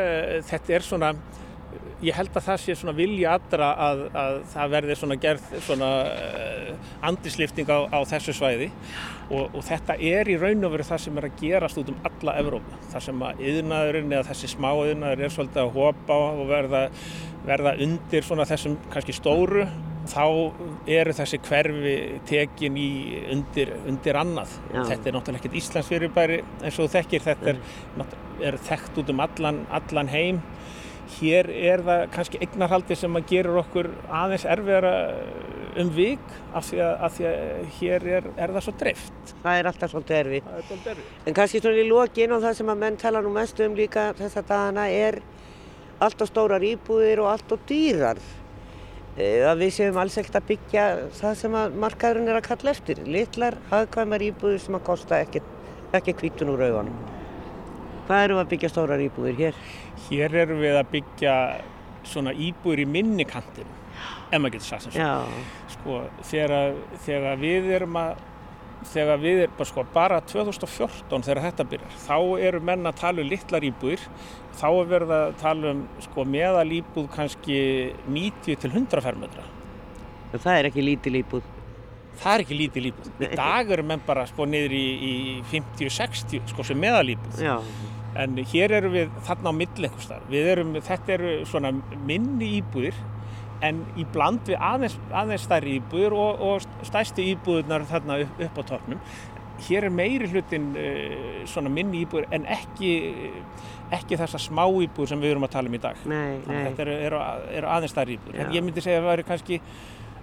þetta 0.50 0.74
er 0.76 0.84
svona, 0.84 1.12
ég 2.04 2.18
held 2.18 2.34
að 2.36 2.46
það 2.50 2.60
sé 2.60 2.76
svona 2.76 2.94
vilja 2.98 3.38
allra 3.38 3.70
að, 3.86 4.02
að 4.22 4.36
það 4.52 4.74
verði 4.76 4.98
svona 5.00 5.16
gerð 5.22 5.48
svona 5.64 5.90
uh, 6.12 6.90
andislifting 7.08 7.72
á, 7.72 7.78
á 7.88 7.98
þessu 8.12 8.36
svæði 8.36 8.68
og, 9.30 9.46
og 9.48 9.64
þetta 9.64 9.96
er 10.10 10.28
í 10.28 10.36
raun 10.42 10.68
og 10.68 10.74
veru 10.76 10.88
það 10.90 11.04
sem 11.06 11.20
er 11.20 11.28
að 11.30 11.38
gerast 11.40 11.80
út 11.80 11.92
um 11.92 12.00
alla 12.10 12.36
Evrópu. 12.42 12.80
Það 12.90 13.06
sem 13.06 13.22
að 13.30 13.44
yðnaðurinn 13.48 14.12
eða 14.12 14.28
þessi 14.32 14.50
smá 14.56 14.72
yðnaður 14.74 15.24
er 15.24 15.32
svolítið 15.36 15.62
að 15.64 15.76
hopa 15.78 16.18
og 16.34 16.42
verða, 16.50 16.82
verða 17.48 17.78
undir 17.86 18.26
svona 18.26 18.48
þessum 18.50 18.76
kannski 18.92 19.16
stóru 19.16 19.64
þá 20.08 20.24
eru 20.88 21.14
þessi 21.16 21.40
hverfi 21.44 21.96
tekin 22.28 22.78
í 22.80 22.90
undir, 23.34 23.74
undir 23.88 24.18
annað. 24.20 24.56
Já. 24.72 24.82
Þetta 24.92 25.10
er 25.10 25.16
náttúrulega 25.16 25.42
ekkert 25.42 25.58
Íslands 25.60 25.90
fyrirbæri 25.90 26.40
eins 26.62 26.80
og 26.80 26.90
þekkir, 26.94 27.26
þetta 27.26 27.54
er, 27.54 27.60
er 28.50 28.58
þekkt 28.70 29.02
út 29.02 29.12
um 29.12 29.22
allan, 29.26 29.62
allan 29.80 30.12
heim. 30.12 30.40
Hér 31.10 31.48
er 31.50 31.82
það 31.82 32.04
kannski 32.14 32.38
eignarhaldi 32.44 32.96
sem 32.96 33.16
að 33.18 33.26
gerur 33.32 33.58
okkur 33.64 33.88
aðeins 34.14 34.44
erfiðara 34.46 34.92
um 35.80 35.90
vik 35.94 36.22
af 36.54 36.68
því 36.68 36.80
að, 36.84 36.92
af 37.06 37.16
því 37.16 37.26
að 37.30 37.74
hér 37.80 38.06
er, 38.18 38.28
er 38.36 38.54
það 38.54 38.66
svo 38.66 38.74
dreift. 38.78 39.34
það 39.42 39.58
er 39.58 39.68
alltaf 39.70 39.92
svolítið 39.92 40.16
er 40.16 40.30
erfitt. 40.30 41.02
En 41.26 41.36
kannski 41.36 41.60
svona 41.62 41.82
í 41.82 41.88
lokin 41.88 42.34
og 42.36 42.44
það 42.44 42.56
sem 42.60 42.72
að 42.72 42.82
menn 42.84 42.98
tala 43.00 43.22
nú 43.24 43.34
mest 43.34 43.60
um 43.64 43.74
líka 43.78 44.10
þessa 44.18 44.44
dagana 44.46 44.86
er 44.90 45.20
allt 46.00 46.22
og 46.22 46.30
stórar 46.30 46.64
íbúðir 46.64 47.24
og 47.24 47.32
allt 47.34 47.52
og 47.54 47.66
dýrar. 47.68 48.20
Að 49.20 49.64
við 49.64 49.72
séum 49.76 49.98
alls 50.00 50.16
ekkert 50.20 50.38
að 50.40 50.46
byggja 50.50 50.84
það 51.18 51.34
sem 51.42 51.56
að 51.60 51.74
markaðurinn 51.82 52.30
er 52.30 52.38
að 52.38 52.46
kalla 52.46 52.72
eftir. 52.72 53.02
Littlar, 53.04 53.56
hagkvæmar 53.72 54.24
íbúðir 54.30 54.62
sem 54.62 54.78
að 54.78 54.86
kosta 54.86 55.18
ekki, 55.24 55.42
kvítun 56.20 56.52
úr 56.54 56.64
augunum. 56.68 56.96
Hvað 58.06 58.24
eru 58.26 58.40
að 58.40 58.48
byggja 58.54 58.72
stórar 58.72 59.02
íbúðir 59.04 59.36
hér? 59.38 59.60
Hér 60.08 60.38
erum 60.44 60.62
við 60.62 60.78
að 60.80 60.88
byggja 60.94 61.34
svona 62.08 62.32
íbúður 62.32 62.82
í 62.82 62.88
minni 62.88 63.26
kantinu, 63.28 63.76
ef 64.30 64.40
maður 64.40 64.56
getur 64.56 64.68
sagt 64.70 64.88
sem 64.88 64.96
svo. 64.96 65.44
Sko, 65.76 66.00
þegar, 66.30 66.74
þegar 67.04 67.40
við 67.44 67.70
erum 67.76 67.98
að 68.00 68.24
þegar 68.90 69.20
við 69.20 69.42
erum, 69.44 69.62
sko, 69.68 69.84
bara 69.94 70.20
2014 70.24 71.26
þegar 71.26 71.42
þetta 71.48 71.66
byrjar, 71.70 71.96
þá 72.06 72.16
eru 72.48 72.60
menn 72.64 72.88
að 72.88 72.98
tala 73.02 73.22
um 73.24 73.30
litlar 73.30 73.66
íbúðir, 73.68 74.04
þá 74.56 74.66
er 74.70 74.90
verið 74.94 75.14
að 75.16 75.38
tala 75.42 75.72
um 75.74 75.84
sko, 76.06 76.26
meðal 76.36 76.66
íbúð 76.80 77.08
kannski 77.14 77.60
90 78.08 78.60
til 78.64 78.72
100 78.72 79.04
fermetra. 79.04 79.46
það 80.32 80.58
er 80.58 80.70
ekki 80.70 80.86
lítil 80.86 81.16
íbúð. 81.22 81.56
Það 82.20 82.34
er 82.34 82.42
ekki 82.44 82.56
lítið 82.58 82.90
íbúð. 82.90 83.12
Í 83.24 83.28
dag 83.40 83.70
eru 83.70 83.86
menn 83.86 84.02
bara 84.06 84.26
sko 84.28 84.44
niður 84.48 84.74
í, 84.76 84.84
í 85.10 85.14
50-60 85.52 86.50
sko 86.52 86.66
sem 86.66 86.80
meðal 86.80 87.14
íbúð. 87.14 87.40
Já, 87.44 87.56
En 88.20 88.34
hér 88.50 88.72
erum 88.74 88.94
við 88.96 89.10
þarna 89.22 89.52
á 89.52 89.54
milli. 89.54 89.88
Við 90.32 90.48
erum, 90.50 90.72
þetta 90.82 91.12
eru 91.14 91.34
svona 91.46 91.70
minni 92.08 92.56
íbúðir 92.58 92.96
en 93.66 93.82
í 93.98 94.06
bland 94.12 94.46
við 94.48 94.60
aðeins, 94.64 94.96
aðeins 95.12 95.44
stærri 95.46 95.76
íbúðir 95.80 96.16
og, 96.16 96.40
og 96.46 96.86
stærsti 96.86 97.26
íbúðurnar 97.34 97.84
þarna 97.90 98.20
upp, 98.24 98.40
upp 98.46 98.60
á 98.60 98.62
toppnum. 98.72 99.04
Hér 99.60 99.86
er 99.90 99.92
meiri 99.92 100.28
hlutin 100.32 100.70
uh, 100.72 101.44
svona 101.50 101.72
minni 101.72 102.04
íbúðir 102.06 102.30
en 102.32 102.46
ekki, 102.48 102.92
ekki 103.98 104.18
þessa 104.20 104.40
smá 104.40 104.64
íbúður 104.64 105.12
sem 105.12 105.20
við 105.22 105.34
erum 105.34 105.48
að 105.48 105.54
tala 105.56 105.72
um 105.72 105.76
í 105.76 105.82
dag. 105.82 106.04
nei, 106.08 106.40
nei. 106.46 106.60
þetta 106.68 106.86
eru, 106.86 106.98
eru, 107.08 107.22
eru 107.60 107.72
aðeins 107.76 107.96
stærri 107.96 108.16
íbúður. 108.16 108.40
En 108.40 108.48
Já. 108.48 108.56
ég 108.56 108.66
myndi 108.66 108.84
segja 108.84 109.02
að 109.02 109.06
það 109.06 109.12
væri 109.12 109.28
kannski 109.28 109.60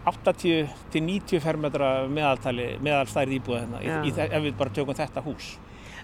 80 0.08 0.76
til 0.93 1.04
90 1.04 1.43
fermetra 1.43 1.94
meðaltali, 2.10 2.67
meðal 2.81 3.29
íbúða 3.38 3.63
hérna, 3.65 3.81
í, 3.83 3.92
Já. 3.92 4.02
í, 4.08 4.13
ef 4.27 4.46
við 4.48 4.60
bara 4.60 4.73
tökum 4.73 4.98
þetta 4.98 5.25
hús. 5.25 5.56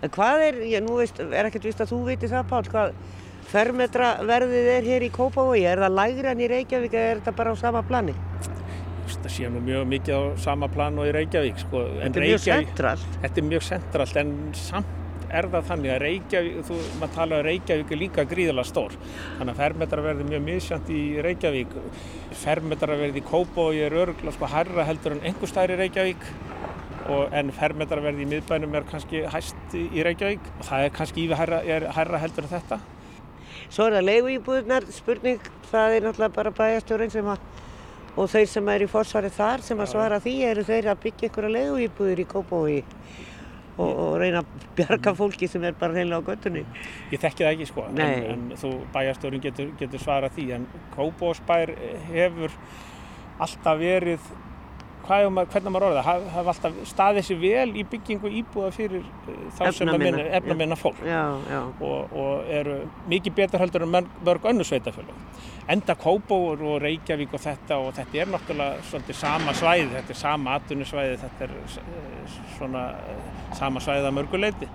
En 0.04 0.12
hvað 0.12 0.42
er, 0.50 0.58
ég 0.68 0.84
nú 0.84 0.98
veist, 1.00 1.20
er 1.24 1.48
ekkert 1.48 1.70
vist 1.70 1.82
að 1.82 1.94
þú 1.94 2.00
veitir 2.10 2.32
það 2.32 2.50
Pál, 2.50 2.64
hvað 2.68 2.96
fermetra 3.52 4.16
verðið 4.26 4.72
er 4.78 4.88
hér 4.88 5.06
í 5.08 5.12
Kópavogi? 5.14 5.66
Er 5.70 5.84
það 5.84 5.98
lægra 6.00 6.34
en 6.34 6.44
í 6.44 6.50
Reykjavík 6.52 6.96
eða 6.96 7.12
er 7.12 7.22
þetta 7.22 7.36
bara 7.38 7.54
á 7.54 7.56
sama 7.60 7.84
plani? 7.88 8.16
Það 9.14 9.32
sé 9.36 9.50
nú 9.52 9.62
mjög 9.64 9.86
mikið 9.92 10.18
á 10.20 10.22
sama 10.42 10.68
plan 10.72 10.98
og 11.00 11.08
í 11.08 11.14
Reykjavík 11.16 11.62
sko. 11.62 11.86
Þetta 12.00 12.20
er 12.20 12.28
mjög 12.28 12.44
sentralt. 12.44 13.16
Þetta 13.24 13.42
er 13.42 13.50
mjög 13.52 13.66
sentralt 13.68 14.20
en 14.24 14.36
samt 14.58 15.00
er 15.34 15.48
það 15.50 15.70
þannig 15.70 15.94
að 15.94 16.02
Reykjavík, 16.04 16.58
þú, 16.68 16.80
maður 17.02 17.14
tala 17.16 17.40
um 17.40 17.46
Reykjavík 17.48 17.94
er 17.94 18.00
líka 18.00 18.26
gríðalega 18.30 18.70
stór. 18.70 18.98
Þannig 19.40 19.54
að 19.54 19.62
fermetraverði 19.62 20.28
mjög 20.30 20.44
misjant 20.48 20.92
í 20.94 21.02
Reykjavík. 21.26 21.76
Fermetraverði 22.44 23.22
í 23.22 23.26
Kópavogi 23.28 23.84
er 23.88 23.98
örgulega 24.04 24.36
sko 24.38 24.50
hærra 24.54 24.88
heldur 24.90 25.18
en 25.18 25.24
einhver 25.26 25.52
stær 25.52 25.74
í 25.74 25.80
Reykjavík 25.82 26.28
og, 27.10 27.28
en 27.36 27.52
fermetraverði 27.56 28.26
í 28.26 28.32
miðbænum 28.36 28.78
er 28.78 28.90
kannski 28.90 29.24
hæst 29.34 29.78
í 29.80 30.06
Reykjavík 30.06 30.52
og 30.60 30.68
það 30.70 30.88
er 30.88 30.98
kannski 31.00 31.30
er 31.32 31.90
hærra 31.98 32.22
heldur 32.22 32.48
en 32.48 32.54
þetta. 32.54 32.84
Svo 33.74 33.90
er 33.90 33.98
það 33.98 34.08
leiguíbúðunar, 34.12 34.86
spurning, 34.94 35.52
það 35.72 35.96
er 35.98 36.08
náttúrulega 36.08 36.36
bara 36.36 36.54
bæjastjórinn 36.54 37.14
sem 37.14 37.30
að 37.34 37.46
og 38.14 38.30
þeir 38.30 38.50
sem 38.50 38.68
er 38.70 38.84
í 38.86 38.90
fórsvari 38.90 39.30
þar 39.34 39.64
sem 39.66 39.80
að 39.82 39.90
svara 39.90 40.20
því 40.22 40.34
eru 40.52 40.66
þeir 40.68 40.92
að 40.92 41.00
byggja 41.08 41.30
einhverja 41.30 41.54
leiðuýbúðir 41.56 42.22
í 42.22 42.26
Kópavogi 42.30 42.82
og, 43.74 43.90
og 43.90 44.12
reyna 44.22 44.44
að 44.44 44.68
bjarga 44.78 45.16
fólki 45.18 45.50
sem 45.50 45.66
er 45.66 45.78
bara 45.80 45.96
reynilega 45.98 46.22
á 46.22 46.28
göttunni. 46.30 46.64
Ég 47.10 47.22
þekki 47.24 47.46
það 47.46 47.52
ekki 47.56 47.70
sko, 47.72 47.86
en, 47.90 48.02
en 48.36 48.44
þú 48.62 48.74
bæjarstjórin 48.94 49.44
getur, 49.48 49.72
getur 49.80 50.04
svarað 50.04 50.38
því, 50.38 50.48
en 50.60 50.68
Kópavóksbær 50.94 51.74
hefur 52.12 52.58
alltaf 53.42 53.82
verið, 53.82 54.30
hvað 55.04 55.26
er 55.26 55.32
maður, 55.36 55.50
hvernig 55.54 55.74
maður 55.74 55.86
orðið, 55.90 56.06
það 56.08 56.28
hafa 56.34 56.52
alltaf 56.54 56.76
staðið 56.88 57.26
sér 57.28 57.40
vel 57.42 57.72
í 57.76 57.84
byggingu 57.92 58.30
íbúða 58.40 58.70
fyrir 58.76 59.02
eh, 59.04 59.40
þá 59.58 59.64
sem 59.64 59.66
að 59.66 59.72
Efnaminna, 59.72 60.04
minna, 60.04 60.28
efnaminna 60.40 60.78
fólk 60.80 61.02
Já, 61.04 61.24
já. 61.50 61.60
og, 61.88 62.14
og 62.24 62.52
eru 62.60 62.78
mikið 63.12 63.36
betur 63.40 63.64
heldur 63.64 63.86
en 63.88 63.94
mörg, 63.98 64.48
önnu 64.52 64.68
sveitafjölu. 64.68 65.16
Enda 65.74 65.96
Kópavór 66.00 66.64
og 66.68 66.80
Reykjavík 66.84 67.36
og 67.36 67.44
þetta 67.44 67.80
og 67.80 67.92
þetta 67.98 68.22
er 68.24 68.32
náttúrulega 68.32 68.86
svolítið 68.90 69.20
sama 69.20 69.56
svæði, 69.60 69.90
þetta 69.98 70.16
er 70.16 70.20
sama 70.22 70.56
atvinnusvæði, 70.60 71.20
þetta 71.24 71.48
er 71.48 71.58
eh, 71.60 72.40
svona 72.58 72.86
eh, 73.04 73.28
sama 73.60 73.84
svæði 73.84 74.10
að 74.10 74.18
mörguleiti. 74.22 74.72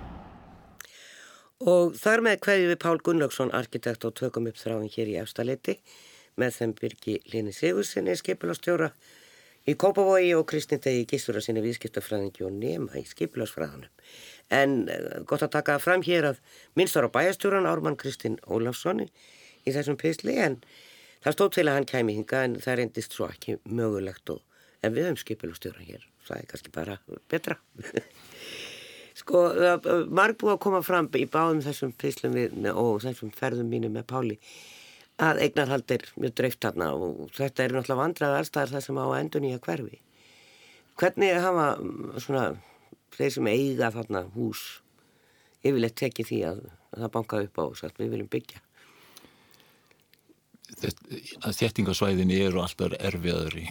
Og 1.69 1.95
þar 1.99 2.23
með 2.23 2.37
kveðjum 2.45 2.69
við 2.71 2.77
Pál 2.85 2.99
Gunnlaugsson, 3.03 3.49
arkitekt 3.51 4.05
og 4.07 4.13
tökum 4.15 4.45
upp 4.47 4.61
þráin 4.61 4.91
hér 4.93 5.09
í 5.11 5.17
Efstaleiti 5.19 5.79
með 6.39 6.53
þeim 6.55 6.75
Birgi 6.77 7.15
Lini 7.33 7.51
Sigursinni, 7.51 8.13
skipulastjóra 8.15 8.93
í 9.67 9.75
Kópavogi 9.79 10.33
og 10.37 10.45
Kristinn 10.49 10.81
Degi 10.83 11.05
Gísura 11.09 11.41
sinni 11.43 11.63
viðskiptafræðingi 11.65 12.45
og 12.47 12.53
nema 12.55 12.99
í 12.99 13.05
skipularsfræðanum. 13.09 13.89
En 14.55 14.77
eh, 14.89 15.19
gott 15.29 15.43
að 15.45 15.55
taka 15.57 15.79
fram 15.83 16.03
hér 16.05 16.31
að 16.31 16.43
minnstar 16.79 17.07
á 17.07 17.13
bæjastjóran 17.13 17.69
Ármann 17.69 17.99
Kristinn 17.99 18.39
Ólafsson 18.47 19.03
í 19.05 19.73
þessum 19.73 19.99
pisli 19.99 20.37
en 20.39 20.59
það 21.25 21.35
stóð 21.35 21.53
til 21.57 21.67
að 21.67 21.79
hann 21.79 21.89
kæmi 21.89 22.15
hinga 22.17 22.45
en 22.47 22.57
það 22.63 22.81
reyndist 22.81 23.17
svo 23.17 23.29
ekki 23.29 23.59
mögulegt 23.67 24.31
og 24.33 24.41
en 24.79 24.95
við 24.95 25.09
höfum 25.09 25.19
skipulastjóran 25.19 25.87
hér, 25.87 26.03
það 26.27 26.41
er 26.41 26.49
kannski 26.53 26.73
bara 26.75 26.97
betra. 27.31 27.59
Sko, 29.19 29.41
marg 30.15 30.37
búið 30.39 30.53
að 30.53 30.61
koma 30.63 30.79
fram 30.85 31.09
í 31.19 31.25
báðum 31.27 31.59
þessum 31.65 31.91
pislum 31.99 32.37
við 32.37 32.69
og 32.71 33.01
þessum 33.03 33.33
ferðum 33.35 33.67
mínu 33.67 33.89
með 33.91 34.05
Páli 34.07 34.37
að 35.19 35.41
eignarhald 35.43 35.91
er 35.91 36.05
mjög 36.15 36.35
dreift 36.39 36.63
þarna 36.63 36.93
og 36.95 37.33
þetta 37.35 37.65
er 37.65 37.75
náttúrulega 37.75 38.01
vandrað 38.03 38.37
allstaðar 38.37 38.73
það 38.75 38.85
sem 38.85 39.01
á 39.03 39.05
endur 39.17 39.43
nýja 39.43 39.61
hverfi. 39.65 39.99
Hvernig 40.99 41.41
hafa 41.43 41.67
mm, 41.79 42.15
svona 42.23 42.45
þeir 43.15 43.35
sem 43.35 43.51
eiga 43.51 43.91
þarna 43.95 44.23
hús 44.35 44.63
yfirleitt 45.59 45.97
tekið 45.99 46.31
því 46.31 46.39
að, 46.47 46.63
að 46.95 47.03
það 47.03 47.13
banka 47.17 47.43
upp 47.45 47.59
á 47.59 47.63
og 47.65 47.77
sagt 47.79 47.99
við 47.99 48.15
viljum 48.15 48.31
byggja? 48.31 48.63
Þettingasvæðin 50.79 52.31
eru 52.31 52.61
alltaf 52.63 52.93
erfiðaðri 52.95 53.65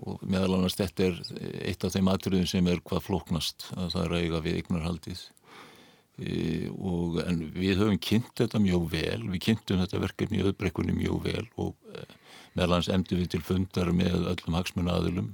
og 0.00 0.22
meðal 0.22 0.54
annars 0.56 0.78
þetta 0.78 1.08
er 1.10 1.18
eitt 1.66 1.84
af 1.84 1.92
þeim 1.92 2.08
atriðum 2.12 2.48
sem 2.48 2.68
er 2.70 2.80
hvað 2.86 3.04
flóknast 3.08 3.66
að 3.74 3.90
það 3.92 4.04
er 4.04 4.14
að 4.14 4.22
eiga 4.22 4.42
við 4.46 4.60
eignarhaldið 4.60 5.24
og 6.78 7.20
en 7.24 7.44
við 7.54 7.82
höfum 7.82 8.00
kynnt 8.02 8.32
þetta 8.40 8.62
mjög 8.62 8.88
vel, 8.92 9.20
við 9.34 9.44
kynntum 9.48 9.82
þetta 9.82 10.02
verkefni 10.02 10.40
í 10.40 10.46
öðbrekkunni 10.46 10.96
mjög 10.96 11.20
vel 11.26 11.44
og 11.56 11.76
e, 11.92 12.06
meðal 12.56 12.76
annars 12.76 12.90
emdi 12.92 13.18
við 13.18 13.34
til 13.34 13.44
fundar 13.46 13.92
með 13.96 14.26
öllum 14.32 14.58
hagsmunnaðilum 14.58 15.30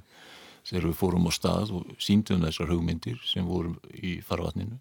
þegar 0.67 0.89
við 0.89 0.99
fórum 0.99 1.29
á 1.29 1.31
stað 1.33 1.73
og 1.77 1.95
síndum 2.01 2.45
þessar 2.45 2.71
hugmyndir 2.73 3.19
sem 3.25 3.47
vorum 3.47 3.79
í 3.95 4.19
farvatninu 4.25 4.79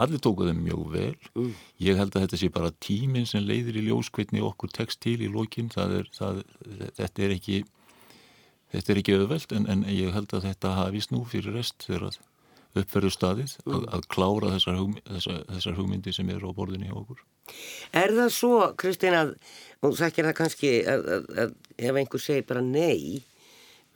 Allir 0.00 0.22
tóku 0.24 0.46
þeim 0.48 0.62
mjög 0.64 0.84
vel. 0.92 1.16
Mm. 1.36 1.52
Ég 1.84 1.98
held 2.00 2.14
að 2.16 2.24
þetta 2.24 2.40
sé 2.40 2.48
bara 2.52 2.72
tíminn 2.82 3.28
sem 3.28 3.44
leiðir 3.44 3.76
í 3.76 3.84
ljós 3.90 4.08
hvernig 4.14 4.44
okkur 4.46 4.72
tekst 4.72 5.02
til 5.04 5.18
í 5.20 5.28
lókin. 5.30 5.68
Þetta 5.72 7.26
er 7.26 7.34
ekki, 7.36 7.62
þetta 8.72 8.92
er 8.94 9.02
ekki 9.02 9.16
auðvelt 9.18 9.52
en, 9.52 9.68
en 9.68 9.84
ég 9.92 10.14
held 10.16 10.32
að 10.32 10.48
þetta 10.48 10.76
hafist 10.78 11.12
nú 11.12 11.22
fyrir 11.28 11.58
rest 11.58 11.84
þegar 11.84 12.16
uppferðu 12.78 13.10
staðið 13.12 13.54
mm. 13.64 13.74
að, 13.74 13.84
að 13.96 14.06
klára 14.14 14.52
þessar, 14.54 14.78
hugm, 14.80 14.96
þessar, 15.08 15.42
þessar 15.50 15.76
hugmyndi 15.78 16.14
sem 16.16 16.32
eru 16.32 16.52
á 16.52 16.56
borðinni 16.56 16.88
hjá 16.88 16.96
okkur. 17.02 17.20
Er 17.98 18.14
það 18.16 18.32
svo, 18.36 18.56
Kristín, 18.80 19.16
að, 19.18 19.34
og 19.84 20.00
er 20.00 20.14
það 20.16 20.34
kannski 20.38 20.72
að, 20.88 21.06
að, 21.16 21.30
að 21.44 21.54
ef 21.90 22.00
einhver 22.00 22.22
segir 22.22 22.48
bara 22.48 22.64
nei, 22.64 23.22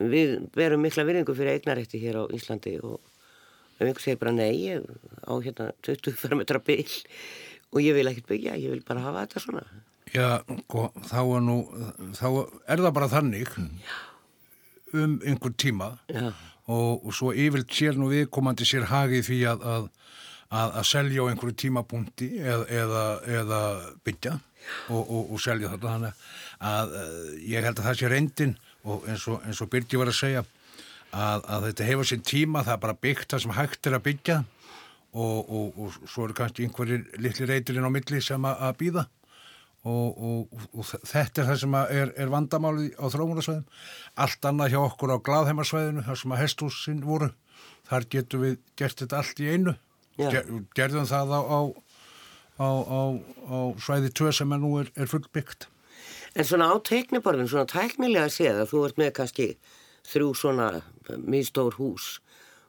við 0.03 0.37
verum 0.57 0.85
mikla 0.85 1.07
virðingu 1.09 1.37
fyrir 1.37 1.57
eignarætti 1.57 2.01
hér 2.03 2.21
á 2.21 2.25
Íslandi 2.37 2.77
og 2.85 2.99
ef 3.79 3.87
einhver 3.87 4.05
segir 4.05 4.21
bara 4.21 4.35
nei, 4.37 4.53
ég 4.67 4.85
á 5.25 5.33
hérna 5.33 5.71
20 5.87 6.19
fermetra 6.21 6.61
bíl 6.65 6.85
og 7.73 7.81
ég 7.85 7.97
vil 7.97 8.09
ekkert 8.11 8.29
byggja, 8.33 8.59
ég 8.61 8.75
vil 8.75 8.85
bara 8.87 9.05
hafa 9.07 9.25
þetta 9.25 9.45
svona. 9.47 9.65
Já, 10.15 10.29
sko, 10.67 10.91
þá 11.09 11.21
er 11.23 11.41
nú, 11.45 11.57
þá 12.15 12.29
er 12.71 12.85
það 12.85 12.93
bara 12.95 13.11
þannig 13.11 13.57
um 14.97 15.17
einhver 15.27 15.57
tíma 15.59 15.97
og, 16.67 17.07
og 17.07 17.15
svo 17.15 17.33
yfirlt 17.35 17.71
sér 17.73 17.99
nú 17.99 18.11
viðkomandi 18.11 18.67
sér 18.67 18.89
hagið 18.91 19.29
því 19.29 19.39
að, 19.53 19.65
að, 19.73 19.87
að, 20.51 20.75
að 20.81 20.89
selja 20.91 21.23
á 21.23 21.29
einhverju 21.31 21.57
tímapunkti 21.63 22.31
eð, 22.43 22.67
eða, 22.83 23.05
eða 23.41 23.63
byggja 24.07 24.35
og, 24.91 25.03
og, 25.03 25.23
og 25.31 25.43
selja 25.43 25.73
þetta. 25.75 25.95
Þannig 25.95 26.27
að 26.73 26.97
ég 27.47 27.67
held 27.67 27.81
að 27.81 27.89
það 27.89 27.99
sé 28.01 28.13
reyndin 28.13 28.57
og 28.87 29.09
eins 29.11 29.27
og, 29.31 29.41
eins 29.47 29.63
og 29.63 29.71
Birgi 29.71 30.01
var 30.01 30.11
að 30.11 30.21
segja 30.21 30.45
að, 31.17 31.47
þetta 31.69 31.89
hefur 31.91 32.09
sér 32.11 32.23
tíma, 32.27 32.65
það 32.67 32.77
er 32.77 32.85
bara 32.87 33.01
byggt 33.07 33.33
það 33.33 33.45
sem 33.45 33.57
hægt 33.57 33.89
er 33.89 33.99
að 33.99 34.07
byggja 34.07 34.39
og, 35.17 35.95
svo 36.05 36.27
eru 36.27 36.37
kannski 36.37 36.67
einhverjir 36.67 37.07
litli 37.23 37.47
reyturinn 37.49 37.87
á 37.89 37.91
milli 37.93 38.21
sem 38.21 38.51
að 38.51 38.75
býða 38.83 39.07
og, 39.87 40.53
og 40.75 40.89
þetta 41.07 41.43
er 41.43 41.49
það 41.51 41.59
sem 41.63 41.77
er, 41.79 42.13
er 42.19 42.31
vandamáli 42.33 42.89
á 42.99 43.07
þróunarsvæðum. 43.13 43.65
Allt 44.25 44.49
annað 44.51 44.75
hjá 44.75 44.81
okkur 44.83 45.15
á 45.15 45.19
gladheimarsvæðinu, 45.29 46.05
þar 46.07 46.21
sem 46.23 46.35
að 46.35 46.43
hestúsin 46.43 47.05
voru, 47.07 47.31
þar 47.87 48.09
getum 48.17 48.45
við 48.47 48.59
gert 48.79 49.03
þetta 49.05 49.21
allt 49.23 49.43
í 49.43 49.49
einu. 49.53 49.77
Ger, 50.17 50.51
gerðum 50.77 51.07
það 51.09 51.35
á, 51.37 51.41
á, 51.45 51.61
á, 52.59 53.01
á 53.53 53.59
svæði 53.85 54.13
2 54.17 54.35
sem 54.41 54.55
er 54.57 54.63
nú 54.63 54.73
er, 54.81 54.93
er 54.97 55.11
fullbyggt. 55.13 55.69
En 56.37 56.45
svona 56.45 56.71
á 56.73 56.77
teikniborðin, 56.85 57.49
svona 57.53 57.69
tæknilega 57.69 58.33
séð 58.33 58.63
að 58.65 58.73
þú 58.73 58.85
ert 58.89 59.01
með 59.01 59.13
kannski 59.21 59.49
þrjú 60.07 60.33
svona 60.37 60.71
mjög 61.17 61.49
stór 61.51 61.79
hús 61.79 62.09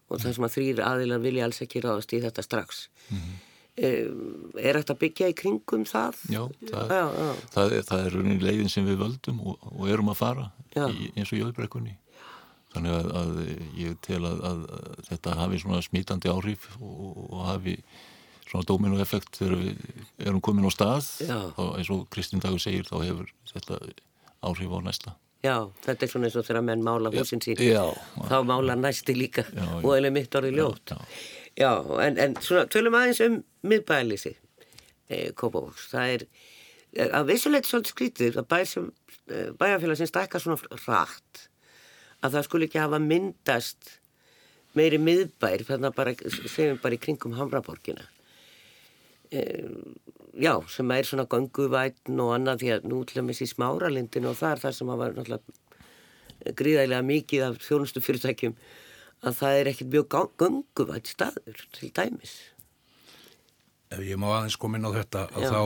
og 0.08 0.22
það 0.22 0.38
sem 0.38 0.48
að 0.48 0.54
þrýr 0.56 0.86
aðilar 0.88 1.24
vilja 1.24 1.48
alls 1.48 1.60
ekki 1.66 1.82
ráðast 1.84 2.14
í 2.16 2.22
þetta 2.24 2.46
strax. 2.46 2.88
Mm 3.10 3.18
-hmm. 3.18 3.47
Er 3.78 4.80
þetta 4.80 4.96
byggja 4.98 5.30
í 5.30 5.38
kringum 5.38 5.86
það? 5.86 6.18
Já, 6.34 6.42
það, 6.66 6.92
já, 6.96 7.04
já. 7.14 7.30
það, 7.54 7.76
það 7.86 8.04
er 8.08 8.16
raunin 8.18 8.42
leiðin 8.42 8.72
sem 8.74 8.88
við 8.88 9.00
völdum 9.04 9.42
og, 9.46 9.68
og 9.70 9.92
erum 9.94 10.10
að 10.14 10.20
fara 10.24 10.46
í, 10.74 11.12
eins 11.14 11.30
og 11.30 11.42
jöðbrekkunni. 11.44 11.94
Þannig 12.74 12.96
að, 12.98 13.12
að 13.22 13.38
ég 13.78 14.00
tel 14.06 14.24
að, 14.28 14.42
að 14.50 14.66
þetta 15.12 15.38
hafi 15.40 15.62
svona 15.62 15.84
smítandi 15.86 16.34
áhrif 16.34 16.68
og, 16.82 17.22
og 17.30 17.46
hafi 17.52 17.78
svona 18.48 18.68
dominoeffekt 18.68 19.40
þegar 19.40 19.62
við 19.62 20.04
erum 20.26 20.42
komin 20.44 20.68
á 20.68 20.72
stað 20.74 21.08
og 21.30 21.78
eins 21.78 21.94
og 21.94 22.06
Kristinn 22.14 22.44
Dagur 22.44 22.62
segir 22.64 22.88
þá 22.88 22.98
hefur 23.04 23.32
þetta 23.54 23.80
áhrif 24.48 24.74
á 24.74 24.80
næsta. 24.90 25.18
Já, 25.46 25.70
þetta 25.86 26.06
er 26.06 26.12
svona 26.12 26.28
eins 26.28 26.38
og 26.40 26.46
þegar 26.48 26.64
menn 26.66 26.86
mála 26.86 27.12
húsin 27.14 27.42
sín, 27.44 27.60
já, 27.62 27.84
þá 28.26 28.38
mála 28.48 28.74
næsti 28.80 29.14
líka 29.14 29.46
og 29.84 29.92
eða 29.94 30.10
mitt 30.16 30.34
orði 30.38 30.56
ljót. 30.58 30.94
Já, 30.94 30.98
já 31.58 31.72
en, 32.04 32.18
en 32.22 32.36
svona 32.44 32.68
tölum 32.72 32.98
aðeins 32.98 33.22
um 33.26 33.38
miðbæðalýsi 33.68 34.34
eh, 35.10 35.30
Kópavóks. 35.38 35.90
Það 35.92 36.14
er 36.16 36.26
að 37.18 37.30
vissulegt 37.32 37.70
svolítið 37.70 37.94
skrítið 37.94 38.42
að 38.42 38.50
bæ 38.52 38.58
eh, 38.62 39.52
bæjarfélag 39.60 40.00
sem 40.00 40.12
stækka 40.12 40.42
svona 40.44 40.82
rætt 40.86 41.48
að 42.26 42.38
það 42.38 42.48
skulle 42.48 42.70
ekki 42.70 42.82
hafa 42.82 43.02
myndast 43.02 43.98
meiri 44.78 45.00
miðbær 45.02 45.66
þannig 45.68 45.92
að 45.92 45.98
bara, 45.98 46.14
segjum 46.50 46.82
bara 46.82 46.98
í 46.98 47.02
kringum 47.02 47.36
Hamraborgina. 47.38 48.06
Já, 50.38 50.54
sem 50.70 50.92
er 50.94 51.08
svona 51.08 51.26
ganguvætn 51.30 52.20
og 52.22 52.34
annað 52.36 52.62
því 52.62 52.70
að 52.76 52.86
nú 52.92 53.00
til 53.10 53.20
að 53.20 53.26
missi 53.28 53.48
smáralindin 53.50 54.30
og 54.30 54.38
það 54.38 54.54
er 54.54 54.62
það 54.62 54.76
sem 54.78 54.92
hafa 54.94 55.08
náttúrulega 55.16 56.54
gríðægilega 56.58 57.06
mikið 57.08 57.46
af 57.48 57.58
þjónustu 57.66 58.04
fyrirtækjum 58.06 58.54
að 59.26 59.40
það 59.40 59.60
er 59.60 59.72
ekkert 59.72 59.92
mjög 59.94 60.08
ganguvætt 60.42 61.12
staður 61.12 61.66
til 61.76 61.90
dæmis. 61.96 62.36
Ef 63.94 64.02
ég 64.04 64.20
má 64.20 64.28
aðeins 64.34 64.58
koma 64.60 64.78
inn 64.78 64.88
á 64.88 64.92
þetta 64.92 65.28
þá, 65.32 65.62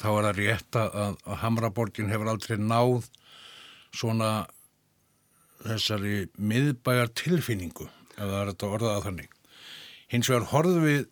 þá 0.00 0.08
er 0.08 0.26
það 0.28 0.38
rétt 0.38 0.78
að, 0.80 0.94
að 1.28 1.40
Hamraborgin 1.42 2.12
hefur 2.12 2.30
aldrei 2.32 2.56
náð 2.62 3.10
svona 3.92 4.30
þessari 5.66 6.28
miðbæjar 6.38 7.12
tilfinningu 7.18 7.88
ef 8.16 8.24
það 8.24 8.38
er 8.40 8.50
þetta 8.52 8.72
orðað 8.72 8.96
að 8.96 9.06
þannig. 9.08 9.34
Hins 10.08 10.30
vegar 10.30 10.48
horfum 10.54 10.86
við 10.86 11.02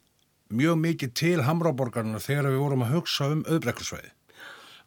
mjög 0.57 0.79
mikið 0.81 1.13
til 1.19 1.37
Hamraborgarna 1.45 2.23
þegar 2.23 2.51
við 2.53 2.63
vorum 2.63 2.87
að 2.87 2.95
hugsa 2.95 3.29
um 3.35 3.45
auðbrekkursvæði 3.51 4.13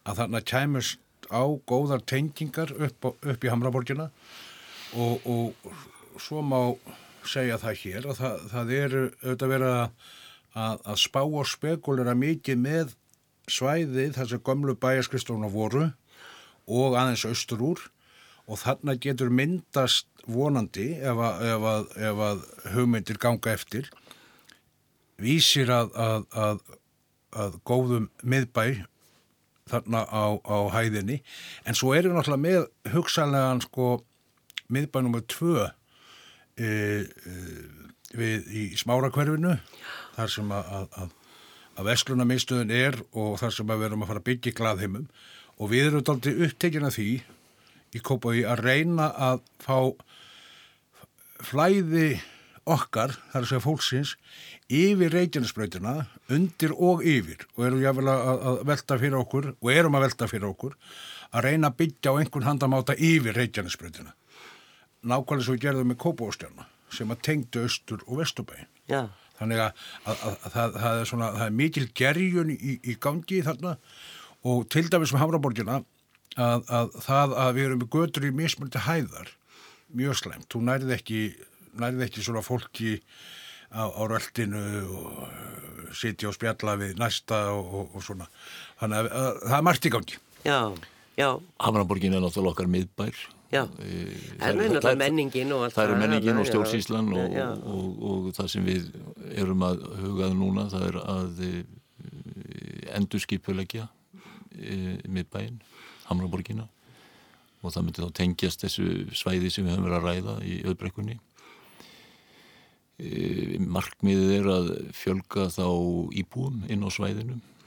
að 0.08 0.22
þarna 0.22 0.42
kæmust 0.50 1.28
á 1.30 1.42
góðar 1.68 2.02
tengingar 2.08 2.72
upp, 2.74 3.12
upp 3.12 3.44
í 3.44 3.50
Hamraborgina 3.52 4.08
og, 4.98 5.26
og 5.28 5.74
svo 6.18 6.42
má 6.42 6.58
segja 7.28 7.58
það 7.60 7.80
hér 7.84 8.08
að 8.10 8.18
það, 8.20 8.42
það 8.50 8.72
eru 8.76 9.02
auðvitað 9.22 9.52
verið 9.54 9.76
að, 9.76 10.82
að 10.90 11.00
spá 11.04 11.20
og 11.22 11.48
spekulera 11.48 12.16
mikið 12.18 12.60
með 12.60 12.94
svæðið 13.50 14.20
sem 14.20 14.44
gömlu 14.46 14.76
bæjaskristóna 14.80 15.50
voru 15.52 15.90
og 16.70 16.96
aðeins 16.98 17.26
austur 17.28 17.64
úr 17.72 17.86
og 18.50 18.60
þarna 18.62 18.96
getur 18.98 19.30
myndast 19.30 20.08
vonandi 20.30 20.92
ef 20.98 21.18
að, 21.18 21.42
ef 21.48 21.66
að, 21.72 21.90
ef 22.10 22.22
að 22.26 22.44
hugmyndir 22.74 23.20
ganga 23.20 23.54
eftir 23.54 23.90
vísir 25.20 25.70
að, 25.72 25.92
að, 26.00 26.62
góðum 27.68 28.08
miðbæ 28.22 28.86
þarna 29.70 30.02
á, 30.08 30.24
á 30.42 30.58
hæðinni 30.74 31.20
en 31.68 31.78
svo 31.78 31.92
erum 31.94 32.14
við 32.14 32.18
náttúrulega 32.18 32.46
með 32.46 32.94
hugsanlegan 32.94 33.62
sko 33.62 33.90
miðbæ 34.70 35.02
nr. 35.04 35.22
2 35.30 35.52
e, 35.52 35.66
e, 35.66 35.68
við 36.60 38.52
í 38.52 38.64
smárakverfinu 38.80 39.56
þar 40.16 40.32
sem 40.32 40.54
að, 40.54 40.70
að, 40.76 41.12
að, 41.76 41.84
vestlunarmiðstöðun 41.90 42.72
er 42.74 42.98
og 43.16 43.36
þar 43.40 43.54
sem 43.56 43.70
að 43.70 43.82
við 43.82 43.88
erum 43.90 44.04
að 44.04 44.10
fara 44.10 44.22
að 44.22 44.28
byggja 44.30 44.56
glaðheimum 44.58 45.06
og 45.56 45.70
við 45.72 45.86
erum 45.86 46.10
aldrei 46.14 46.34
upptekinn 46.46 46.88
af 46.88 46.96
því 46.96 47.10
í 47.90 48.02
Kópaví 48.06 48.44
að 48.46 48.64
reyna 48.66 49.08
að 49.30 49.40
fá 49.62 49.78
flæði 51.40 52.20
okkar, 52.70 53.14
þar 53.32 53.46
segja 53.48 53.64
fólksins, 53.64 54.14
yfir 54.70 55.12
reykjarnisbröytina, 55.14 55.94
undir 56.30 56.74
og 56.76 57.02
yfir 57.06 57.46
og 57.56 57.64
erum 57.66 57.82
jáfnvel 57.82 58.12
að, 58.12 58.44
að 58.50 58.60
velta 58.70 58.98
fyrir 59.00 59.18
okkur 59.18 59.52
og 59.56 59.72
erum 59.72 59.96
að 59.98 60.06
velta 60.06 60.28
fyrir 60.30 60.50
okkur 60.52 60.76
að 61.30 61.46
reyna 61.46 61.70
að 61.70 61.78
byggja 61.80 62.14
á 62.14 62.18
einhvern 62.20 62.46
handamáta 62.46 62.96
yfir 62.98 63.38
reykjarnisbröytina. 63.38 64.14
Nákvæmlega 65.00 65.46
svo 65.46 65.56
gerðum 65.60 65.94
við 65.94 66.00
Kópavóstjárna 66.04 66.68
sem 66.92 67.12
að 67.12 67.22
tengdu 67.26 67.64
austur 67.64 68.02
og 68.06 68.20
vesturbæin. 68.20 68.68
Já. 68.90 69.06
Þannig 69.40 69.62
að, 69.64 69.84
að, 70.04 70.22
að 70.26 70.54
það, 70.54 70.74
það, 70.76 71.00
er 71.00 71.08
svona, 71.08 71.28
það 71.36 71.44
er 71.46 71.54
mikil 71.60 71.86
gerjun 71.96 72.50
í, 72.52 72.74
í 72.84 72.96
gangi 73.00 73.40
þarna 73.46 73.76
og 74.50 74.66
til 74.72 74.84
dæmis 74.92 75.14
með 75.14 75.22
Hamraborgina 75.22 75.78
að, 76.36 76.66
að 76.68 76.96
það 77.06 77.36
að 77.44 77.52
við 77.56 77.68
erum 77.68 77.82
með 77.82 77.92
götur 77.94 78.26
í 78.28 78.32
mismundi 78.36 78.82
hæðar 78.84 79.32
mjög 79.96 80.18
slemt. 80.20 80.48
Þú 80.52 80.62
nærið 80.68 80.94
ekki, 80.98 81.22
nærið 81.80 82.06
ekki 82.06 82.24
svona 82.26 82.44
fólki 82.44 82.98
á, 83.72 83.88
á 83.88 84.02
röldinu 84.10 84.62
og 84.84 85.24
uh, 85.24 85.90
sitja 85.96 86.30
og 86.30 86.36
spjalla 86.36 86.76
við 86.80 87.00
næsta 87.00 87.42
og, 87.54 87.74
og, 87.80 87.96
og 87.96 88.06
svona. 88.06 88.28
Þannig 88.82 89.00
að, 89.02 89.10
að 89.22 89.42
það 89.46 89.58
er 89.58 89.66
margt 89.70 89.88
í 89.88 89.94
gangi. 89.96 90.22
Já, 90.44 90.60
já, 91.20 91.28
Hamraborgin 91.64 92.16
er 92.16 92.24
náttúrulega 92.24 92.54
okkar 92.54 92.70
miðbær. 92.70 93.24
Já. 93.50 93.62
Eh, 93.82 94.16
En 94.40 94.58
það 94.58 94.90
er- 94.92 94.98
menningin 95.00 95.52
og 95.52 95.64
allt 95.66 95.74
Það 95.74 95.84
eru 95.84 95.94
það, 95.94 96.02
menningin 96.04 96.38
og 96.40 96.46
stjórnsýslan 96.46 97.08
og, 97.12 97.36
og, 97.36 97.64
og, 97.74 98.02
og 98.10 98.32
það 98.38 98.48
sem 98.54 98.64
við 98.64 98.90
erum 99.36 99.62
að 99.66 99.82
hugað 100.04 100.36
núna 100.38 100.66
það 100.70 100.84
er 100.88 101.00
að 101.04 101.40
e, 101.46 101.52
endurskipulegja 102.96 103.88
e, 104.58 104.98
miðbæinn, 105.08 105.60
Hamraborgina 106.10 106.68
og 107.62 107.74
það 107.74 107.84
myndi 107.84 108.02
þá 108.06 108.12
tengjast 108.16 108.62
þessu 108.64 108.86
svæði 109.12 109.50
sem 109.52 109.66
við 109.66 109.74
höfum 109.74 109.84
verið 109.90 109.98
að 109.98 110.06
ræða 110.08 110.34
í 110.48 110.54
öðbrekkunni. 110.70 111.18
E, 113.00 113.58
markmiðið 113.60 114.32
er 114.38 114.48
að 114.54 114.70
fjölga 114.96 115.46
þá 115.52 115.66
íbúum 116.22 116.62
inn 116.72 116.84
á 116.84 116.88
svæðinu, 116.92 117.36
e, 117.36 117.59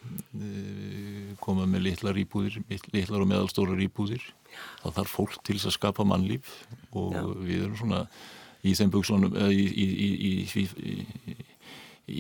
koma 1.43 1.67
með 1.69 1.87
litlar 1.87 2.19
íbúðir, 2.23 2.59
litlar 2.93 3.23
og 3.23 3.29
meðalstórar 3.31 3.81
íbúðir. 3.85 4.23
Það 4.83 4.97
þarf 4.99 5.17
fólk 5.17 5.37
til 5.41 5.57
þess 5.57 5.71
að 5.71 5.77
skapa 5.77 6.05
mannlíf 6.07 6.51
og 6.93 7.15
Já. 7.15 7.23
við 7.41 7.63
erum 7.65 7.77
svona 7.79 8.03
í 8.63 8.75
þeim 8.77 8.93
buksunum, 8.93 9.33
eða 9.35 9.51
í, 9.51 9.63
í, 9.63 9.87
í, 9.87 10.09
í, 10.13 10.33
í, 10.61 10.65
í, 10.93 11.37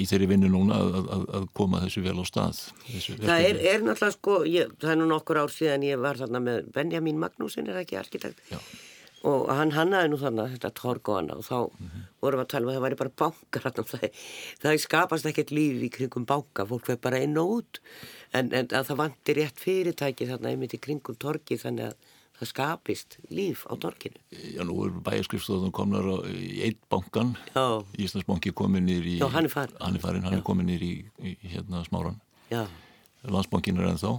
í 0.03 0.07
þeirri 0.09 0.29
vinnu 0.33 0.49
núna 0.51 0.79
að, 0.79 0.97
að, 1.01 1.27
að 1.39 1.45
koma 1.55 1.83
þessu 1.85 2.03
vel 2.03 2.17
á 2.19 2.25
stað. 2.27 2.63
Það 2.87 3.45
er, 3.49 3.61
er 3.73 3.85
náttúrulega 3.85 4.15
sko, 4.17 4.39
ég, 4.49 4.73
það 4.81 4.95
er 4.95 4.99
nú 4.99 5.11
nokkur 5.11 5.43
ár 5.43 5.53
síðan 5.53 5.85
ég 5.87 6.01
var 6.03 6.19
þarna 6.19 6.43
með 6.43 6.67
Benjamin 6.75 7.21
Magnúsin, 7.21 7.69
er 7.71 7.79
ekki 7.83 7.99
arkitekt? 8.01 8.43
Já. 8.51 8.59
Og 9.23 9.45
hann 9.55 9.71
hannaði 9.71 10.09
nú 10.11 10.17
þarna 10.19 10.49
þetta 10.51 10.69
torg 10.75 11.07
og 11.09 11.15
hana 11.15 11.37
og 11.39 11.45
þá 11.47 11.57
Mhm. 11.79 12.01
vorum 12.23 12.39
við 12.41 12.43
að 12.45 12.49
tala 12.53 12.63
um 12.65 12.71
að 12.71 12.75
það 12.75 12.85
væri 12.85 12.97
bara 13.01 13.13
bankar. 13.21 13.61
Það, 13.93 14.09
það 14.63 14.79
skapast 14.83 15.25
ekkert 15.29 15.51
líf 15.55 15.83
í 15.83 15.89
kringum 15.91 16.25
banka, 16.27 16.65
fólk 16.67 16.87
veið 16.91 16.99
bara 17.01 17.21
inn 17.23 17.37
og 17.37 17.53
út. 17.61 17.79
En, 18.33 18.51
en 18.53 18.67
að 18.67 18.89
það 18.89 18.99
vantir 18.99 19.35
rétt 19.39 19.59
fyrirtæki 19.63 20.27
þarna 20.27 20.51
einmitt 20.51 20.73
í 20.75 20.79
kringum 20.83 21.15
torgi 21.15 21.55
þannig 21.61 21.91
að 21.93 21.95
það 22.39 22.49
skapist 22.49 23.17
líf 23.31 23.63
á 23.69 23.73
torginu. 23.79 24.19
Já, 24.33 24.63
nú 24.67 24.75
er 24.87 24.91
bæjarskrifstofan 25.05 25.71
komnar 25.71 26.03
á, 26.03 26.15
í 26.27 26.63
eitt 26.67 26.81
bankan. 26.91 27.35
Já, 27.55 27.83
Íslandsbanki 27.95 28.51
komið 28.51 28.83
nýr 28.89 29.05
í... 29.07 29.17
Já, 29.21 29.27
hann 29.31 29.45
er 29.47 29.53
farinn. 29.53 29.77
Hann 29.79 29.95
er 29.95 30.03
farinn, 30.03 30.23
hann 30.27 30.39
er 30.39 30.43
komið 30.43 30.67
nýr 30.71 30.83
í, 30.83 30.93
í, 31.23 31.35
hérna 31.53 31.83
smáran. 31.87 32.19
já, 32.51 32.65
Landsbankin 33.23 33.77
er 33.79 33.93
ennþá. 33.93 34.17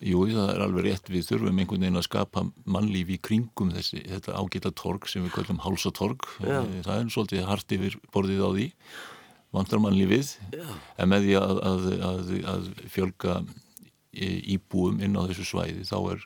Jú, 0.00 0.22
það 0.32 0.50
er 0.54 0.62
alveg 0.64 0.84
rétt, 0.86 1.08
við 1.12 1.26
þurfum 1.28 1.58
einhvern 1.60 1.82
veginn 1.84 2.00
að 2.00 2.06
skapa 2.06 2.42
mannlíf 2.72 3.10
í 3.12 3.18
kringum 3.20 3.72
þessi, 3.74 4.00
þetta 4.08 4.32
ágæta 4.40 4.70
torg 4.72 5.04
sem 5.12 5.26
við 5.26 5.34
kallum 5.34 5.58
hálsatorg. 5.60 6.24
Já. 6.40 6.62
Það 6.86 6.94
er 7.02 7.10
svolítið 7.12 7.44
hart 7.50 7.74
yfir 7.76 7.98
borðið 8.14 8.40
á 8.40 8.50
því, 8.54 8.66
vantar 9.52 9.82
mannlífið, 9.84 10.30
en 10.96 11.10
með 11.12 11.26
því 11.28 11.36
að, 11.42 11.60
að, 11.68 11.86
að, 12.08 12.32
að 12.54 12.70
fjölga 12.94 13.34
í- 14.16 14.56
íbúum 14.56 15.02
inn 15.04 15.20
á 15.20 15.28
þessu 15.28 15.44
svæði, 15.52 15.84
þá 15.84 15.96
er 16.14 16.24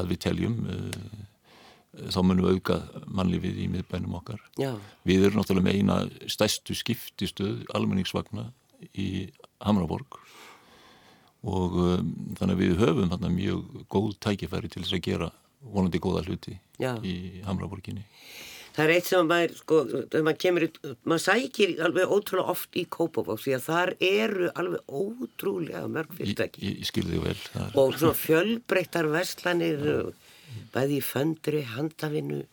að 0.00 0.12
við 0.12 0.20
teljum, 0.26 0.58
uh, 0.68 2.06
þá 2.12 2.20
munum 2.22 2.44
við 2.50 2.58
auka 2.60 2.76
mannlífið 3.08 3.62
í 3.64 3.68
miðbænum 3.78 4.18
okkar. 4.20 4.44
já, 4.60 4.74
Við 5.08 5.24
erum 5.30 5.40
náttúrulega 5.40 5.70
með 5.70 5.80
eina 5.80 5.96
stærstu 6.30 6.76
skiptistöð 6.78 7.64
almenningsvagna 7.74 8.50
í 8.92 9.08
Hamraborg 9.64 10.20
og 11.44 11.76
um, 11.80 12.10
þannig 12.38 12.54
að 12.56 12.62
við 12.64 12.74
höfum 12.84 13.10
þarna 13.14 13.30
mjög 13.32 13.84
góð 13.92 14.10
tækifæri 14.26 14.68
til 14.72 14.82
þess 14.84 14.96
að 14.98 15.04
gera 15.06 15.30
vonandi 15.60 16.00
góða 16.00 16.22
hluti 16.26 16.58
Já. 16.80 16.94
í 17.04 17.42
Hamraborginni. 17.46 18.04
Það 18.70 18.84
er 18.86 18.92
eitt 18.94 19.08
sem 19.10 19.26
maður, 19.26 19.54
sko, 19.58 19.78
maður 20.22 20.36
kemur, 20.44 20.64
maður 21.10 21.22
sækir 21.24 21.72
alveg 21.84 22.12
ótrúlega 22.14 22.52
oft 22.52 22.76
í 22.78 22.84
Kópavóks 22.86 23.42
því 23.48 23.54
að 23.56 23.64
þar 23.66 23.90
eru 24.06 24.50
alveg 24.62 24.92
ótrúlega 25.00 25.82
mörg 25.90 26.12
fyrirtæki 26.16 26.62
ég, 26.68 26.76
ég 26.78 26.88
skilði 26.88 27.16
þig 27.16 27.24
vel. 27.24 27.34
Er, 27.64 27.74
og 27.82 27.96
svona 27.98 28.14
fjölbreyttar 28.20 29.08
verslanir, 29.10 29.82
bæði 30.72 31.00
í 31.00 31.02
föndri, 31.02 31.64
handavinnu, 31.74 32.44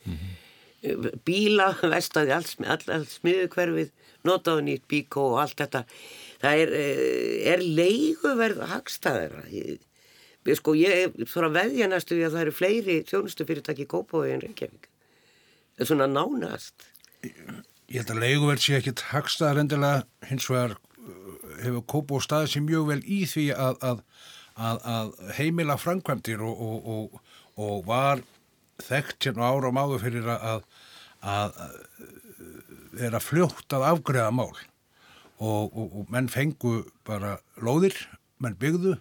bíla, 1.27 1.69
vestaði, 1.93 2.33
allt, 2.35 2.51
smi- 2.55 2.69
all, 2.71 2.81
all 2.97 3.05
smiðukverfið, 3.11 3.93
notaðu 4.27 4.65
nýtt 4.67 4.87
bíkó 4.91 5.29
og 5.35 5.39
allt 5.45 5.61
þetta. 5.61 5.83
Það 6.41 6.61
er, 6.63 6.73
eh, 6.77 7.53
er 7.53 7.63
leiguverð 7.65 8.61
ég- 10.47 10.59
sko, 10.59 10.75
ég 10.77 10.93
er 11.03 11.25
svona 11.25 11.49
veðja 11.51 11.87
næstu 11.89 12.19
að 12.23 12.35
það 12.35 12.43
eru 12.45 12.51
fleiri 12.55 12.97
þjónustufyrirtæki 13.09 13.83
í 13.83 13.89
Kópavogi 13.91 14.33
en 14.35 14.43
Reykjavík. 14.45 14.87
Það 15.75 15.83
er 15.83 15.89
svona 15.89 16.07
nánast. 16.07 16.87
Ég 17.23 17.99
held 17.99 18.13
að 18.13 18.21
leiguverð 18.23 18.63
sé 18.63 18.77
ekkit 18.77 19.03
hagstaðar 19.11 19.59
endilega 19.63 20.05
hins 20.29 20.47
vegar 20.51 20.77
uh, 20.77 21.17
hefur 21.63 21.83
Kópó 21.89 22.21
staðið 22.23 22.53
sér 22.53 22.65
mjög 22.67 22.87
vel 22.91 23.01
í 23.03 23.19
því 23.25 23.45
að, 23.55 23.77
að, 23.89 24.01
að, 24.55 24.81
að 24.95 25.11
heimila 25.39 25.77
framkvæmdir 25.81 26.43
og, 26.45 26.61
og, 26.67 26.89
og, 26.95 27.21
og 27.57 27.85
var 27.89 28.23
þekkt 28.87 29.29
hérna 29.29 29.49
ára 29.51 29.71
og 29.71 29.75
máður 29.75 30.03
fyrir 30.05 30.27
að, 30.29 30.41
að, 30.45 30.61
að 31.33 31.61
vera 32.97 33.19
fljótt 33.23 33.73
að 33.73 33.87
afgreða 33.91 34.31
mál 34.35 34.51
og, 35.37 35.69
og, 35.71 35.85
og 36.01 36.11
menn 36.13 36.29
fengu 36.31 36.81
bara 37.07 37.37
lóðir, 37.61 37.95
menn 38.41 38.57
byggðu 38.59 38.97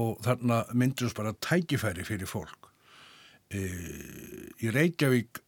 og 0.00 0.20
þarna 0.24 0.62
myndust 0.72 1.16
bara 1.18 1.34
tækifæri 1.42 2.06
fyrir 2.06 2.30
fólk. 2.30 2.70
E, 3.50 3.64
í 4.62 4.70
Reykjavík 4.72 5.42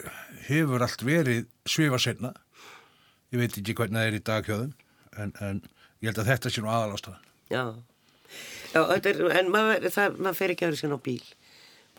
hefur 0.49 0.83
allt 0.83 1.05
verið 1.07 1.47
svifa 1.71 2.01
senna 2.03 2.33
ég 3.33 3.41
veit 3.41 3.55
ekki 3.57 3.77
hvernig 3.79 4.01
það 4.01 4.09
er 4.09 4.17
í 4.19 4.25
dag 4.27 4.49
hjóðum 4.49 4.73
en, 5.23 5.33
en 5.39 5.61
ég 6.03 6.11
held 6.11 6.19
að 6.25 6.33
þetta 6.33 6.51
sé 6.51 6.65
nú 6.65 6.73
aðalástaðan 6.73 7.31
Já. 7.53 7.63
Já, 8.73 8.81
er, 8.97 9.23
en 9.39 9.51
maður, 9.53 9.87
það, 9.93 10.19
maður 10.25 10.39
fer 10.39 10.55
ekki 10.55 10.65
að 10.65 10.71
vera 10.73 10.81
sinna 10.81 10.97
á 10.97 11.05
bíl. 11.05 11.25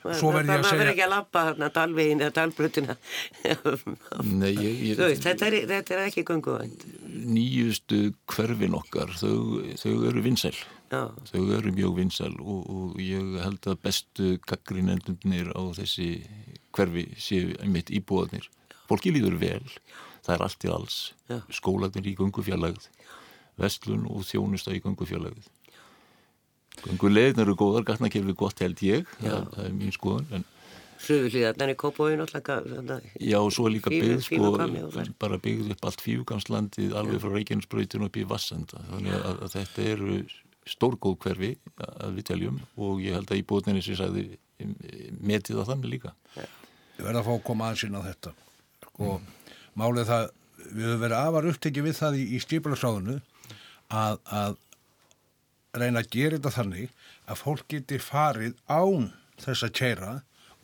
Svo 0.04 0.32
verð 0.36 0.50
ég 0.50 0.52
að 0.52 0.60
maður 0.60 0.70
segja- 0.70 0.80
fer 0.84 0.90
ekki 0.92 1.04
að 1.06 1.12
lappa 1.14 1.44
þarna 1.48 1.70
dalvegin 1.78 2.22
eða 2.26 2.34
dalbrutina. 2.38 2.96
nei, 4.42 4.52
ég, 4.52 4.82
ég, 4.90 4.98
veist, 5.00 5.24
þetta 5.24 5.48
er, 5.48 5.56
þetta 5.70 5.96
er 5.98 6.02
ekki 6.10 6.24
gunguvænt. 6.28 6.86
nýjustu 7.34 8.00
hverfin 8.34 8.76
okkar, 8.78 9.14
þau, 9.20 9.62
þau 9.80 9.94
eru 10.10 10.24
vinsæl. 10.26 10.56
Já, 10.94 11.08
Þau 11.32 11.42
eru 11.58 11.72
mjög 11.74 11.96
vinsæl 11.98 12.34
og, 12.44 12.68
og 12.70 13.00
ég 13.02 13.32
held 13.42 13.66
að 13.72 13.80
bestu 13.82 14.34
gaggrinendunir 14.46 15.50
á 15.58 15.62
þessi 15.80 16.10
hverfi 16.76 17.08
séu 17.18 17.56
mitt 17.74 17.90
íbúðanir. 17.90 18.46
Fólki 18.92 19.14
líður 19.16 19.40
vel, 19.42 19.64
það 20.28 20.36
er 20.36 20.44
allt 20.46 20.68
í 20.68 20.70
alls, 20.76 20.98
Já. 21.32 21.40
skólanir 21.50 22.06
í 22.12 22.14
gungufjarlægð, 22.20 22.86
vestlun 23.58 24.06
og 24.12 24.22
þjónusta 24.28 24.76
í 24.76 24.84
gungufjarlægð. 24.86 25.48
Gungulegðin 26.82 27.44
eru 27.46 27.56
góðar, 27.60 27.86
gatnakefli 27.88 28.34
gott 28.38 28.60
held 28.64 28.82
ég, 28.84 29.06
það, 29.22 29.46
það 29.54 29.68
er 29.68 29.76
mín 29.78 29.94
skoðun, 29.96 30.28
en 30.34 30.46
suðuhlíðarnar 31.04 31.74
í. 31.74 32.74
Þannig, 32.74 33.10
já, 33.20 33.38
og 33.40 33.52
svo 33.54 33.68
er 33.68 33.76
líka 33.76 33.92
byggð, 33.94 34.24
sko, 34.26 34.52
bara 35.22 35.40
byggð 35.44 35.74
upp 35.76 35.88
allt 35.90 36.04
fífuganslandið 36.06 36.96
alveg 37.00 37.22
frá 37.24 37.34
Reykjanesbrautinu 37.36 38.08
upp 38.10 38.20
í 38.20 38.26
Vassenda, 38.30 38.82
þannig 38.90 39.18
að, 39.20 39.44
að 39.46 39.56
þetta 39.58 39.88
eru 39.94 40.18
stórgóð 40.70 41.18
hverfi 41.26 41.52
að 41.84 42.18
við 42.18 42.28
teljum 42.30 42.60
og 42.80 43.02
ég 43.04 43.18
held 43.18 43.32
að 43.32 43.42
íbúðinni 43.42 43.84
sem 43.84 43.96
ég 43.96 44.00
sagði 44.00 44.26
metið 45.20 45.60
á 45.60 45.70
þannig 45.74 45.96
líka. 45.98 46.14
Ég 46.38 47.04
verði 47.04 47.20
að 47.20 47.28
fá 47.28 47.34
að 47.34 47.46
koma 47.50 47.68
aðeins 47.68 47.86
inn 47.88 48.00
á 48.00 48.02
þetta. 48.08 48.34
Og 49.04 49.26
málið 49.80 50.12
það, 50.12 50.28
við 50.70 50.88
höfum 50.88 51.04
verið 51.04 51.18
afar 51.20 51.50
upptekið 51.52 51.88
við 51.90 51.98
það 52.00 52.20
í, 52.20 52.24
í 52.24 52.42
stýpilagsráðinu 52.44 53.18
að, 53.92 54.22
að 54.24 54.56
reyna 55.74 56.04
að 56.04 56.10
gera 56.14 56.38
þetta 56.38 56.54
þannig 56.54 56.90
að 57.26 57.40
fólk 57.40 57.64
geti 57.74 57.98
farið 58.02 58.58
án 58.70 59.08
þess 59.42 59.66
að 59.66 59.76
kæra 59.80 60.12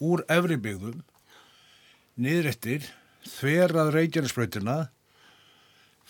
úr 0.05 0.22
efri 0.30 0.57
byggðum 0.62 0.99
niðrættir 2.20 2.86
þverað 3.26 3.93
reykjarnisbröytina 3.95 4.78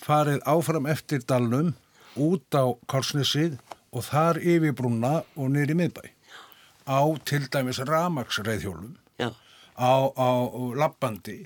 farið 0.00 0.42
áfram 0.48 0.88
eftir 0.90 1.24
dalnum 1.24 1.72
út 2.20 2.56
á 2.56 2.76
Karlsnesið 2.90 3.56
og 3.90 4.04
þar 4.06 4.40
yfir 4.42 4.76
brúna 4.76 5.20
og 5.34 5.50
niður 5.54 5.74
í 5.74 5.78
miðbæ. 5.80 6.04
Á 6.90 7.00
til 7.24 7.46
dæmis 7.48 7.80
ramagsreiðhjólum 7.86 8.96
Já, 9.20 9.30
á, 9.80 9.92
á 10.12 10.30
lappandi 10.76 11.44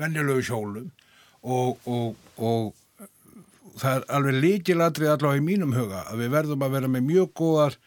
venjulegu 0.00 0.44
hjólum 0.48 0.90
og, 1.42 1.76
og, 1.84 2.16
og 2.36 2.74
það 3.80 3.96
er 3.98 4.06
alveg 4.18 4.38
líkiladrið 4.44 5.12
allavega 5.12 5.40
í 5.40 5.46
mínum 5.46 5.74
huga 5.76 6.04
að 6.10 6.22
við 6.22 6.32
verðum 6.36 6.64
að 6.66 6.76
vera 6.76 6.92
með 6.92 7.08
mjög 7.10 7.32
góðar 7.40 7.78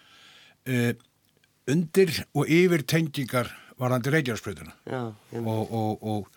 eh, 0.69 0.93
undir 1.69 2.13
og 2.33 2.49
yfir 2.49 2.85
tengingar 2.85 3.51
varandi 3.79 4.11
já. 4.85 5.13
og, 5.39 5.71
og, 5.71 6.03
og, 6.03 6.27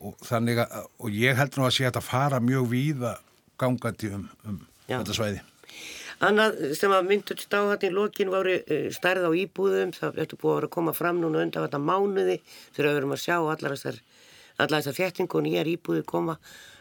og 0.00 0.16
þannig 0.24 0.62
að 0.64 0.86
og 0.86 1.10
ég 1.12 1.36
held 1.36 1.58
nú 1.58 1.66
að 1.66 1.74
sé 1.76 1.84
að 1.84 1.90
þetta 1.90 2.06
fara 2.06 2.40
mjög 2.40 2.70
víða 2.72 3.16
gangandi 3.60 4.12
um, 4.16 4.24
um 4.48 4.58
þetta 4.86 5.16
svæði. 5.16 5.42
Annað 6.24 6.54
sem 6.78 6.92
að 6.96 7.10
þetta 7.74 7.88
í 7.88 7.92
lokin 7.92 8.30
voru 8.32 8.54
uh, 8.56 8.86
stærð 8.94 9.28
á 9.28 9.30
íbúðum, 9.36 9.92
það 9.92 10.22
ertu 10.22 10.38
búið 10.40 10.52
að 10.52 10.56
vera 10.56 10.70
að 10.70 10.76
koma 10.78 10.94
fram 10.96 11.20
núna 11.20 11.42
undan 11.44 11.66
þetta 11.66 11.82
mánuði 11.82 12.38
þegar 12.72 12.88
við 12.88 13.00
erum 13.02 13.12
að 13.16 13.24
sjá 13.26 13.36
allar 13.36 13.74
þessar, 13.74 13.98
allar 14.56 14.80
þessar 14.80 14.96
þéttingu 14.96 15.36
og 15.36 15.44
nýjar 15.44 15.70
íbúðir 15.74 16.06
koma, 16.08 16.38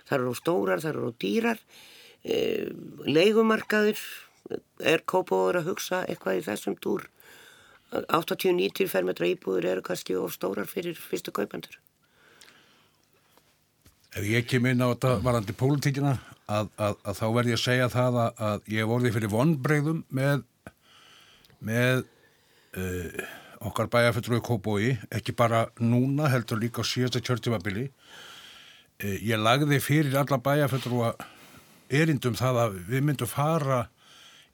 það 0.07 0.17
eru 0.21 0.37
stórar, 0.39 0.83
það 0.83 0.93
eru 0.93 1.11
dýrar, 1.19 1.59
leigumarkaður, 2.25 3.99
er 4.81 5.03
kópáður 5.05 5.61
að 5.61 5.67
hugsa 5.71 6.03
eitthvað 6.09 6.39
í 6.39 6.45
þessum 6.45 6.77
túr, 6.81 7.05
80-90 7.95 8.89
fermetra 8.91 9.27
íbúður 9.29 9.67
eru 9.69 9.83
kannski 9.85 10.15
of 10.17 10.33
stórar 10.33 10.67
fyrir 10.69 10.97
fyrstu 10.97 11.33
kaupandur. 11.35 11.77
Ef 14.15 14.23
ég 14.23 14.47
kem 14.47 14.65
inn 14.69 14.83
á 14.83 14.89
þetta 14.93 15.17
varandi 15.23 15.53
pólitíkina 15.55 16.15
að, 16.47 16.69
að, 16.79 16.99
að 17.03 17.17
þá 17.19 17.25
verð 17.35 17.51
ég 17.51 17.59
að 17.59 17.63
segja 17.65 17.87
það 17.91 18.19
að, 18.21 18.43
að 18.47 18.69
ég 18.71 18.89
vorði 18.89 19.11
fyrir 19.15 19.33
vonbreyðum 19.33 20.03
með, 20.15 20.45
með 21.59 22.05
uh, 22.79 23.25
okkar 23.67 23.91
bæjarfellur 23.91 24.39
í 24.39 24.45
Kóbói, 24.45 24.93
ekki 25.11 25.35
bara 25.35 25.65
núna 25.83 26.29
heldur 26.31 26.61
líka 26.61 26.85
á 26.85 26.87
síðasta 26.87 27.21
kjörtímabili. 27.27 27.89
Uh, 29.03 29.17
ég 29.19 29.41
lagði 29.41 29.81
fyrir 29.83 30.15
alla 30.21 30.39
bæjarfellur 30.39 31.09
að 31.11 31.27
erindum 31.89 32.35
það 32.37 32.61
að 32.63 32.77
við 32.89 33.05
myndum 33.05 33.29
fara 33.29 33.85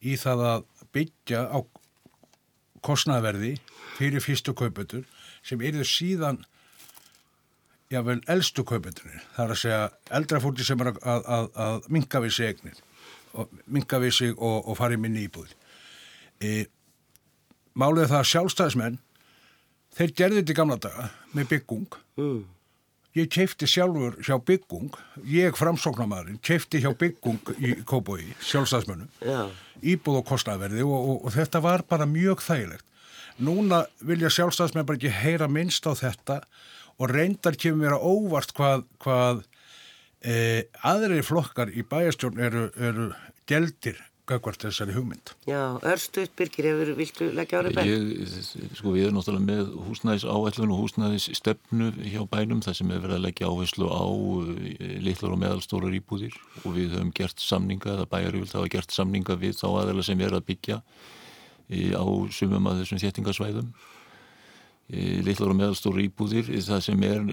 í 0.01 0.15
það 0.19 0.45
að 0.49 0.63
byggja 0.91 1.43
á 1.47 1.59
kostnaverði 2.83 3.55
fyrir 3.97 4.23
fyrstu 4.23 4.53
kaupendur 4.57 5.05
sem 5.45 5.61
eru 5.61 5.85
síðan 5.87 6.41
jável 7.91 8.19
eldstu 8.31 8.63
kaupendur 8.67 9.19
það 9.35 9.43
er 9.45 9.53
að 9.55 9.61
segja 9.61 9.81
eldra 10.17 10.41
fólki 10.43 10.65
sem 10.67 10.81
er 10.81 10.91
að, 10.93 11.01
að, 11.05 11.49
að, 11.65 11.89
minka 11.93 12.21
við 12.23 12.35
sig 12.37 12.53
egnir 12.55 12.81
og 13.31 13.51
minka 13.65 13.99
við 14.03 14.15
sig 14.17 14.33
og, 14.35 14.67
og 14.67 14.77
fara 14.79 14.97
í 14.97 15.01
minni 15.01 15.25
íbúð 15.27 15.53
e, 16.43 16.65
Málið 17.71 18.09
það 18.11 18.17
að 18.17 18.29
sjálfstæðismenn 18.33 18.97
þeir 19.95 20.13
gerði 20.19 20.41
þetta 20.41 20.51
í 20.51 20.57
gamla 20.57 20.79
daga 20.83 21.11
með 21.35 21.53
byggung 21.53 22.01
Mm. 22.19 22.41
Ég 23.17 23.27
keifti 23.31 23.67
sjálfur 23.67 24.17
hjá 24.23 24.37
byggung 24.45 24.95
ég 25.27 25.57
framsóknarmadurinn 25.59 26.39
keifti 26.43 26.79
hjá 26.83 26.91
byggung 26.97 27.53
í 27.59 27.73
Kóboi, 27.87 28.29
sjálfstæðismennum 28.39 29.09
Já, 29.19 29.49
íbúð 29.81 30.21
og 30.21 30.27
kostnaverði 30.31 30.85
og, 30.85 30.97
og, 30.97 31.17
og 31.27 31.35
þetta 31.35 31.61
var 31.63 31.83
bara 31.89 32.07
mjög 32.09 32.43
þægilegt. 32.45 32.85
Núna 33.41 33.85
vilja 34.05 34.29
sjálfstæðsmenn 34.33 34.87
bara 34.87 34.99
ekki 34.99 35.13
heyra 35.15 35.49
minnst 35.51 35.87
á 35.87 35.93
þetta 35.97 36.41
og 37.01 37.11
reyndar 37.11 37.57
kemur 37.59 37.81
mér 37.81 37.97
að 37.97 38.05
óvart 38.11 38.53
hvað, 38.55 38.85
hvað 39.01 39.43
e, 40.21 40.35
aðrir 40.85 41.25
flokkar 41.25 41.71
í 41.73 41.83
bæjastjórn 41.87 42.41
eru, 42.47 42.67
eru 42.77 43.09
geldir 43.49 43.99
gagvart 44.29 44.63
þessari 44.63 44.93
hugmynd. 44.95 45.33
já, 45.47 45.79
örstuðt 45.87 46.33
Birgir, 46.37 46.67
hefur, 46.69 46.91
viltu 46.97 47.27
leggja 47.35 47.61
árið 47.61 47.77
bæ? 47.77 47.81
Ég, 47.87 48.33
sko 48.77 48.93
við 48.93 49.07
erum 49.07 49.17
náttúrulega 49.17 49.47
með 49.47 49.71
húsnæðis 49.87 50.25
áætlun 50.27 50.73
og 50.75 50.81
húsnæðis 50.83 51.29
stefnu 51.37 51.91
hjá 51.99 52.21
bænum 52.31 52.61
þar 52.63 52.77
sem 52.79 52.91
er 52.91 53.01
verið 53.03 53.17
að 53.17 53.25
leggja 53.25 53.49
áherslu 53.51 53.89
á 53.89 54.05
eh, 54.05 54.97
litlar 55.03 55.35
og 55.35 55.41
meðalstórar 55.41 55.97
íbúðir 55.97 56.37
og 56.63 56.77
við 56.77 56.95
höfum 56.95 57.13
gert 57.17 57.41
samninga, 57.41 57.95
eða 57.97 58.09
bæjarjöld 58.11 58.55
hafa 58.57 58.73
gert 58.77 58.95
samninga 58.95 59.39
við 59.41 59.57
þá 59.61 59.67
aðeila 59.71 60.05
sem 60.05 60.21
er 60.21 60.37
að 60.37 60.47
byggja 60.51 60.81
í, 61.71 61.91
á 61.97 62.05
sumum 62.35 62.69
að 62.69 62.83
þessum 62.83 63.01
þéttingasvæðum 63.01 63.71
e, 64.91 65.21
litlar 65.25 65.53
og 65.53 65.59
meðalstórar 65.59 66.05
íbúðir 66.05 66.51
það 66.67 66.85
sem 66.89 67.07
er 67.07 67.25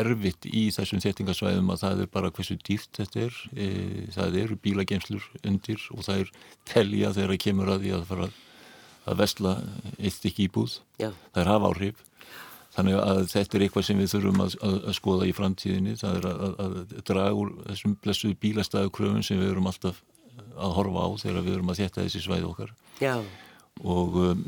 erfitt 0.00 0.46
í 0.46 0.66
þessum 0.74 1.00
þéttingasvæðum 1.04 1.72
að 1.72 1.82
það 1.84 2.04
er 2.04 2.12
bara 2.14 2.30
hversu 2.34 2.56
dýrt 2.66 3.00
þetta 3.00 3.24
er. 3.26 3.40
E, 3.54 3.66
það 4.14 4.38
eru 4.44 4.58
bílagemslur 4.64 5.26
undir 5.46 5.88
og 5.96 6.06
það 6.06 6.22
er 6.24 6.30
telja 6.70 7.12
þegar 7.16 7.34
það 7.34 7.42
kemur 7.46 7.72
að 7.74 7.82
því 7.84 7.92
að 7.96 8.06
fara 8.12 8.30
að 9.10 9.20
vesla 9.24 9.56
eitt 9.98 10.16
stykki 10.16 10.46
íbúð. 10.48 10.78
Já. 11.00 11.10
það 11.34 11.42
er 11.42 11.52
hafa 11.54 11.72
áhrif. 11.72 12.06
Þannig 12.70 13.00
að 13.02 13.20
þetta 13.32 13.56
er 13.56 13.62
eitthvað 13.66 13.86
sem 13.88 13.98
við 13.98 14.12
þurfum 14.12 14.42
að, 14.44 14.56
að, 14.62 14.74
að 14.86 14.96
skoða 15.00 15.26
í 15.26 15.34
framtíðinni. 15.34 15.96
Það 15.98 16.18
er 16.20 16.28
að, 16.30 16.42
að, 16.46 16.76
að 16.78 17.06
draga 17.10 17.36
úr 17.40 17.52
þessum 17.66 17.96
blessuðu 18.04 18.38
bílastæðu 18.44 18.92
kröfun 18.94 19.26
sem 19.26 19.40
við 19.42 19.50
erum 19.56 19.70
alltaf 19.70 19.98
að 20.60 20.74
horfa 20.76 21.06
á 21.06 21.08
þegar 21.24 21.46
við 21.46 21.56
erum 21.56 21.72
að 21.72 21.80
þétta 21.82 22.04
þessi 22.04 22.22
svæði 22.24 22.46
okkar. 22.50 22.74
Já, 23.00 23.14
og 23.80 24.18
um, 24.20 24.44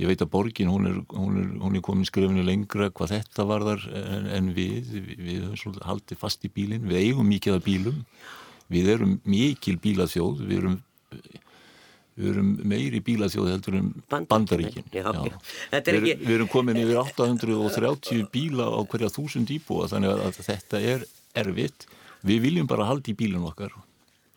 ég 0.00 0.10
veit 0.10 0.22
að 0.24 0.30
borgin 0.32 0.70
hún 0.72 0.88
er, 0.90 0.96
hún 1.14 1.38
er, 1.38 1.50
hún 1.62 1.78
er 1.78 1.84
komin 1.86 2.08
skrifinu 2.08 2.42
lengra 2.46 2.90
hvað 2.90 3.14
þetta 3.14 3.46
varðar 3.46 3.84
en, 3.94 4.26
en 4.38 4.50
við, 4.56 4.90
við, 4.90 5.12
við 5.22 5.46
höfum 5.52 5.78
haldið 5.86 6.20
fast 6.20 6.46
í 6.46 6.50
bílinn, 6.54 6.88
við 6.90 7.04
eigum 7.04 7.30
mikið 7.30 7.58
af 7.58 7.64
bílum. 7.66 8.02
Við 8.74 8.90
erum 8.94 9.18
mikil 9.28 9.76
bílaþjóð. 9.82 10.44
Við 10.48 10.60
erum 10.62 10.78
við 12.14 12.28
erum 12.30 12.50
meiri 12.70 13.00
bílaþjóð 13.02 13.48
heldur 13.50 13.78
en 13.80 13.88
Bandaríkin. 14.30 14.86
er 15.90 15.98
við, 16.02 16.20
við 16.22 16.36
erum 16.36 16.50
komin 16.50 16.78
yfir 16.78 17.00
830 17.02 18.28
bíla 18.34 18.68
á 18.70 18.80
hverja 18.86 19.10
þúsund 19.14 19.50
íbúa 19.50 19.88
þannig 19.90 20.14
að, 20.14 20.38
þetta 20.46 20.82
er 20.94 21.08
erfitt. 21.42 21.88
Við 22.24 22.46
viljum 22.46 22.70
bara 22.70 22.86
halda 22.88 23.10
í 23.10 23.18
bílinn 23.18 23.46
okkar. 23.46 23.74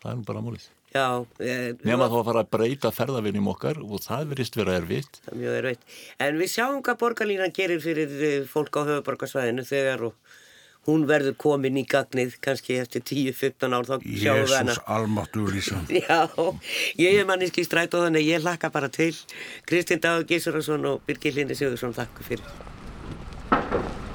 Það 0.02 0.12
er 0.12 0.26
bara 0.26 0.42
málið 0.44 0.66
já, 0.94 1.06
eh, 1.40 1.70
nema 1.84 2.08
þá 2.10 2.18
að 2.20 2.26
fara 2.30 2.42
að 2.44 2.50
breyta 2.56 2.92
ferðavinnum 2.94 3.52
okkar 3.52 3.80
og 3.84 4.02
það 4.04 4.34
verist 4.34 4.58
vera 4.58 4.76
erfitt 4.80 5.20
það 5.24 5.32
er 5.32 5.40
mjög 5.42 5.56
erfitt. 5.62 5.88
En 6.26 6.42
við 6.42 6.52
sjáum 6.54 6.82
hvað 6.82 7.00
borgarlínan 7.04 7.54
gerir 7.56 7.82
fyrir 7.84 8.14
eh, 8.18 8.44
fólk 8.48 8.80
á 8.80 8.82
höfuborgarsvæðinu 8.88 9.66
þegar 9.68 10.06
og 10.10 10.36
hún 10.88 11.04
verður 11.08 11.36
komin 11.36 11.76
í 11.76 11.84
gagnið 11.88 12.38
kannski 12.44 12.78
eftir 12.80 13.04
10-15 13.04 13.76
ár 13.76 13.88
þá 13.88 13.94
sjáum 14.00 14.42
við 14.46 14.56
hana. 14.56 14.72
Jésús 14.72 14.82
almáttur 14.96 15.52
Lísa. 15.52 15.82
Já, 16.08 16.20
ég 16.96 17.20
er 17.20 17.28
manniski 17.28 17.66
stræt 17.66 17.96
og 17.98 18.08
þannig 18.08 18.30
ég 18.30 18.44
hlakka 18.46 18.72
bara 18.72 18.88
til. 18.92 19.12
Kristinn 19.68 20.02
Dagur 20.04 20.28
Gísurarsson 20.28 20.88
og 20.88 21.04
Birgir 21.08 21.36
Linni 21.36 21.58
Sigursson 21.58 21.96
þakku 21.96 22.28
fyrir. 22.32 24.06